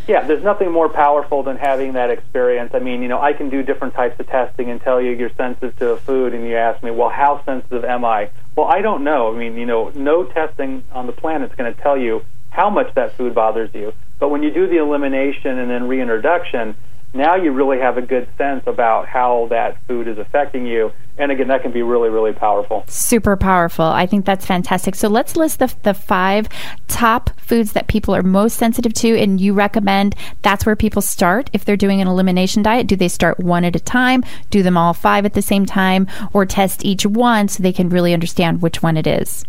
Yeah, 0.08 0.26
there's 0.26 0.42
nothing 0.42 0.72
more 0.72 0.88
powerful 0.88 1.44
than 1.44 1.56
having 1.56 1.92
that 1.92 2.10
experience. 2.10 2.72
I 2.74 2.80
mean, 2.80 3.02
you 3.02 3.08
know, 3.08 3.20
I 3.20 3.32
can 3.32 3.50
do 3.50 3.62
different 3.62 3.94
types 3.94 4.18
of 4.18 4.26
testing 4.26 4.68
and 4.68 4.80
tell 4.80 5.00
you 5.00 5.12
you're 5.12 5.30
sensitive 5.36 5.76
to 5.76 5.90
a 5.90 5.96
food, 5.96 6.34
and 6.34 6.44
you 6.46 6.56
ask 6.56 6.82
me, 6.82 6.90
well, 6.90 7.08
how 7.08 7.42
sensitive 7.44 7.84
am 7.84 8.04
I? 8.04 8.30
Well, 8.56 8.66
I 8.66 8.82
don't 8.82 9.04
know. 9.04 9.32
I 9.32 9.38
mean, 9.38 9.56
you 9.56 9.66
know, 9.66 9.90
no 9.94 10.24
testing 10.24 10.82
on 10.92 11.06
the 11.06 11.12
planet 11.12 11.50
is 11.50 11.56
going 11.56 11.72
to 11.72 11.80
tell 11.80 11.96
you 11.96 12.22
how 12.50 12.68
much 12.68 12.92
that 12.94 13.16
food 13.16 13.34
bothers 13.34 13.70
you. 13.74 13.94
But 14.18 14.30
when 14.30 14.42
you 14.42 14.52
do 14.52 14.66
the 14.66 14.78
elimination 14.78 15.58
and 15.58 15.70
then 15.70 15.88
reintroduction, 15.88 16.76
now 17.14 17.36
you 17.36 17.52
really 17.52 17.78
have 17.78 17.98
a 17.98 18.02
good 18.02 18.28
sense 18.38 18.62
about 18.66 19.06
how 19.06 19.46
that 19.50 19.76
food 19.86 20.08
is 20.08 20.18
affecting 20.18 20.66
you. 20.66 20.92
And 21.18 21.30
again, 21.30 21.48
that 21.48 21.62
can 21.62 21.72
be 21.72 21.82
really, 21.82 22.08
really 22.08 22.32
powerful. 22.32 22.84
Super 22.88 23.36
powerful. 23.36 23.84
I 23.84 24.06
think 24.06 24.24
that's 24.24 24.46
fantastic. 24.46 24.94
So 24.94 25.08
let's 25.08 25.36
list 25.36 25.58
the, 25.58 25.74
the 25.82 25.92
five 25.92 26.48
top 26.88 27.38
foods 27.38 27.72
that 27.72 27.86
people 27.86 28.14
are 28.16 28.22
most 28.22 28.56
sensitive 28.56 28.94
to. 28.94 29.18
And 29.18 29.38
you 29.38 29.52
recommend 29.52 30.16
that's 30.40 30.64
where 30.64 30.74
people 30.74 31.02
start 31.02 31.50
if 31.52 31.66
they're 31.66 31.76
doing 31.76 32.00
an 32.00 32.08
elimination 32.08 32.62
diet. 32.62 32.86
Do 32.86 32.96
they 32.96 33.08
start 33.08 33.38
one 33.38 33.64
at 33.64 33.76
a 33.76 33.80
time, 33.80 34.24
do 34.48 34.62
them 34.62 34.78
all 34.78 34.94
five 34.94 35.26
at 35.26 35.34
the 35.34 35.42
same 35.42 35.66
time, 35.66 36.06
or 36.32 36.46
test 36.46 36.84
each 36.84 37.04
one 37.04 37.48
so 37.48 37.62
they 37.62 37.72
can 37.72 37.90
really 37.90 38.14
understand 38.14 38.62
which 38.62 38.82
one 38.82 38.96
it 38.96 39.06
is? 39.06 39.44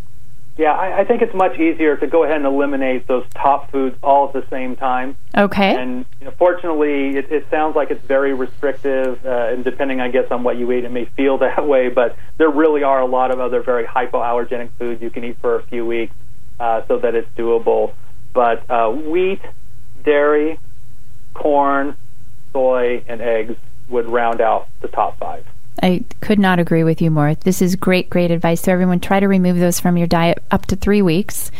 Yeah, 0.55 0.71
I, 0.71 0.99
I 0.99 1.03
think 1.05 1.23
it's 1.23 1.33
much 1.33 1.57
easier 1.57 1.97
to 1.97 2.05
go 2.05 2.23
ahead 2.23 2.37
and 2.37 2.45
eliminate 2.45 3.07
those 3.07 3.25
top 3.33 3.71
foods 3.71 3.97
all 4.03 4.27
at 4.27 4.33
the 4.33 4.47
same 4.49 4.75
time. 4.75 5.17
Okay. 5.35 5.75
And 5.75 6.05
you 6.19 6.25
know, 6.25 6.31
fortunately, 6.37 7.17
it, 7.17 7.31
it 7.31 7.47
sounds 7.49 7.75
like 7.75 7.89
it's 7.89 8.05
very 8.05 8.33
restrictive, 8.35 9.25
uh, 9.25 9.47
and 9.49 9.63
depending, 9.63 9.99
I 9.99 10.09
guess, 10.09 10.29
on 10.29 10.43
what 10.43 10.57
you 10.57 10.71
eat, 10.71 10.83
it 10.83 10.91
may 10.91 11.05
feel 11.05 11.37
that 11.39 11.67
way. 11.67 11.89
But 11.89 12.15
there 12.37 12.49
really 12.49 12.83
are 12.83 13.01
a 13.01 13.07
lot 13.07 13.31
of 13.31 13.39
other 13.39 13.63
very 13.63 13.85
hypoallergenic 13.85 14.69
foods 14.77 15.01
you 15.01 15.09
can 15.09 15.23
eat 15.23 15.37
for 15.39 15.55
a 15.55 15.63
few 15.63 15.85
weeks, 15.85 16.13
uh, 16.59 16.85
so 16.87 16.99
that 16.99 17.15
it's 17.15 17.29
doable. 17.35 17.93
But 18.31 18.69
uh, 18.69 18.91
wheat, 18.91 19.41
dairy, 20.03 20.59
corn, 21.33 21.95
soy, 22.51 23.03
and 23.07 23.21
eggs 23.21 23.55
would 23.89 24.07
round 24.07 24.39
out 24.39 24.67
the 24.81 24.87
top 24.87 25.17
five. 25.17 25.45
I 25.83 26.05
could 26.21 26.39
not 26.39 26.59
agree 26.59 26.85
with 26.85 27.01
you 27.01 27.11
more. 27.11 27.35
This 27.35 27.61
is 27.61 27.75
great, 27.75 28.09
great 28.09 28.31
advice. 28.31 28.61
So, 28.61 28.71
everyone, 28.71 29.01
try 29.01 29.19
to 29.19 29.27
remove 29.27 29.57
those 29.57 29.81
from 29.81 29.97
your 29.97 30.07
diet 30.07 30.41
up 30.49 30.65
to 30.67 30.77
three 30.77 31.01
weeks 31.01 31.51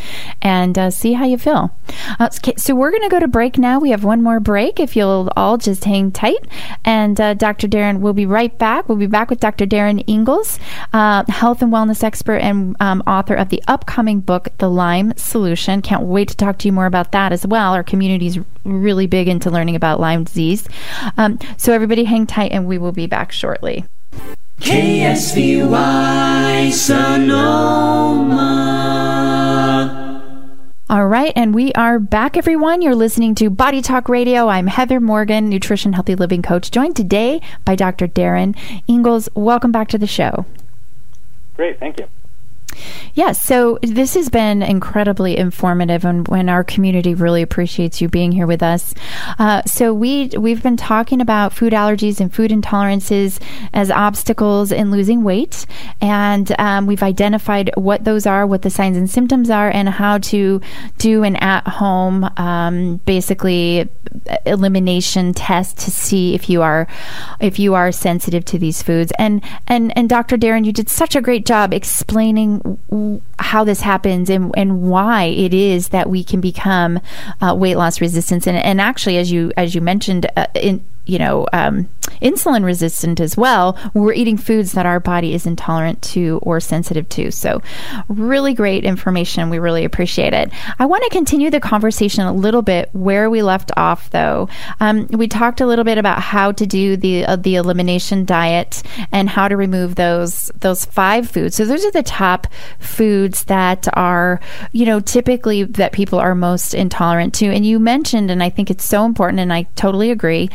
and 0.41 0.77
uh, 0.77 0.91
see 0.91 1.11
how 1.11 1.25
you 1.25 1.37
feel. 1.37 1.75
Uh, 2.21 2.29
so, 2.29 2.73
we're 2.73 2.91
going 2.91 3.03
to 3.03 3.09
go 3.09 3.19
to 3.19 3.27
break 3.27 3.57
now. 3.57 3.79
We 3.79 3.89
have 3.89 4.05
one 4.05 4.21
more 4.23 4.39
break 4.39 4.79
if 4.79 4.95
you'll 4.95 5.29
all 5.35 5.57
just 5.57 5.83
hang 5.83 6.09
tight. 6.13 6.47
And 6.85 7.19
uh, 7.19 7.33
Dr. 7.33 7.67
Darin 7.67 7.99
will 7.99 8.13
be 8.13 8.25
right 8.25 8.57
back. 8.57 8.87
We'll 8.87 8.97
be 8.97 9.07
back 9.07 9.29
with 9.29 9.41
Dr. 9.41 9.65
Darin 9.65 9.99
Ingels, 10.07 10.57
uh, 10.93 11.25
health 11.27 11.61
and 11.61 11.73
wellness 11.73 12.01
expert 12.01 12.37
and 12.37 12.77
um, 12.79 13.03
author 13.05 13.35
of 13.35 13.49
the 13.49 13.61
upcoming 13.67 14.21
book, 14.21 14.47
The 14.59 14.69
Lyme 14.69 15.17
Solution. 15.17 15.81
Can't 15.81 16.03
wait 16.03 16.29
to 16.29 16.37
talk 16.37 16.59
to 16.59 16.69
you 16.69 16.71
more 16.71 16.85
about 16.85 17.11
that 17.11 17.33
as 17.33 17.45
well. 17.45 17.73
Our 17.73 17.83
community 17.83 18.27
is 18.27 18.39
really 18.63 19.07
big 19.07 19.27
into 19.27 19.49
learning 19.49 19.75
about 19.75 19.99
Lyme 19.99 20.23
disease. 20.23 20.67
Um, 21.17 21.39
so, 21.57 21.73
everybody, 21.73 22.05
hang 22.05 22.27
tight, 22.27 22.51
and 22.51 22.67
we 22.67 22.77
will 22.77 22.91
be 22.91 23.07
back 23.07 23.31
shortly. 23.31 23.85
KSVY 24.59 26.71
Sonoma. 26.71 28.59
All 30.89 31.07
right, 31.07 31.33
and 31.35 31.55
we 31.55 31.73
are 31.73 31.97
back, 31.97 32.37
everyone. 32.37 32.81
You're 32.81 32.93
listening 32.93 33.33
to 33.35 33.49
Body 33.49 33.81
Talk 33.81 34.07
Radio. 34.07 34.47
I'm 34.47 34.67
Heather 34.67 34.99
Morgan, 34.99 35.49
Nutrition 35.49 35.93
Healthy 35.93 36.15
Living 36.15 36.41
Coach, 36.41 36.71
joined 36.71 36.95
today 36.95 37.41
by 37.65 37.75
Dr. 37.75 38.05
Darin 38.05 38.53
Ingels. 38.87 39.27
Welcome 39.33 39.71
back 39.71 39.87
to 39.89 39.97
the 39.97 40.05
show. 40.05 40.45
Great, 41.55 41.79
thank 41.79 41.99
you. 41.99 42.07
Yes, 43.13 43.41
so 43.41 43.77
this 43.81 44.15
has 44.15 44.29
been 44.29 44.61
incredibly 44.61 45.37
informative, 45.37 46.05
and 46.05 46.27
when 46.27 46.49
our 46.49 46.63
community 46.63 47.13
really 47.13 47.41
appreciates 47.41 48.01
you 48.01 48.09
being 48.09 48.31
here 48.31 48.47
with 48.47 48.63
us. 48.63 48.93
Uh, 49.37 49.61
so 49.63 49.93
we 49.93 50.29
we've 50.37 50.63
been 50.63 50.77
talking 50.77 51.21
about 51.21 51.53
food 51.53 51.73
allergies 51.73 52.19
and 52.19 52.33
food 52.33 52.51
intolerances 52.51 53.41
as 53.73 53.91
obstacles 53.91 54.71
in 54.71 54.91
losing 54.91 55.23
weight, 55.23 55.65
and 56.01 56.55
um, 56.59 56.87
we've 56.87 57.03
identified 57.03 57.71
what 57.75 58.03
those 58.03 58.25
are, 58.25 58.47
what 58.47 58.61
the 58.61 58.69
signs 58.69 58.97
and 58.97 59.09
symptoms 59.09 59.49
are, 59.49 59.69
and 59.69 59.89
how 59.89 60.17
to 60.17 60.61
do 60.97 61.23
an 61.23 61.35
at-home, 61.37 62.29
um, 62.37 62.97
basically 63.05 63.89
elimination 64.45 65.33
test 65.33 65.77
to 65.79 65.91
see 65.91 66.33
if 66.35 66.49
you 66.49 66.61
are 66.61 66.87
if 67.39 67.59
you 67.59 67.73
are 67.73 67.91
sensitive 67.91 68.45
to 68.45 68.57
these 68.57 68.81
foods. 68.81 69.11
And 69.17 69.43
and 69.67 69.95
and 69.97 70.09
Dr. 70.09 70.37
Darin, 70.37 70.63
you 70.63 70.73
did 70.73 70.89
such 70.89 71.15
a 71.15 71.21
great 71.21 71.45
job 71.45 71.73
explaining 71.73 72.61
how 73.39 73.63
this 73.63 73.81
happens 73.81 74.29
and, 74.29 74.51
and 74.55 74.83
why 74.89 75.23
it 75.23 75.53
is 75.53 75.89
that 75.89 76.09
we 76.09 76.23
can 76.23 76.41
become 76.41 76.99
uh, 77.41 77.53
weight 77.55 77.75
loss 77.75 77.99
resistant. 77.99 78.47
And, 78.47 78.57
and 78.57 78.79
actually, 78.79 79.17
as 79.17 79.31
you 79.31 79.51
as 79.57 79.75
you 79.75 79.81
mentioned 79.81 80.29
uh, 80.37 80.47
in 80.55 80.83
you 81.05 81.19
know, 81.19 81.47
um, 81.51 81.89
insulin 82.21 82.63
resistant 82.63 83.19
as 83.19 83.35
well, 83.35 83.77
we're 83.93 84.13
eating 84.13 84.37
foods 84.37 84.71
that 84.73 84.85
our 84.85 84.99
body 84.99 85.33
is 85.33 85.45
intolerant 85.45 86.01
to 86.01 86.39
or 86.41 86.59
sensitive 86.59 87.07
to. 87.09 87.31
So, 87.31 87.61
really 88.07 88.53
great 88.53 88.85
information. 88.85 89.49
We 89.49 89.59
really 89.59 89.83
appreciate 89.83 90.33
it. 90.33 90.51
I 90.79 90.85
want 90.85 91.03
to 91.03 91.09
continue 91.09 91.49
the 91.49 91.59
conversation 91.59 92.25
a 92.25 92.33
little 92.33 92.61
bit 92.61 92.89
where 92.93 93.29
we 93.29 93.41
left 93.41 93.71
off, 93.75 94.09
though. 94.11 94.47
Um, 94.79 95.07
we 95.07 95.27
talked 95.27 95.59
a 95.59 95.65
little 95.65 95.85
bit 95.85 95.97
about 95.97 96.19
how 96.21 96.53
to 96.53 96.65
do 96.65 96.95
the 96.95 97.25
uh, 97.25 97.35
the 97.35 97.55
elimination 97.55 98.25
diet 98.25 98.81
and 99.11 99.29
how 99.29 99.47
to 99.47 99.57
remove 99.57 99.95
those 99.95 100.51
those 100.59 100.85
five 100.85 101.29
foods. 101.29 101.55
So, 101.55 101.65
those 101.65 101.83
are 101.83 101.91
the 101.91 102.03
top 102.03 102.47
foods 102.79 103.43
that 103.45 103.87
are, 103.93 104.39
you 104.71 104.85
know, 104.85 105.01
typically 105.01 105.63
that 105.63 105.91
people 105.91 106.19
are 106.19 106.35
most 106.35 106.73
intolerant 106.73 107.33
to. 107.35 107.47
And 107.47 107.65
you 107.65 107.79
mentioned, 107.79 108.31
and 108.31 108.41
I 108.41 108.49
think 108.49 108.71
it's 108.71 108.85
so 108.85 109.05
important, 109.05 109.39
and 109.41 109.51
I 109.51 109.63
totally 109.75 110.11
agree 110.11 110.49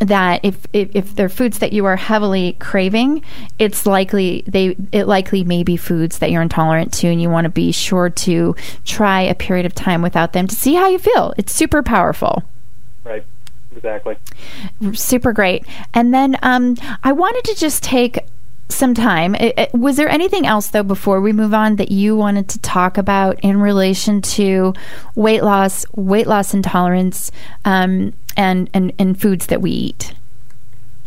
that 0.00 0.40
if, 0.42 0.66
if, 0.72 0.90
if 0.94 1.14
they're 1.14 1.28
foods 1.28 1.58
that 1.58 1.72
you 1.72 1.84
are 1.84 1.96
heavily 1.96 2.54
craving, 2.54 3.22
it's 3.58 3.86
likely 3.86 4.42
they 4.46 4.76
it 4.92 5.06
likely 5.06 5.44
may 5.44 5.62
be 5.62 5.76
foods 5.76 6.18
that 6.18 6.30
you're 6.30 6.42
intolerant 6.42 6.92
to, 6.94 7.06
and 7.08 7.20
you 7.20 7.30
want 7.30 7.44
to 7.44 7.50
be 7.50 7.70
sure 7.70 8.10
to 8.10 8.56
try 8.84 9.20
a 9.20 9.34
period 9.34 9.66
of 9.66 9.74
time 9.74 10.02
without 10.02 10.32
them 10.32 10.46
to 10.46 10.54
see 10.54 10.74
how 10.74 10.88
you 10.88 10.98
feel. 10.98 11.34
It's 11.36 11.54
super 11.54 11.82
powerful. 11.82 12.42
Right. 13.04 13.24
Exactly. 13.76 14.16
Super 14.92 15.32
great. 15.32 15.64
And 15.94 16.12
then 16.12 16.36
um, 16.42 16.76
I 17.04 17.12
wanted 17.12 17.44
to 17.44 17.54
just 17.54 17.82
take 17.82 18.26
some 18.68 18.94
time. 18.94 19.34
It, 19.34 19.58
it, 19.58 19.74
was 19.74 19.96
there 19.96 20.08
anything 20.08 20.46
else, 20.46 20.68
though, 20.68 20.82
before 20.82 21.20
we 21.20 21.32
move 21.32 21.54
on, 21.54 21.76
that 21.76 21.90
you 21.90 22.16
wanted 22.16 22.48
to 22.50 22.58
talk 22.60 22.98
about 22.98 23.38
in 23.40 23.60
relation 23.60 24.22
to 24.22 24.74
weight 25.14 25.42
loss, 25.42 25.84
weight 25.94 26.26
loss 26.26 26.54
intolerance, 26.54 27.30
um, 27.64 28.12
and, 28.36 28.70
and, 28.74 28.92
and 28.98 29.20
foods 29.20 29.46
that 29.46 29.60
we 29.60 29.70
eat? 29.70 30.14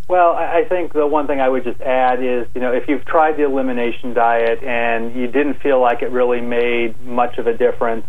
Well, 0.07 0.33
I 0.33 0.65
think 0.65 0.93
the 0.93 1.07
one 1.07 1.27
thing 1.27 1.39
I 1.39 1.47
would 1.47 1.63
just 1.63 1.81
add 1.81 2.21
is, 2.23 2.47
you 2.53 2.61
know, 2.61 2.71
if 2.73 2.87
you've 2.87 3.05
tried 3.05 3.37
the 3.37 3.45
elimination 3.45 4.13
diet 4.13 4.61
and 4.61 5.15
you 5.15 5.27
didn't 5.27 5.55
feel 5.55 5.79
like 5.79 6.01
it 6.01 6.11
really 6.11 6.41
made 6.41 7.01
much 7.01 7.37
of 7.37 7.47
a 7.47 7.57
difference, 7.57 8.05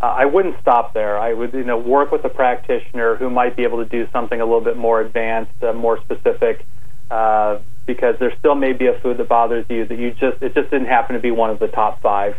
uh, 0.00 0.06
I 0.06 0.24
wouldn't 0.24 0.58
stop 0.60 0.94
there. 0.94 1.18
I 1.18 1.32
would, 1.32 1.52
you 1.52 1.64
know, 1.64 1.78
work 1.78 2.10
with 2.10 2.24
a 2.24 2.28
practitioner 2.28 3.16
who 3.16 3.28
might 3.28 3.56
be 3.56 3.64
able 3.64 3.82
to 3.82 3.88
do 3.88 4.08
something 4.12 4.40
a 4.40 4.44
little 4.44 4.60
bit 4.60 4.76
more 4.76 5.00
advanced, 5.00 5.62
uh, 5.62 5.72
more 5.72 6.00
specific, 6.00 6.64
uh, 7.10 7.58
because 7.86 8.18
there 8.18 8.34
still 8.38 8.54
may 8.54 8.72
be 8.72 8.86
a 8.86 8.98
food 9.00 9.16
that 9.18 9.28
bothers 9.28 9.66
you 9.68 9.84
that 9.84 9.98
you 9.98 10.12
just 10.12 10.40
it 10.42 10.54
just 10.54 10.70
didn't 10.70 10.86
happen 10.86 11.14
to 11.14 11.20
be 11.20 11.32
one 11.32 11.50
of 11.50 11.58
the 11.58 11.68
top 11.68 12.00
five. 12.00 12.36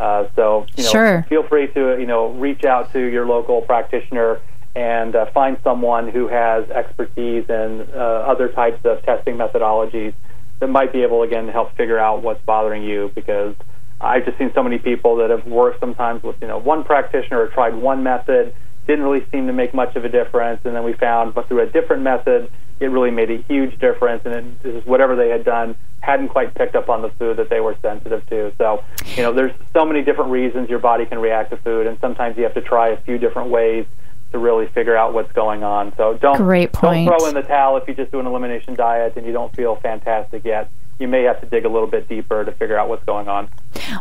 Uh, 0.00 0.28
so, 0.34 0.66
you 0.76 0.84
know, 0.84 0.90
sure. 0.90 1.26
feel 1.28 1.42
free 1.42 1.68
to, 1.68 1.98
you 1.98 2.06
know, 2.06 2.32
reach 2.32 2.64
out 2.64 2.92
to 2.92 3.00
your 3.00 3.26
local 3.26 3.62
practitioner 3.62 4.40
and 4.76 5.16
uh, 5.16 5.24
find 5.32 5.56
someone 5.64 6.06
who 6.06 6.28
has 6.28 6.68
expertise 6.68 7.48
in 7.48 7.88
uh, 7.94 7.96
other 7.96 8.48
types 8.48 8.84
of 8.84 9.02
testing 9.04 9.36
methodologies 9.36 10.12
that 10.60 10.68
might 10.68 10.92
be 10.92 11.02
able 11.02 11.22
again 11.22 11.46
to 11.46 11.52
help 11.52 11.74
figure 11.76 11.98
out 11.98 12.22
what's 12.22 12.44
bothering 12.44 12.82
you 12.82 13.10
because 13.14 13.54
I've 14.02 14.26
just 14.26 14.36
seen 14.36 14.52
so 14.54 14.62
many 14.62 14.78
people 14.78 15.16
that 15.16 15.30
have 15.30 15.46
worked 15.46 15.80
sometimes 15.80 16.22
with 16.22 16.36
you 16.42 16.46
know 16.46 16.58
one 16.58 16.84
practitioner 16.84 17.40
or 17.40 17.48
tried 17.48 17.74
one 17.74 18.02
method 18.02 18.54
didn't 18.86 19.02
really 19.02 19.26
seem 19.32 19.46
to 19.46 19.52
make 19.54 19.72
much 19.72 19.96
of 19.96 20.04
a 20.04 20.10
difference 20.10 20.60
and 20.64 20.76
then 20.76 20.84
we 20.84 20.92
found 20.92 21.34
but 21.34 21.48
through 21.48 21.60
a 21.60 21.66
different 21.66 22.02
method 22.02 22.50
it 22.78 22.88
really 22.88 23.10
made 23.10 23.30
a 23.30 23.38
huge 23.48 23.78
difference 23.78 24.26
and 24.26 24.58
it, 24.62 24.86
whatever 24.86 25.16
they 25.16 25.30
had 25.30 25.42
done 25.42 25.74
hadn't 26.00 26.28
quite 26.28 26.54
picked 26.54 26.76
up 26.76 26.90
on 26.90 27.00
the 27.00 27.08
food 27.18 27.38
that 27.38 27.48
they 27.48 27.60
were 27.60 27.76
sensitive 27.80 28.24
to. 28.28 28.52
So 28.58 28.84
you 29.16 29.22
know 29.22 29.32
there's 29.32 29.56
so 29.72 29.86
many 29.86 30.02
different 30.02 30.30
reasons 30.30 30.68
your 30.68 30.80
body 30.80 31.06
can 31.06 31.18
react 31.18 31.48
to 31.50 31.56
food 31.56 31.86
and 31.86 31.98
sometimes 31.98 32.36
you 32.36 32.42
have 32.42 32.54
to 32.54 32.60
try 32.60 32.88
a 32.88 33.00
few 33.00 33.16
different 33.16 33.48
ways 33.48 33.86
to 34.32 34.38
really 34.38 34.66
figure 34.68 34.96
out 34.96 35.14
what's 35.14 35.32
going 35.32 35.62
on. 35.62 35.94
So 35.96 36.14
don't 36.14 36.36
Great 36.36 36.72
point. 36.72 37.08
don't 37.08 37.18
throw 37.18 37.28
in 37.28 37.34
the 37.34 37.42
towel 37.42 37.76
if 37.76 37.88
you 37.88 37.94
just 37.94 38.10
do 38.12 38.20
an 38.20 38.26
elimination 38.26 38.74
diet 38.74 39.14
and 39.16 39.26
you 39.26 39.32
don't 39.32 39.54
feel 39.54 39.76
fantastic 39.76 40.44
yet. 40.44 40.70
You 40.98 41.08
may 41.08 41.24
have 41.24 41.40
to 41.40 41.46
dig 41.46 41.66
a 41.66 41.68
little 41.68 41.88
bit 41.88 42.08
deeper 42.08 42.42
to 42.44 42.52
figure 42.52 42.78
out 42.78 42.88
what's 42.88 43.04
going 43.04 43.28
on. 43.28 43.50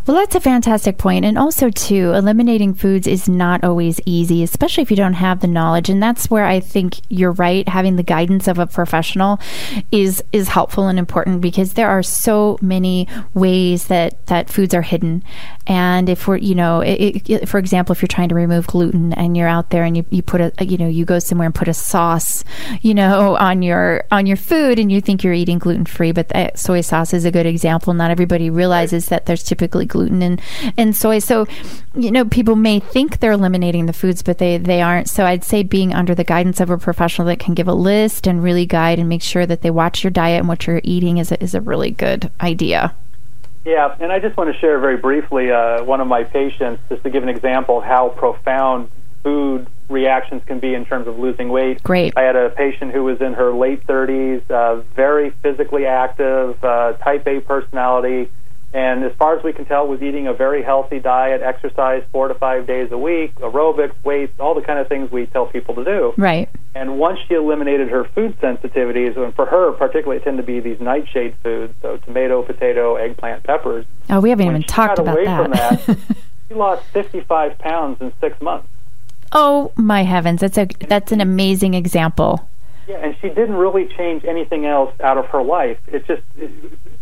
Well, 0.08 0.16
that's 0.16 0.34
a 0.36 0.40
fantastic 0.40 0.98
point. 0.98 1.26
And 1.26 1.38
also, 1.38 1.70
too, 1.70 2.14
eliminating 2.14 2.74
foods 2.74 3.06
is 3.06 3.28
not 3.28 3.64
always 3.66 4.00
easy, 4.06 4.44
especially 4.44 4.82
if 4.84 4.90
you 4.90 4.98
don't 4.98 5.14
have 5.14 5.42
the 5.42 5.48
knowledge. 5.48 5.90
And 5.90 6.02
that's 6.02 6.30
where 6.30 6.46
I 6.46 6.62
think 6.62 7.02
you're 7.10 7.34
right. 7.34 7.68
Having 7.68 7.98
the 7.98 8.04
guidance 8.04 8.48
of 8.48 8.60
a 8.60 8.66
professional 8.66 9.40
is 9.92 10.24
is 10.32 10.48
helpful 10.48 10.88
and 10.88 10.98
important 10.98 11.42
because 11.42 11.74
there 11.74 11.90
are 11.90 12.02
so 12.02 12.58
many 12.62 13.08
ways 13.34 13.88
that 13.88 14.26
that 14.28 14.50
foods 14.50 14.74
are 14.74 14.82
hidden. 14.82 15.22
And 15.68 16.10
if 16.10 16.28
we're, 16.28 16.38
you 16.38 16.54
know, 16.54 16.82
it, 16.82 17.28
it, 17.30 17.50
for 17.50 17.58
example, 17.58 17.94
if 17.94 18.02
you're 18.02 18.08
trying 18.08 18.30
to 18.30 18.36
remove 18.36 18.68
gluten 18.68 19.14
and 19.14 19.36
you're 19.36 19.48
out 19.48 19.72
there 19.72 19.84
and 19.84 19.98
you, 19.98 20.06
you 20.12 20.22
put 20.22 20.40
a, 20.42 20.54
uh, 20.60 20.64
you 20.64 20.78
know, 20.78 20.88
you 20.88 21.06
go 21.06 21.18
somewhere 21.18 21.48
and 21.48 21.56
put 21.56 21.68
a 21.68 21.74
sauce, 21.74 22.44
you 22.82 22.94
know, 22.94 23.36
on 23.40 23.62
your 23.62 24.04
on 24.12 24.26
your 24.26 24.38
food 24.38 24.78
and 24.78 24.92
you 24.92 25.02
think 25.02 25.24
you're 25.24 25.34
eating 25.34 25.58
gluten 25.58 25.86
free, 25.86 26.12
but 26.12 26.32
soy 26.58 26.82
sauce 26.82 27.14
is 27.14 27.26
a 27.26 27.32
good 27.32 27.46
example. 27.46 27.94
Not 27.94 28.12
everybody 28.12 28.50
realizes 28.50 29.08
that 29.08 29.26
there's 29.26 29.44
typically 29.44 29.86
gluten 29.86 30.22
and, 30.22 30.42
and 30.78 30.96
soy. 30.96 31.20
So, 31.20 31.48
you 31.96 32.12
know, 32.12 32.26
people 32.26 32.56
may 32.56 32.80
think 32.80 33.20
they're 33.20 33.32
eliminating 33.32 33.88
the 33.88 33.94
foods, 33.94 34.22
but 34.22 34.38
they, 34.38 34.58
they 34.58 34.82
aren't. 34.82 35.10
So 35.10 35.26
I'd 35.26 35.44
say 35.44 35.64
being 35.64 35.94
under 35.94 36.14
the 36.14 36.24
guidance 36.24 36.60
of 36.60 36.70
a 36.70 36.78
professional 36.78 37.28
that 37.28 37.40
can 37.40 37.56
give 37.56 37.68
a 37.68 37.74
list 37.74 38.28
and 38.28 38.44
really 38.44 38.66
guide 38.66 39.00
and 39.00 39.10
make 39.10 39.22
sure 39.22 39.46
that 39.46 39.62
they 39.62 39.72
watch 39.72 40.04
your 40.04 40.12
diet 40.12 40.40
and 40.40 40.48
what 40.48 40.68
you're 40.68 40.82
eating 40.84 41.18
is 41.18 41.32
a, 41.32 41.42
is 41.42 41.56
a 41.56 41.62
really 41.62 41.92
good 41.92 42.32
idea. 42.42 42.96
Yeah, 43.66 43.96
and 44.00 44.12
I 44.12 44.20
just 44.20 44.38
want 44.38 44.54
to 44.54 44.60
share 44.60 44.80
very 44.80 44.98
briefly 44.98 45.52
uh, 45.52 45.84
one 45.84 46.00
of 46.00 46.08
my 46.08 46.24
patients, 46.24 46.84
just 46.88 47.04
to 47.04 47.10
give 47.10 47.24
an 47.24 47.30
example 47.30 47.80
of 47.80 47.84
how 47.84 48.10
profound 48.10 48.90
food 49.24 49.68
reactions 49.90 50.44
can 50.46 50.60
be 50.60 50.76
in 50.76 50.86
terms 50.86 51.08
of 51.08 51.18
losing 51.18 51.50
weight. 51.50 51.82
Great. 51.82 52.14
I 52.16 52.22
had 52.22 52.36
a 52.36 52.52
patient 52.52 52.92
who 52.92 53.04
was 53.04 53.22
in 53.22 53.34
her 53.34 53.52
late 53.52 53.86
30s, 53.88 54.50
uh, 54.52 54.82
very 54.96 55.32
physically 55.42 55.88
active, 55.88 56.64
uh, 56.64 56.94
type 56.94 57.26
A 57.28 57.40
personality, 57.42 58.30
and 58.76 59.06
as 59.06 59.14
far 59.14 59.38
as 59.38 59.42
we 59.42 59.54
can 59.54 59.64
tell, 59.64 59.88
was 59.88 60.02
eating 60.02 60.28
a 60.28 60.34
very 60.34 60.62
healthy 60.62 61.00
diet, 61.00 61.42
exercise 61.42 62.04
four 62.12 62.28
to 62.28 62.34
five 62.34 62.68
days 62.68 62.92
a 62.92 62.98
week, 62.98 63.34
aerobics, 63.36 63.94
weights, 64.04 64.38
all 64.38 64.54
the 64.54 64.62
kind 64.62 64.80
of 64.80 64.90
things 64.90 65.10
we 65.10 65.28
tell 65.28 65.46
people 65.46 65.76
to 65.76 65.86
do. 65.86 66.14
Right. 66.18 66.50
And 66.76 67.00
once 67.00 67.20
she 67.26 67.36
eliminated 67.36 67.88
her 67.88 68.04
food 68.04 68.38
sensitivities, 68.42 69.16
and 69.16 69.34
for 69.34 69.46
her 69.46 69.72
particularly, 69.72 70.18
it 70.18 70.26
tend 70.26 70.36
to 70.40 70.44
be 70.44 70.60
these 70.60 70.82
nightshade 70.82 71.38
foods, 71.42 71.74
so 71.82 71.96
tomato, 72.00 72.42
potato, 72.42 72.96
eggplant, 72.96 73.46
peppers. 73.46 73.86
Oh, 74.10 74.20
we 74.20 74.30
haven't 74.30 74.48
even 74.48 74.64
talked 74.64 75.00
about 75.00 75.14
away 75.14 75.24
that. 75.24 75.82
From 75.82 75.94
that 75.96 75.98
she 76.50 76.54
lost 76.54 76.84
55 76.88 77.58
pounds 77.58 78.02
in 78.02 78.12
six 78.20 78.42
months. 78.42 78.68
Oh 79.32 79.72
my 79.78 80.04
heavens, 80.04 80.42
that's 80.42 80.58
a 80.58 80.68
that's 80.90 81.14
an 81.14 81.22
amazing 81.22 81.76
example. 81.76 82.50
Yeah, 82.88 82.98
and 82.98 83.16
she 83.20 83.30
didn't 83.30 83.56
really 83.56 83.88
change 83.88 84.26
anything 84.26 84.66
else 84.66 84.94
out 85.02 85.18
of 85.18 85.26
her 85.28 85.42
life. 85.42 85.80
It 85.88 86.06
just 86.06 86.22
it, 86.38 86.52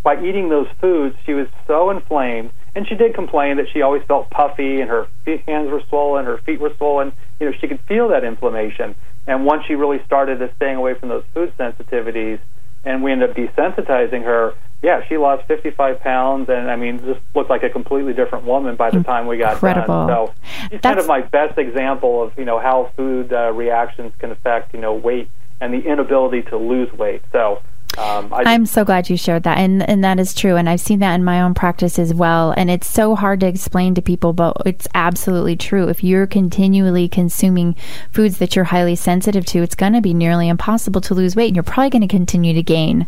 by 0.04 0.22
eating 0.24 0.50
those 0.50 0.68
foods, 0.80 1.16
she 1.26 1.34
was 1.34 1.48
so 1.68 1.90
inflamed, 1.90 2.52
and 2.76 2.88
she 2.88 2.96
did 2.96 3.14
complain 3.14 3.58
that 3.58 3.68
she 3.72 3.82
always 3.82 4.04
felt 4.04 4.30
puffy 4.30 4.82
and 4.82 4.90
her 4.90 5.08
feet, 5.26 5.42
hands 5.48 5.70
were 5.70 5.82
swollen, 5.90 6.26
her 6.26 6.38
feet 6.40 6.60
were 6.60 6.74
swollen. 6.78 7.14
You 7.40 7.50
know, 7.50 7.58
she 7.60 7.68
could 7.68 7.82
feel 7.82 8.10
that 8.10 8.24
inflammation. 8.24 8.96
And 9.28 9.46
once 9.46 9.66
she 9.66 9.76
really 9.76 10.04
started 10.06 10.40
to 10.40 10.54
staying 10.56 10.76
away 10.76 10.94
from 10.96 11.10
those 11.10 11.24
food 11.34 11.54
sensitivities, 11.58 12.40
and 12.84 13.04
we 13.04 13.12
ended 13.12 13.30
up 13.30 13.36
desensitizing 13.36 14.24
her, 14.24 14.54
yeah, 14.82 15.02
she 15.08 15.16
lost 15.16 15.48
55 15.48 16.02
pounds, 16.02 16.50
and 16.50 16.70
I 16.70 16.76
mean, 16.76 17.00
just 17.00 17.22
looked 17.34 17.50
like 17.50 17.64
a 17.64 17.70
completely 17.70 18.12
different 18.12 18.44
woman 18.44 18.76
by 18.76 18.90
the 18.90 19.02
time 19.02 19.28
we 19.28 19.38
got 19.38 19.54
Incredible. 19.54 20.08
done. 20.08 20.28
So 20.28 20.34
she's 20.70 20.82
kind 20.82 21.00
of 21.00 21.08
my 21.08 21.22
best 21.22 21.58
example 21.58 22.22
of 22.22 22.38
you 22.38 22.44
know 22.44 22.60
how 22.60 22.92
food 22.98 23.32
uh, 23.32 23.54
reactions 23.54 24.12
can 24.20 24.32
affect 24.32 24.74
you 24.74 24.82
know 24.82 24.94
weight 24.94 25.30
and 25.62 25.74
the 25.74 25.80
inability 25.80 26.42
to 26.44 26.58
lose 26.58 26.92
weight. 26.94 27.22
So 27.32 27.62
um, 27.98 28.34
I 28.34 28.54
am 28.54 28.66
so 28.66 28.84
glad 28.84 29.10
you 29.10 29.18
shared 29.18 29.44
that, 29.44 29.60
and 29.60 29.88
and 29.88 30.04
that 30.04 30.20
is 30.20 30.34
true. 30.34 30.56
And 30.56 30.68
I've 30.68 30.82
seen 30.82 31.00
that 31.00 31.14
in 31.14 31.24
my 31.24 31.42
own 31.42 31.54
practice 31.54 32.00
as 32.00 32.14
well. 32.14 32.52
And 32.58 32.72
it's 32.72 32.88
so 32.88 33.16
hard 33.16 33.40
to 33.42 33.48
explain 33.48 33.94
to 33.96 34.02
people, 34.02 34.34
but 34.34 34.58
it's 34.66 34.88
absolutely 34.96 35.56
true. 35.56 35.88
If 35.90 36.04
you're 36.04 36.26
continually 36.26 37.08
consuming 37.08 37.76
foods 38.12 38.40
that 38.40 38.56
you're 38.56 38.66
highly 38.66 38.96
sensitive 38.96 39.46
to, 39.48 39.62
it's 39.62 39.76
going 39.76 39.94
to 39.94 40.02
be 40.02 40.14
nearly 40.14 40.50
impossible 40.50 41.02
to 41.02 41.14
lose 41.14 41.36
weight, 41.36 41.48
and 41.48 41.56
you're 41.56 41.64
probably 41.64 41.92
going 41.92 42.02
to 42.02 42.08
continue 42.08 42.54
to 42.54 42.64
gain. 42.64 43.06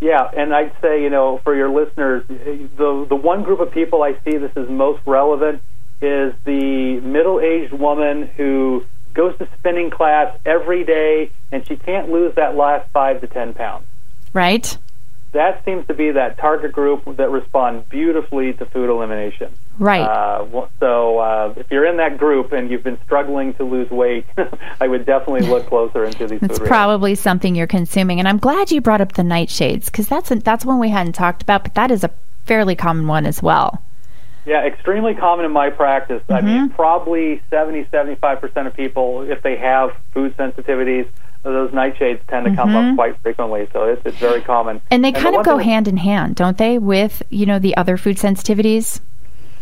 Yeah, 0.00 0.30
and 0.36 0.54
I'd 0.54 0.74
say 0.82 1.02
you 1.02 1.10
know 1.10 1.40
for 1.42 1.54
your 1.54 1.70
listeners, 1.70 2.24
the 2.28 3.06
the 3.08 3.16
one 3.16 3.44
group 3.44 3.60
of 3.60 3.70
people 3.70 4.02
I 4.02 4.12
see 4.24 4.36
this 4.36 4.52
is 4.56 4.68
most 4.68 5.00
relevant 5.06 5.62
is 6.02 6.34
the 6.44 7.00
middle-aged 7.00 7.72
woman 7.72 8.28
who 8.36 8.84
goes 9.14 9.36
to 9.38 9.48
spinning 9.58 9.90
class 9.90 10.36
every 10.44 10.84
day, 10.84 11.30
and 11.52 11.66
she 11.66 11.76
can't 11.76 12.10
lose 12.10 12.34
that 12.36 12.56
last 12.56 12.90
five 12.90 13.20
to 13.20 13.26
ten 13.26 13.54
pounds. 13.54 13.86
Right. 14.32 14.76
That 15.32 15.62
seems 15.64 15.86
to 15.88 15.94
be 15.94 16.12
that 16.12 16.38
target 16.38 16.72
group 16.72 17.04
that 17.16 17.30
respond 17.30 17.88
beautifully 17.90 18.54
to 18.54 18.64
food 18.64 18.88
elimination. 18.88 19.52
Right. 19.78 20.00
Uh, 20.00 20.66
so 20.80 21.18
uh, 21.18 21.54
if 21.56 21.70
you're 21.70 21.84
in 21.84 21.98
that 21.98 22.16
group 22.16 22.52
and 22.52 22.70
you've 22.70 22.82
been 22.82 22.98
struggling 23.04 23.52
to 23.54 23.64
lose 23.64 23.90
weight, 23.90 24.26
I 24.80 24.88
would 24.88 25.04
definitely 25.04 25.46
look 25.46 25.66
closer 25.66 26.04
into 26.04 26.26
these. 26.26 26.42
It's 26.42 26.58
probably 26.58 27.14
something 27.14 27.54
you're 27.54 27.66
consuming, 27.66 28.18
and 28.18 28.26
I'm 28.26 28.38
glad 28.38 28.70
you 28.70 28.80
brought 28.80 29.02
up 29.02 29.12
the 29.12 29.22
nightshades 29.22 29.86
because 29.86 30.08
that's 30.08 30.30
a, 30.30 30.36
that's 30.36 30.64
one 30.64 30.78
we 30.78 30.88
hadn't 30.88 31.12
talked 31.12 31.42
about, 31.42 31.62
but 31.62 31.74
that 31.74 31.90
is 31.90 32.04
a 32.04 32.10
fairly 32.46 32.74
common 32.74 33.06
one 33.06 33.26
as 33.26 33.42
well. 33.42 33.82
Yeah, 34.48 34.64
extremely 34.64 35.14
common 35.14 35.44
in 35.44 35.52
my 35.52 35.68
practice. 35.68 36.22
Mm-hmm. 36.22 36.32
I 36.32 36.40
mean, 36.40 36.64
mm-hmm. 36.68 36.74
probably 36.74 37.42
70, 37.50 37.84
75% 37.84 38.66
of 38.66 38.74
people, 38.74 39.30
if 39.30 39.42
they 39.42 39.56
have 39.56 39.94
food 40.14 40.34
sensitivities, 40.38 41.06
those 41.42 41.70
nightshades 41.70 42.26
tend 42.28 42.46
to 42.46 42.56
come 42.56 42.70
mm-hmm. 42.70 42.90
up 42.90 42.94
quite 42.96 43.20
frequently. 43.20 43.68
So 43.74 43.84
it's, 43.84 44.00
it's 44.06 44.16
very 44.16 44.40
common. 44.40 44.80
And 44.90 45.04
they 45.04 45.08
and 45.08 45.16
kind 45.18 45.34
the 45.34 45.40
of 45.40 45.44
go 45.44 45.58
hand 45.58 45.86
in 45.86 45.98
hand, 45.98 46.36
don't 46.36 46.56
they, 46.56 46.78
with, 46.78 47.22
you 47.28 47.44
know, 47.44 47.58
the 47.58 47.76
other 47.76 47.98
food 47.98 48.16
sensitivities? 48.16 49.00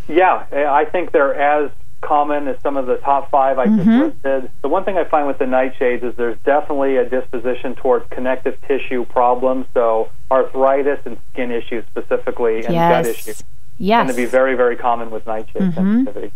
Yeah, 0.07 0.45
I 0.53 0.85
think 0.85 1.11
they're 1.11 1.35
as 1.35 1.69
common 1.99 2.47
as 2.47 2.55
some 2.61 2.77
of 2.77 2.85
the 2.85 2.95
top 2.97 3.29
five 3.29 3.59
I 3.59 3.65
mm-hmm. 3.65 3.77
just 3.77 4.23
listed. 4.23 4.51
The 4.61 4.69
one 4.69 4.85
thing 4.85 4.97
I 4.97 5.03
find 5.03 5.27
with 5.27 5.37
the 5.37 5.45
nightshades 5.45 6.03
is 6.03 6.15
there's 6.15 6.37
definitely 6.45 6.95
a 6.95 7.09
disposition 7.09 7.75
towards 7.75 8.07
connective 8.09 8.57
tissue 8.65 9.03
problems, 9.03 9.65
so 9.73 10.09
arthritis 10.31 10.99
and 11.03 11.17
skin 11.33 11.51
issues 11.51 11.83
specifically, 11.91 12.63
and 12.63 12.73
yes. 12.73 13.05
gut 13.05 13.13
issues. 13.13 13.43
Yes. 13.77 14.07
Tend 14.07 14.09
to 14.09 14.15
be 14.15 14.25
very, 14.25 14.55
very 14.55 14.75
common 14.75 15.11
with 15.11 15.25
nightshade 15.27 15.61
mm-hmm. 15.61 15.73
sensitivity. 15.73 16.33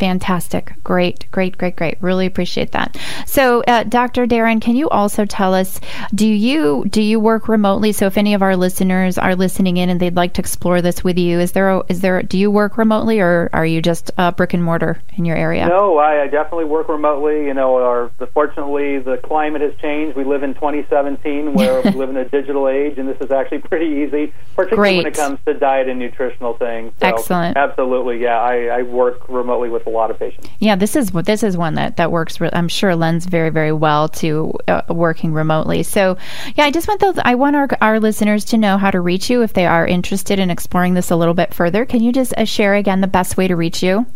Fantastic. 0.00 0.72
Great, 0.82 1.30
great, 1.30 1.58
great, 1.58 1.76
great. 1.76 1.98
Really 2.00 2.24
appreciate 2.24 2.72
that. 2.72 2.96
So, 3.26 3.62
uh, 3.68 3.82
Dr. 3.82 4.24
Darin, 4.24 4.58
can 4.58 4.74
you 4.74 4.88
also 4.88 5.26
tell 5.26 5.52
us 5.52 5.78
do 6.14 6.26
you 6.26 6.86
do 6.88 7.02
you 7.02 7.20
work 7.20 7.48
remotely? 7.48 7.92
So, 7.92 8.06
if 8.06 8.16
any 8.16 8.32
of 8.32 8.40
our 8.40 8.56
listeners 8.56 9.18
are 9.18 9.36
listening 9.36 9.76
in 9.76 9.90
and 9.90 10.00
they'd 10.00 10.16
like 10.16 10.32
to 10.34 10.40
explore 10.40 10.80
this 10.80 11.04
with 11.04 11.18
you, 11.18 11.38
is 11.38 11.52
there 11.52 11.68
a, 11.68 11.84
is 11.88 12.00
there 12.00 12.22
do 12.22 12.38
you 12.38 12.50
work 12.50 12.78
remotely 12.78 13.20
or 13.20 13.50
are 13.52 13.66
you 13.66 13.82
just 13.82 14.10
uh, 14.16 14.30
brick 14.30 14.54
and 14.54 14.64
mortar 14.64 15.02
in 15.18 15.26
your 15.26 15.36
area? 15.36 15.68
No, 15.68 15.98
I, 15.98 16.22
I 16.22 16.26
definitely 16.28 16.64
work 16.64 16.88
remotely. 16.88 17.44
You 17.44 17.52
know, 17.52 17.76
our, 17.76 18.10
the, 18.16 18.26
fortunately 18.28 19.00
the 19.00 19.18
climate 19.18 19.60
has 19.60 19.74
changed. 19.82 20.16
We 20.16 20.24
live 20.24 20.42
in 20.42 20.54
2017 20.54 21.52
where 21.52 21.82
we 21.82 21.90
live 21.90 22.08
in 22.08 22.16
a 22.16 22.26
digital 22.26 22.68
age, 22.70 22.96
and 22.96 23.06
this 23.06 23.18
is 23.20 23.30
actually 23.30 23.58
pretty 23.58 24.06
easy, 24.06 24.32
particularly 24.56 24.94
great. 24.94 24.96
when 25.04 25.06
it 25.12 25.14
comes 25.14 25.38
to 25.44 25.52
diet 25.52 25.90
and 25.90 25.98
nutritional 25.98 26.54
things. 26.56 26.94
So, 27.00 27.06
Excellent. 27.06 27.58
Absolutely, 27.58 28.22
yeah. 28.22 28.40
I, 28.40 28.78
I 28.78 28.82
work 28.82 29.28
remotely 29.28 29.68
with 29.68 29.84
a 29.90 29.96
lot 29.96 30.10
of 30.10 30.18
patients. 30.18 30.48
Yeah, 30.58 30.76
this 30.76 30.96
is 30.96 31.12
what 31.12 31.26
this 31.26 31.42
is 31.42 31.56
one 31.56 31.74
that 31.74 31.96
that 31.96 32.12
works. 32.12 32.38
I'm 32.40 32.68
sure 32.68 32.94
lends 32.96 33.26
very 33.26 33.50
very 33.50 33.72
well 33.72 34.08
to 34.08 34.52
uh, 34.68 34.82
working 34.88 35.32
remotely. 35.32 35.82
So, 35.82 36.16
yeah, 36.54 36.64
I 36.64 36.70
just 36.70 36.88
want 36.88 37.00
those. 37.00 37.18
I 37.24 37.34
want 37.34 37.56
our 37.56 37.68
our 37.80 38.00
listeners 38.00 38.44
to 38.46 38.56
know 38.56 38.78
how 38.78 38.90
to 38.90 39.00
reach 39.00 39.28
you 39.28 39.42
if 39.42 39.52
they 39.52 39.66
are 39.66 39.86
interested 39.86 40.38
in 40.38 40.50
exploring 40.50 40.94
this 40.94 41.10
a 41.10 41.16
little 41.16 41.34
bit 41.34 41.52
further. 41.52 41.84
Can 41.84 42.02
you 42.02 42.12
just 42.12 42.32
uh, 42.36 42.44
share 42.44 42.74
again 42.74 43.00
the 43.00 43.06
best 43.06 43.36
way 43.36 43.48
to 43.48 43.56
reach 43.56 43.82
you? 43.82 44.06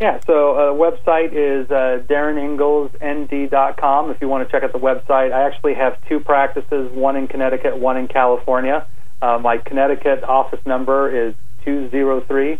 Yeah, 0.00 0.18
so 0.26 0.56
uh, 0.56 0.72
website 0.72 1.32
is 1.32 1.70
uh, 1.70 2.02
dariningelsnd.com 2.08 4.10
if 4.10 4.20
you 4.20 4.28
want 4.28 4.46
to 4.46 4.52
check 4.52 4.64
out 4.64 4.72
the 4.72 4.80
website. 4.80 5.32
I 5.32 5.46
actually 5.46 5.74
have 5.74 6.04
two 6.08 6.18
practices, 6.18 6.90
one 6.90 7.14
in 7.14 7.28
Connecticut, 7.28 7.78
one 7.78 7.96
in 7.96 8.08
California. 8.08 8.88
Uh, 9.22 9.38
my 9.38 9.58
Connecticut 9.58 10.24
office 10.24 10.66
number 10.66 11.28
is 11.28 11.36
203 11.64 12.58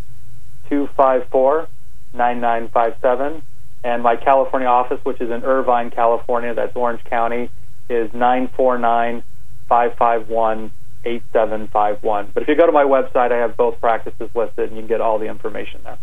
254 0.69 1.69
9957. 2.15 3.43
And 3.85 4.03
my 4.03 4.17
California 4.17 4.69
office, 4.69 4.99
which 5.05 5.21
is 5.21 5.31
in 5.31 5.45
Irvine, 5.45 5.91
California, 5.91 6.55
that's 6.55 6.75
Orange 6.75 7.05
County, 7.05 7.51
is 7.89 8.13
949 8.15 9.23
551 9.69 10.71
8751. 11.05 12.31
But 12.33 12.43
if 12.43 12.49
you 12.49 12.55
go 12.55 12.67
to 12.67 12.73
my 12.73 12.85
website, 12.85 13.31
I 13.31 13.39
have 13.39 13.57
both 13.57 13.79
practices 13.81 14.31
listed 14.35 14.71
and 14.71 14.77
you 14.77 14.83
can 14.83 14.89
get 14.89 15.01
all 15.01 15.19
the 15.19 15.27
information 15.27 15.81
there 15.85 15.99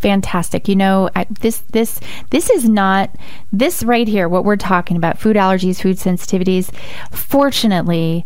fantastic. 0.00 0.66
You 0.66 0.76
know, 0.76 1.10
I, 1.14 1.26
this 1.30 1.58
this 1.72 2.00
this 2.30 2.50
is 2.50 2.68
not 2.68 3.14
this 3.52 3.82
right 3.82 4.08
here. 4.08 4.28
What 4.28 4.44
we're 4.44 4.56
talking 4.56 4.96
about: 4.96 5.18
food 5.18 5.36
allergies, 5.36 5.80
food 5.80 5.96
sensitivities. 5.96 6.74
Fortunately, 7.12 8.24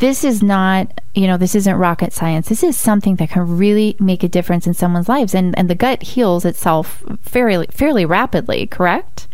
this 0.00 0.24
is 0.24 0.42
not 0.42 1.00
you 1.14 1.26
know 1.26 1.36
this 1.36 1.54
isn't 1.54 1.76
rocket 1.76 2.12
science 2.12 2.48
this 2.48 2.62
is 2.62 2.78
something 2.78 3.16
that 3.16 3.30
can 3.30 3.56
really 3.56 3.96
make 4.00 4.22
a 4.22 4.28
difference 4.28 4.66
in 4.66 4.74
someone's 4.74 5.08
lives 5.08 5.34
and 5.34 5.56
and 5.58 5.70
the 5.70 5.74
gut 5.74 6.02
heals 6.02 6.44
itself 6.44 7.02
fairly 7.22 7.66
fairly 7.70 8.04
rapidly 8.04 8.66
correct 8.66 9.28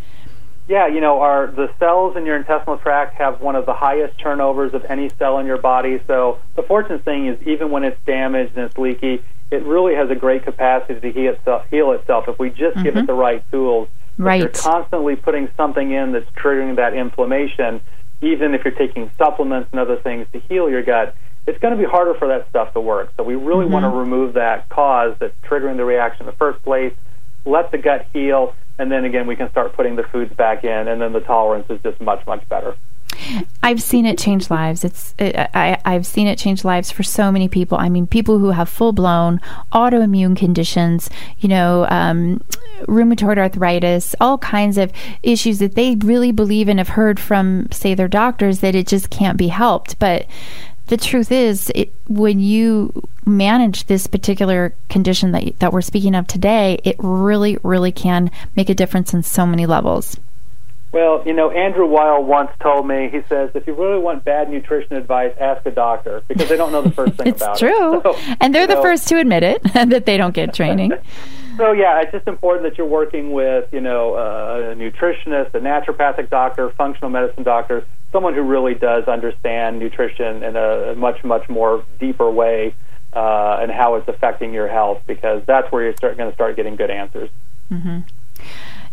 yeah 0.67 0.87
you 0.87 1.01
know 1.01 1.19
our 1.19 1.47
the 1.47 1.69
cells 1.79 2.15
in 2.15 2.25
your 2.25 2.37
intestinal 2.37 2.77
tract 2.77 3.15
have 3.15 3.41
one 3.41 3.55
of 3.55 3.65
the 3.65 3.73
highest 3.73 4.17
turnovers 4.19 4.73
of 4.73 4.85
any 4.85 5.09
cell 5.17 5.39
in 5.39 5.45
your 5.45 5.57
body 5.57 5.99
so 6.05 6.39
the 6.55 6.63
fortunate 6.63 7.03
thing 7.03 7.27
is 7.27 7.41
even 7.47 7.71
when 7.71 7.83
it's 7.83 7.99
damaged 8.05 8.55
and 8.55 8.65
it's 8.65 8.77
leaky 8.77 9.23
it 9.51 9.63
really 9.63 9.95
has 9.95 10.09
a 10.09 10.15
great 10.15 10.43
capacity 10.43 10.99
to 10.99 11.11
heal 11.11 11.33
itself, 11.33 11.65
heal 11.69 11.91
itself 11.93 12.27
if 12.27 12.37
we 12.37 12.49
just 12.49 12.75
mm-hmm. 12.75 12.83
give 12.83 12.95
it 12.95 12.99
mm-hmm. 12.99 13.05
the 13.07 13.13
right 13.13 13.43
tools. 13.51 13.87
Right. 14.17 14.41
If 14.41 14.55
you're 14.55 14.73
constantly 14.73 15.15
putting 15.15 15.49
something 15.55 15.91
in 15.91 16.11
that's 16.11 16.29
triggering 16.31 16.75
that 16.77 16.93
inflammation, 16.93 17.81
even 18.21 18.53
if 18.53 18.63
you're 18.65 18.73
taking 18.73 19.11
supplements 19.17 19.69
and 19.71 19.79
other 19.79 19.97
things 19.97 20.27
to 20.33 20.39
heal 20.39 20.69
your 20.69 20.83
gut, 20.83 21.15
it's 21.45 21.59
going 21.59 21.75
to 21.75 21.81
be 21.81 21.89
harder 21.89 22.13
for 22.15 22.27
that 22.27 22.49
stuff 22.49 22.73
to 22.73 22.81
work. 22.81 23.11
So 23.15 23.23
we 23.23 23.35
really 23.35 23.65
mm-hmm. 23.65 23.73
want 23.73 23.83
to 23.83 23.89
remove 23.89 24.33
that 24.33 24.69
cause 24.69 25.15
that's 25.19 25.35
triggering 25.43 25.77
the 25.77 25.85
reaction 25.85 26.25
in 26.25 26.25
the 26.27 26.37
first 26.37 26.61
place, 26.63 26.93
let 27.45 27.71
the 27.71 27.77
gut 27.77 28.07
heal, 28.11 28.53
and 28.77 28.91
then 28.91 29.05
again 29.05 29.27
we 29.27 29.35
can 29.35 29.49
start 29.51 29.73
putting 29.73 29.95
the 29.95 30.03
foods 30.03 30.33
back 30.35 30.63
in, 30.63 30.87
and 30.87 31.01
then 31.01 31.13
the 31.13 31.21
tolerance 31.21 31.67
is 31.69 31.79
just 31.81 31.99
much, 32.01 32.25
much 32.27 32.47
better. 32.49 32.75
I've 33.63 33.81
seen 33.81 34.05
it 34.05 34.17
change 34.17 34.49
lives. 34.49 34.83
It's 34.83 35.13
it, 35.17 35.35
I 35.53 35.79
I've 35.85 36.05
seen 36.05 36.27
it 36.27 36.37
change 36.37 36.63
lives 36.63 36.91
for 36.91 37.03
so 37.03 37.31
many 37.31 37.47
people. 37.47 37.77
I 37.77 37.89
mean, 37.89 38.07
people 38.07 38.39
who 38.39 38.51
have 38.51 38.69
full 38.69 38.93
blown 38.93 39.41
autoimmune 39.73 40.37
conditions, 40.37 41.09
you 41.39 41.49
know, 41.49 41.85
um, 41.89 42.41
rheumatoid 42.81 43.37
arthritis, 43.37 44.15
all 44.21 44.37
kinds 44.37 44.77
of 44.77 44.91
issues 45.23 45.59
that 45.59 45.75
they 45.75 45.95
really 45.95 46.31
believe 46.31 46.67
and 46.67 46.79
have 46.79 46.89
heard 46.89 47.19
from, 47.19 47.67
say, 47.71 47.93
their 47.93 48.07
doctors 48.07 48.59
that 48.59 48.75
it 48.75 48.87
just 48.87 49.09
can't 49.09 49.37
be 49.37 49.47
helped. 49.47 49.99
But 49.99 50.27
the 50.87 50.97
truth 50.97 51.31
is, 51.31 51.71
it, 51.75 51.93
when 52.07 52.39
you 52.39 53.03
manage 53.25 53.85
this 53.85 54.07
particular 54.07 54.73
condition 54.89 55.31
that 55.31 55.59
that 55.59 55.73
we're 55.73 55.81
speaking 55.81 56.15
of 56.15 56.27
today, 56.27 56.79
it 56.83 56.95
really, 56.99 57.57
really 57.63 57.91
can 57.91 58.31
make 58.55 58.69
a 58.69 58.75
difference 58.75 59.13
in 59.13 59.23
so 59.23 59.45
many 59.45 59.65
levels. 59.65 60.17
Well, 60.97 61.21
you 61.27 61.33
know, 61.33 61.51
Andrew 61.51 61.85
Weil 61.85 62.23
once 62.23 62.49
told 62.59 62.87
me, 62.87 63.07
he 63.11 63.21
says, 63.29 63.51
if 63.53 63.67
you 63.67 63.75
really 63.75 63.99
want 63.99 64.23
bad 64.23 64.49
nutrition 64.49 64.95
advice, 64.95 65.31
ask 65.39 65.63
a 65.67 65.69
doctor 65.69 66.23
because 66.27 66.49
they 66.49 66.57
don't 66.57 66.71
know 66.71 66.81
the 66.81 66.89
first 66.89 67.13
thing 67.17 67.27
it's 67.35 67.39
about 67.39 67.59
true. 67.59 67.99
it. 67.99 68.01
So, 68.01 68.15
and 68.41 68.55
they're 68.55 68.65
the 68.65 68.73
know, 68.73 68.81
first 68.81 69.07
to 69.09 69.19
admit 69.19 69.43
it, 69.43 69.61
that 69.75 70.07
they 70.07 70.17
don't 70.17 70.33
get 70.33 70.55
training. 70.55 70.93
so, 71.57 71.71
yeah, 71.71 72.01
it's 72.01 72.11
just 72.11 72.27
important 72.27 72.63
that 72.63 72.79
you're 72.79 72.87
working 72.87 73.31
with, 73.31 73.71
you 73.71 73.79
know, 73.79 74.15
uh, 74.15 74.71
a 74.71 74.75
nutritionist, 74.75 75.53
a 75.53 75.59
naturopathic 75.59 76.31
doctor, 76.31 76.71
functional 76.71 77.11
medicine 77.11 77.43
doctor, 77.43 77.85
someone 78.11 78.33
who 78.33 78.41
really 78.41 78.73
does 78.73 79.03
understand 79.03 79.77
nutrition 79.77 80.41
in 80.41 80.55
a 80.55 80.95
much, 80.95 81.23
much 81.23 81.47
more 81.47 81.85
deeper 81.99 82.31
way 82.31 82.73
uh, 83.13 83.59
and 83.61 83.71
how 83.71 83.93
it's 83.93 84.07
affecting 84.07 84.51
your 84.51 84.67
health 84.67 85.03
because 85.05 85.43
that's 85.45 85.71
where 85.71 85.83
you're 85.83 86.15
going 86.15 86.27
to 86.27 86.33
start 86.33 86.55
getting 86.55 86.75
good 86.75 86.89
answers. 86.89 87.29
Mm-hmm. 87.69 87.99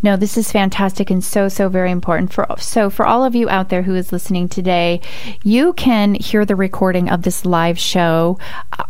No, 0.04 0.16
this 0.16 0.36
is 0.36 0.52
fantastic 0.52 1.10
and 1.10 1.24
so 1.24 1.48
so 1.48 1.70
very 1.70 1.90
important 1.90 2.30
for 2.30 2.46
so 2.58 2.90
for 2.90 3.06
all 3.06 3.24
of 3.24 3.34
you 3.34 3.48
out 3.48 3.70
there 3.70 3.84
who 3.84 3.94
is 3.94 4.12
listening 4.12 4.50
today, 4.50 5.00
you 5.42 5.72
can 5.72 6.12
hear 6.12 6.44
the 6.44 6.54
recording 6.54 7.08
of 7.08 7.22
this 7.22 7.46
live 7.46 7.78
show 7.78 8.38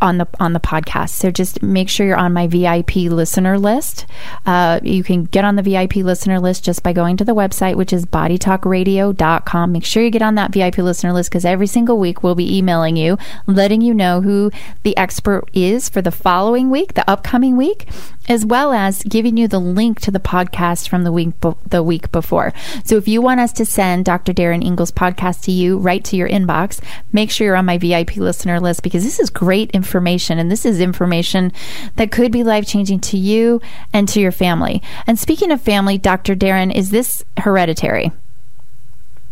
on 0.01 0.17
the 0.17 0.27
on 0.41 0.51
the 0.51 0.59
podcast. 0.59 1.11
So 1.11 1.31
just 1.31 1.63
make 1.63 1.87
sure 1.87 2.05
you're 2.05 2.17
on 2.17 2.33
my 2.33 2.47
VIP 2.47 2.97
listener 2.97 3.57
list. 3.57 4.05
Uh, 4.45 4.81
you 4.83 5.05
can 5.05 5.23
get 5.23 5.45
on 5.45 5.55
the 5.55 5.61
VIP 5.61 5.95
listener 5.95 6.37
list 6.37 6.65
just 6.65 6.83
by 6.83 6.91
going 6.91 7.15
to 7.15 7.23
the 7.23 7.33
website, 7.33 7.75
which 7.75 7.93
is 7.93 8.05
bodytalkradio.com. 8.05 9.71
Make 9.71 9.85
sure 9.85 10.03
you 10.03 10.09
get 10.09 10.21
on 10.21 10.35
that 10.35 10.51
VIP 10.51 10.79
listener 10.79 11.13
list 11.13 11.29
because 11.29 11.45
every 11.45 11.67
single 11.67 11.97
week 11.97 12.23
we'll 12.23 12.35
be 12.35 12.57
emailing 12.57 12.97
you, 12.97 13.17
letting 13.47 13.79
you 13.79 13.93
know 13.93 14.19
who 14.19 14.51
the 14.83 14.97
expert 14.97 15.49
is 15.53 15.87
for 15.87 16.01
the 16.01 16.11
following 16.11 16.69
week, 16.69 16.95
the 16.95 17.09
upcoming 17.09 17.55
week, 17.55 17.87
as 18.27 18.45
well 18.45 18.73
as 18.73 19.01
giving 19.03 19.37
you 19.37 19.47
the 19.47 19.59
link 19.59 20.01
to 20.01 20.11
the 20.11 20.19
podcast 20.19 20.89
from 20.89 21.04
the 21.05 21.11
week 21.11 21.33
the 21.69 21.81
week 21.81 22.11
before. 22.11 22.51
So 22.83 22.97
if 22.97 23.07
you 23.07 23.21
want 23.21 23.39
us 23.39 23.53
to 23.53 23.65
send 23.65 24.03
Dr. 24.03 24.33
Darin 24.33 24.61
Ingels 24.61 24.91
podcast 24.91 25.43
to 25.43 25.51
you 25.51 25.77
right 25.77 26.03
to 26.03 26.17
your 26.17 26.27
inbox, 26.27 26.81
make 27.13 27.31
sure 27.31 27.47
you're 27.47 27.55
on 27.55 27.65
my 27.65 27.77
VIP 27.77 28.17
listener 28.17 28.59
list 28.59 28.83
because 28.83 29.03
this 29.03 29.19
is 29.19 29.29
great 29.29 29.71
information 29.71 30.37
and 30.37 30.51
this 30.51 30.65
is 30.65 30.81
information 30.81 31.53
that 31.95 32.11
could 32.11 32.31
be 32.31 32.43
life-changing 32.43 32.99
to 32.99 33.17
you 33.17 33.61
and 33.93 34.09
to 34.09 34.19
your 34.19 34.31
family. 34.31 34.81
And 35.07 35.17
speaking 35.17 35.51
of 35.51 35.61
family, 35.61 35.97
Dr. 35.97 36.35
Darren, 36.35 36.75
is 36.75 36.91
this 36.91 37.23
hereditary? 37.37 38.11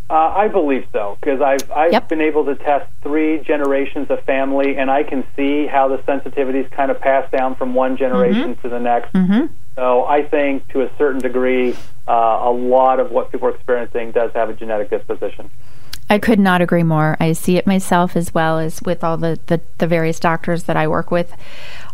Uh, 0.09 0.31
I 0.35 0.47
believe 0.47 0.85
so 0.91 1.17
because 1.19 1.41
I've 1.41 1.71
I've 1.71 1.91
yep. 1.91 2.07
been 2.07 2.21
able 2.21 2.45
to 2.45 2.55
test 2.55 2.87
three 3.01 3.39
generations 3.39 4.11
of 4.11 4.23
family, 4.25 4.77
and 4.77 4.91
I 4.91 5.01
can 5.01 5.25
see 5.35 5.65
how 5.65 5.87
the 5.87 5.97
sensitivities 6.03 6.69
kind 6.71 6.91
of 6.91 6.99
pass 6.99 7.29
down 7.31 7.55
from 7.55 7.73
one 7.73 7.97
generation 7.97 8.53
mm-hmm. 8.53 8.61
to 8.61 8.69
the 8.69 8.79
next. 8.79 9.11
Mm-hmm. 9.13 9.45
So 9.75 10.05
I 10.05 10.23
think, 10.23 10.67
to 10.69 10.81
a 10.81 10.97
certain 10.97 11.19
degree, 11.19 11.75
uh, 12.07 12.11
a 12.43 12.51
lot 12.51 12.99
of 12.99 13.11
what 13.11 13.31
people 13.31 13.47
are 13.47 13.55
experiencing 13.55 14.11
does 14.11 14.31
have 14.33 14.49
a 14.49 14.53
genetic 14.53 14.89
disposition. 14.89 15.49
I 16.09 16.19
could 16.19 16.39
not 16.39 16.61
agree 16.61 16.83
more. 16.83 17.17
I 17.19 17.33
see 17.33 17.57
it 17.57 17.65
myself 17.65 18.15
as 18.15 18.33
well 18.33 18.59
as 18.59 18.81
with 18.83 19.03
all 19.03 19.17
the, 19.17 19.39
the, 19.47 19.61
the 19.79 19.87
various 19.87 20.19
doctors 20.19 20.63
that 20.63 20.77
I 20.77 20.87
work 20.87 21.09
with 21.09 21.33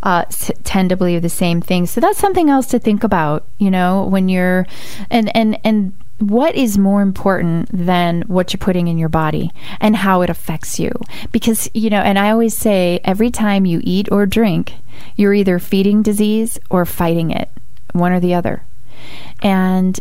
uh, 0.02 0.24
tend 0.64 0.90
to 0.90 0.96
believe 0.96 1.22
the 1.22 1.28
same 1.28 1.62
thing. 1.62 1.86
So 1.86 2.00
that's 2.00 2.18
something 2.18 2.50
else 2.50 2.66
to 2.66 2.78
think 2.78 3.02
about, 3.02 3.46
you 3.58 3.70
know, 3.70 4.04
when 4.04 4.28
you're 4.28 4.66
and 5.10 5.34
and 5.34 5.58
and 5.64 5.94
what 6.18 6.54
is 6.54 6.76
more 6.76 7.00
important 7.00 7.70
than 7.72 8.22
what 8.22 8.52
you're 8.52 8.58
putting 8.58 8.88
in 8.88 8.98
your 8.98 9.08
body 9.08 9.52
and 9.80 9.96
how 9.96 10.20
it 10.20 10.28
affects 10.28 10.78
you? 10.78 10.92
Because, 11.32 11.70
you 11.72 11.88
know, 11.88 12.00
and 12.00 12.18
I 12.18 12.30
always 12.30 12.54
say 12.54 13.00
every 13.04 13.30
time 13.30 13.64
you 13.64 13.80
eat 13.82 14.10
or 14.12 14.26
drink, 14.26 14.74
you're 15.16 15.32
either 15.32 15.58
feeding 15.58 16.02
disease 16.02 16.58
or 16.68 16.84
fighting 16.84 17.30
it, 17.30 17.48
one 17.92 18.12
or 18.12 18.20
the 18.20 18.34
other. 18.34 18.62
And 19.42 19.98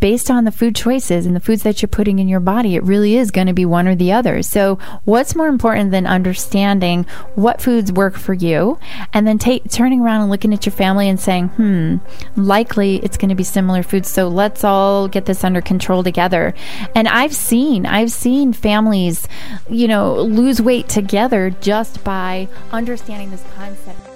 based 0.00 0.30
on 0.30 0.44
the 0.44 0.50
food 0.50 0.74
choices 0.74 1.26
and 1.26 1.36
the 1.36 1.40
foods 1.40 1.62
that 1.62 1.80
you're 1.80 1.88
putting 1.88 2.18
in 2.18 2.28
your 2.28 2.40
body, 2.40 2.74
it 2.74 2.82
really 2.82 3.16
is 3.16 3.30
going 3.30 3.46
to 3.46 3.52
be 3.52 3.64
one 3.64 3.86
or 3.86 3.94
the 3.94 4.10
other. 4.10 4.42
So, 4.42 4.76
what's 5.04 5.36
more 5.36 5.46
important 5.46 5.92
than 5.92 6.06
understanding 6.06 7.04
what 7.34 7.60
foods 7.60 7.92
work 7.92 8.16
for 8.16 8.34
you 8.34 8.78
and 9.12 9.26
then 9.26 9.38
turning 9.38 10.00
around 10.00 10.22
and 10.22 10.30
looking 10.30 10.52
at 10.52 10.66
your 10.66 10.72
family 10.72 11.08
and 11.08 11.20
saying, 11.20 11.48
hmm, 11.48 11.98
likely 12.34 12.96
it's 12.96 13.16
going 13.16 13.28
to 13.28 13.34
be 13.34 13.44
similar 13.44 13.82
foods. 13.82 14.08
So, 14.08 14.26
let's 14.26 14.64
all 14.64 15.06
get 15.06 15.26
this 15.26 15.44
under 15.44 15.60
control 15.60 16.02
together. 16.02 16.54
And 16.94 17.06
I've 17.06 17.34
seen, 17.34 17.86
I've 17.86 18.10
seen 18.10 18.52
families, 18.52 19.28
you 19.68 19.86
know, 19.86 20.20
lose 20.20 20.60
weight 20.60 20.88
together 20.88 21.50
just 21.50 22.02
by 22.02 22.48
understanding 22.72 23.30
this 23.30 23.44
concept. 23.54 24.09